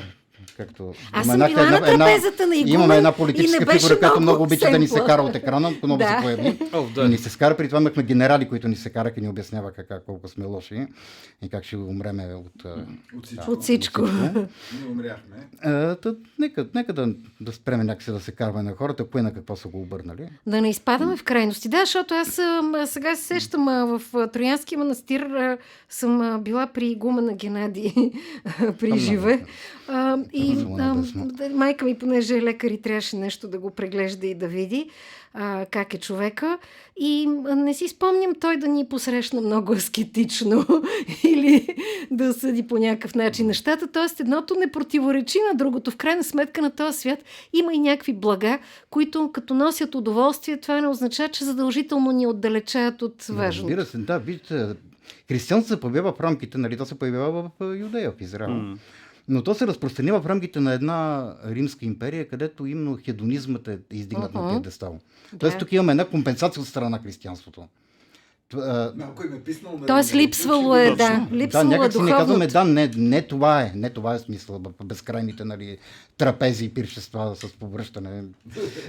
Както 0.58 0.94
Аз 1.12 1.26
съм 1.26 1.40
била 1.46 1.70
на 1.70 1.80
трапезата 1.80 2.46
на 2.46 2.56
игумен 2.56 2.74
Имаме 2.74 2.96
една 2.96 3.08
и 3.08 3.12
политическа 3.12 3.72
фигура, 3.72 3.98
която 3.98 4.20
много 4.20 4.42
обича 4.42 4.70
да 4.70 4.78
ни 4.78 4.88
се 4.88 5.00
кара 5.06 5.22
от 5.22 5.34
екрана, 5.34 5.72
много 5.82 5.98
Да. 5.98 6.08
се 6.08 6.22
появи. 6.22 6.58
О, 6.72 6.82
да. 6.94 7.02
И 7.02 7.08
ни 7.08 7.18
се 7.18 7.30
скара, 7.30 7.56
при 7.56 7.68
това 7.68 7.80
имахме 7.80 8.02
генерали, 8.02 8.48
които 8.48 8.68
ни 8.68 8.76
се 8.76 8.90
караха 8.90 9.14
и 9.20 9.22
ни 9.22 9.28
обясняваха 9.28 9.86
как, 9.86 10.04
колко 10.04 10.28
сме 10.28 10.44
лоши 10.44 10.86
и 11.42 11.48
как 11.48 11.64
ще 11.64 11.76
умреме 11.76 12.34
от... 12.34 12.64
От 13.16 13.26
всичко. 13.26 13.50
От 13.50 13.62
всичко. 13.62 14.02
Ние 14.34 14.90
умряхме. 14.90 15.36
А, 15.62 15.96
нека, 16.38 16.66
нека 16.74 16.92
да, 16.92 17.14
да 17.40 17.52
спреме 17.52 17.84
някакси 17.84 18.10
да 18.10 18.20
се 18.20 18.32
карва 18.32 18.62
на 18.62 18.74
хората, 18.76 19.04
кое 19.04 19.22
на 19.22 19.34
какво 19.34 19.56
са 19.56 19.68
го 19.68 19.80
обърнали. 19.80 20.28
Да 20.46 20.60
не 20.60 20.70
изпадаме 20.70 21.16
в 21.16 21.24
крайности. 21.24 21.68
Да, 21.68 21.80
защото 21.80 22.14
аз 22.14 22.40
сега 22.90 23.16
се 23.16 23.22
сещам 23.22 23.64
в 23.64 24.02
а, 24.14 24.26
Троянския 24.26 24.78
манастир 24.78 25.58
съм 25.88 26.40
била 26.44 26.66
при 26.66 26.86
игумена 26.86 27.32
Геннади 27.34 28.12
при 28.80 28.98
живе. 28.98 29.44
А, 29.88 30.18
и 30.52 30.66
а, 30.78 30.94
да, 31.14 31.48
майка 31.48 31.84
ми, 31.84 31.98
понеже 31.98 32.36
е 32.36 32.42
лекар 32.42 32.70
и 32.70 32.82
трябваше 32.82 33.16
нещо 33.16 33.48
да 33.48 33.58
го 33.58 33.70
преглежда 33.70 34.26
и 34.26 34.34
да 34.34 34.48
види 34.48 34.90
а, 35.34 35.66
как 35.70 35.94
е 35.94 35.98
човека. 35.98 36.58
И 36.96 37.26
не 37.56 37.74
си 37.74 37.88
спомням 37.88 38.32
той 38.40 38.56
да 38.56 38.68
ни 38.68 38.88
посрещна 38.88 39.40
много 39.40 39.72
аскетично 39.72 40.66
или 41.24 41.76
да 42.10 42.32
съди 42.32 42.66
по 42.66 42.78
някакъв 42.78 43.14
начин 43.14 43.46
нещата. 43.46 43.86
Тоест 43.86 44.20
едното 44.20 44.54
не 44.54 44.72
противоречи 44.72 45.38
на 45.52 45.58
другото. 45.58 45.90
В 45.90 45.96
крайна 45.96 46.24
сметка 46.24 46.62
на 46.62 46.70
този 46.70 46.98
свят 46.98 47.18
има 47.52 47.74
и 47.74 47.78
някакви 47.78 48.12
блага, 48.12 48.58
които 48.90 49.30
като 49.32 49.54
носят 49.54 49.94
удоволствие, 49.94 50.60
това 50.60 50.80
не 50.80 50.88
означава, 50.88 51.28
че 51.28 51.44
задължително 51.44 52.12
ни 52.12 52.26
отдалечават 52.26 53.02
от 53.02 53.22
важното. 53.22 53.68
Разбира 53.68 53.86
се, 53.86 53.98
да, 53.98 54.18
вижте, 54.18 54.68
християнството 55.28 55.74
се 55.74 55.80
появява 55.80 56.12
в 56.12 56.20
рамките, 56.20 56.58
нали, 56.58 56.76
то 56.76 56.86
се 56.86 56.98
появява 56.98 57.50
в 57.60 57.76
Юдея, 57.76 58.12
в 58.18 58.20
Израел. 58.20 58.76
Но 59.28 59.42
то 59.42 59.54
се 59.54 59.66
разпространява 59.66 60.20
в 60.20 60.26
рамките 60.26 60.60
на 60.60 60.72
една 60.72 61.34
римска 61.46 61.84
империя, 61.84 62.28
където 62.28 62.66
именно 62.66 62.98
хедонизмът 63.04 63.68
е 63.68 63.78
издигнат 63.90 64.34
Мгм. 64.34 64.44
на 64.44 64.50
пиедестал. 64.50 64.98
Да. 65.32 65.38
Тоест 65.38 65.58
тук 65.58 65.72
имаме 65.72 65.90
една 65.92 66.04
компенсация 66.04 66.60
от 66.60 66.68
страна 66.68 66.88
на 66.88 66.98
християнството. 66.98 67.68
Малко 68.96 69.26
им 69.26 69.34
е 69.34 69.40
писнал. 69.40 69.72
нали, 69.72 69.86
Тоест 69.86 70.14
липсвало 70.14 70.76
е, 70.76 70.90
да, 70.90 70.96
да, 70.96 71.28
липсвало 71.32 71.66
е 71.66 71.68
някак 71.68 71.92
си 71.92 72.02
не 72.02 72.10
казваме, 72.10 72.46
да, 72.46 72.64
не, 72.64 72.90
не 72.96 73.22
това 73.22 73.62
е, 73.62 73.72
не 73.74 73.90
това 73.90 74.14
е 74.14 74.18
смисъл 74.18 74.58
в 74.58 74.84
безкрайните 74.84 75.44
нали, 75.44 75.78
трапези 76.18 76.64
и 76.64 76.68
пиршества 76.68 77.36
с 77.36 77.52
повръщане. 77.52 78.24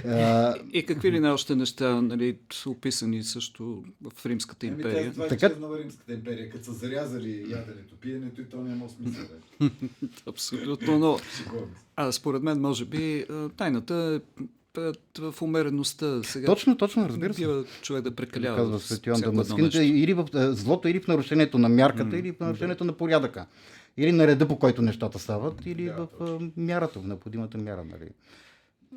А, 0.06 0.54
И 0.72 0.86
какви 0.86 1.12
ли 1.12 1.20
не 1.20 1.30
още 1.30 1.56
неща 1.56 2.02
нали, 2.02 2.38
са 2.52 2.70
описани 2.70 3.22
също 3.24 3.82
в 4.02 4.26
Римската 4.26 4.66
Еми, 4.66 4.76
империя. 4.76 5.04
тя, 5.04 5.12
това 5.12 5.24
е 5.24 5.28
Така- 5.28 5.46
изчезнала 5.46 5.78
Римската 5.78 6.12
империя, 6.12 6.50
като 6.50 6.64
са 6.64 6.72
зарязали 6.72 7.40
яденето, 7.40 7.94
пиенето 8.00 8.40
и 8.40 8.44
то 8.44 8.56
няма 8.56 8.88
смисъл. 8.88 9.24
Абсолютно, 10.26 10.98
но 10.98 11.18
а, 11.96 12.12
според 12.12 12.42
мен, 12.42 12.60
може 12.60 12.84
би, 12.84 13.26
тайната 13.56 14.20
е 14.38 14.42
в 15.18 15.34
умереността. 15.42 16.22
Сега 16.22 16.46
точно, 16.46 16.76
точно, 16.76 17.08
разбира 17.08 17.34
се. 17.34 17.40
бива 17.40 17.64
човек 17.82 18.02
да 18.02 18.14
прекалява. 18.14 18.56
Казва 18.56 18.78
в 18.78 18.84
Свети 18.84 19.08
Йоан 19.08 19.16
всяко 19.16 19.28
едно 19.30 19.44
Дамаскин, 19.44 19.82
или 19.82 20.14
в 20.14 20.28
е, 20.34 20.52
злото, 20.52 20.88
или 20.88 21.00
в 21.00 21.08
нарушението 21.08 21.58
на 21.58 21.68
мярката, 21.68 22.18
или 22.18 22.32
в 22.32 22.40
нарушението 22.40 22.84
на 22.84 22.92
порядъка. 22.92 23.46
Или 23.96 24.12
на 24.12 24.26
реда, 24.26 24.48
по 24.48 24.58
който 24.58 24.82
нещата 24.82 25.18
стават, 25.18 25.66
или 25.66 25.84
Да, 25.84 26.08
в 26.20 26.40
е, 26.40 26.60
мярата, 26.60 26.98
в 26.98 27.06
необходимата 27.06 27.58
мяра. 27.58 27.84
Нали. 27.84 28.10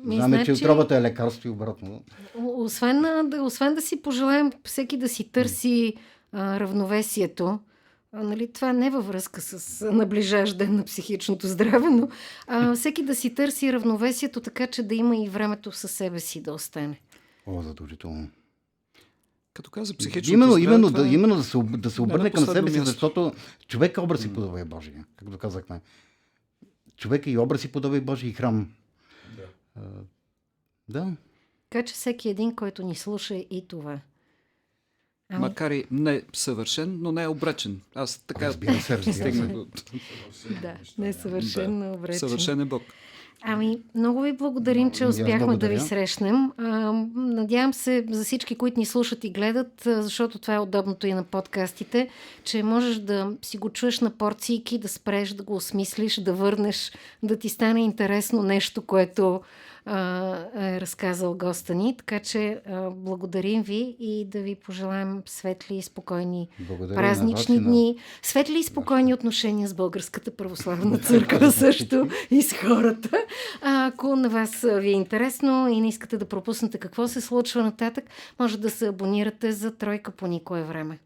Ми, 0.04 0.16
Знаме, 0.16 0.38
че 0.38 0.44
значи- 0.44 0.64
отровата 0.64 0.96
е 0.96 1.02
лекарство 1.02 1.48
и 1.48 1.50
обратно. 1.50 2.02
Освен, 2.38 3.02
да, 3.30 3.42
освен 3.42 3.74
да 3.74 3.80
си 3.82 4.02
пожелаем 4.02 4.52
всеки 4.64 4.96
да 4.96 5.08
си 5.08 5.24
търси 5.24 5.94
а, 6.32 6.60
равновесието, 6.60 7.58
нали, 8.22 8.52
това 8.52 8.72
не 8.72 8.86
е 8.86 8.90
във 8.90 9.06
връзка 9.06 9.40
с 9.40 9.80
наближащ 9.92 10.58
ден 10.58 10.76
на 10.76 10.84
психичното 10.84 11.48
здраве, 11.48 11.90
но 11.90 12.08
а, 12.46 12.74
всеки 12.74 13.02
да 13.02 13.14
си 13.14 13.34
търси 13.34 13.72
равновесието, 13.72 14.40
така 14.40 14.66
че 14.66 14.82
да 14.82 14.94
има 14.94 15.16
и 15.16 15.28
времето 15.28 15.72
със 15.72 15.90
себе 15.90 16.20
си 16.20 16.42
да 16.42 16.52
остане. 16.52 17.00
О, 17.46 17.62
задължително. 17.62 18.28
Като 19.54 19.70
каза 19.70 19.96
психично. 19.96 20.34
Именно, 20.34 20.58
именно, 20.58 20.90
да, 20.90 21.08
именно 21.08 21.36
да 21.36 21.42
се, 21.42 21.58
да 21.62 21.90
се 21.90 22.00
Не, 22.00 22.04
обърне 22.04 22.30
към 22.30 22.46
себе 22.46 22.70
си, 22.70 22.80
защото 22.80 23.32
човек 23.68 23.96
е 23.96 24.00
образ 24.00 24.24
и 24.24 24.32
подобие 24.32 24.62
е 24.62 24.64
Божия, 24.64 25.04
както 25.16 25.38
казахме. 25.38 25.80
Човек 26.96 27.26
е 27.26 27.30
и 27.30 27.38
образ 27.38 27.64
и 27.64 27.72
подобие 27.72 28.00
Божия 28.00 28.30
и 28.30 28.32
храм. 28.32 28.70
Да. 29.36 29.42
А, 29.76 29.80
да. 30.88 31.16
Така 31.70 31.84
че 31.84 31.94
всеки 31.94 32.28
един, 32.28 32.56
който 32.56 32.82
ни 32.82 32.94
слуша 32.94 33.34
и 33.34 33.64
това. 33.68 34.00
Ами, 35.34 35.40
Макар 35.40 35.70
и 35.70 35.84
не 35.90 36.22
съвършен, 36.32 36.98
но 37.00 37.12
не 37.12 37.22
е 37.22 37.28
обречен. 37.28 37.80
Аз 37.94 38.24
така 38.26 38.40
се, 38.40 38.46
разбира 38.48 38.80
се. 38.80 39.12
стигнах 39.12 39.48
до 39.48 39.66
да, 40.62 40.74
не 40.98 41.08
е 41.08 41.12
съвършен, 41.12 41.78
но 41.78 41.92
обречен. 41.92 42.18
съвършен 42.18 42.60
е 42.60 42.64
Бог. 42.64 42.82
Ами, 43.46 43.78
много 43.94 44.20
ви 44.20 44.32
благодарим, 44.32 44.90
че 44.90 45.06
успяхме 45.06 45.56
да 45.56 45.68
ви 45.68 45.80
срещнем. 45.80 46.52
А, 46.58 46.92
надявам 47.14 47.74
се 47.74 48.04
за 48.10 48.24
всички, 48.24 48.54
които 48.54 48.80
ни 48.80 48.86
слушат 48.86 49.24
и 49.24 49.30
гледат, 49.30 49.82
защото 49.84 50.38
това 50.38 50.54
е 50.54 50.58
удобното 50.58 51.06
и 51.06 51.12
на 51.12 51.24
подкастите, 51.24 52.08
че 52.44 52.62
можеш 52.62 52.96
да 52.96 53.32
си 53.42 53.58
го 53.58 53.70
чуеш 53.70 54.00
на 54.00 54.10
порцийки, 54.10 54.78
да 54.78 54.88
спреш, 54.88 55.30
да 55.30 55.42
го 55.42 55.54
осмислиш, 55.54 56.20
да 56.20 56.32
върнеш, 56.32 56.92
да 57.22 57.38
ти 57.38 57.48
стане 57.48 57.80
интересно 57.80 58.42
нещо, 58.42 58.82
което 58.82 59.40
е 59.86 60.80
разказал 60.80 61.34
госта 61.34 61.74
ни. 61.74 61.96
Така 61.96 62.20
че 62.20 62.60
благодарим 62.90 63.62
ви 63.62 63.96
и 63.98 64.26
да 64.28 64.40
ви 64.40 64.54
пожелаем 64.54 65.22
светли 65.26 65.76
и 65.76 65.82
спокойни 65.82 66.48
Благодаря 66.58 66.94
празнични 66.94 67.56
вас 67.56 67.64
дни, 67.64 67.96
светли 68.22 68.58
и 68.58 68.62
спокойни 68.62 69.14
отношения 69.14 69.68
с 69.68 69.74
Българската 69.74 70.30
православна 70.30 70.98
църква 70.98 71.52
също 71.52 72.08
и 72.30 72.42
с 72.42 72.52
хората. 72.52 73.10
А, 73.62 73.86
ако 73.86 74.16
на 74.16 74.28
вас 74.28 74.66
ви 74.70 74.88
е 74.88 74.92
интересно 74.92 75.68
и 75.68 75.80
не 75.80 75.88
искате 75.88 76.16
да 76.16 76.24
пропуснете 76.24 76.78
какво 76.78 77.08
се 77.08 77.20
случва 77.20 77.62
нататък, 77.62 78.04
може 78.38 78.58
да 78.58 78.70
се 78.70 78.86
абонирате 78.86 79.52
за 79.52 79.70
Тройка 79.70 80.10
по 80.10 80.26
никое 80.26 80.62
време. 80.62 80.98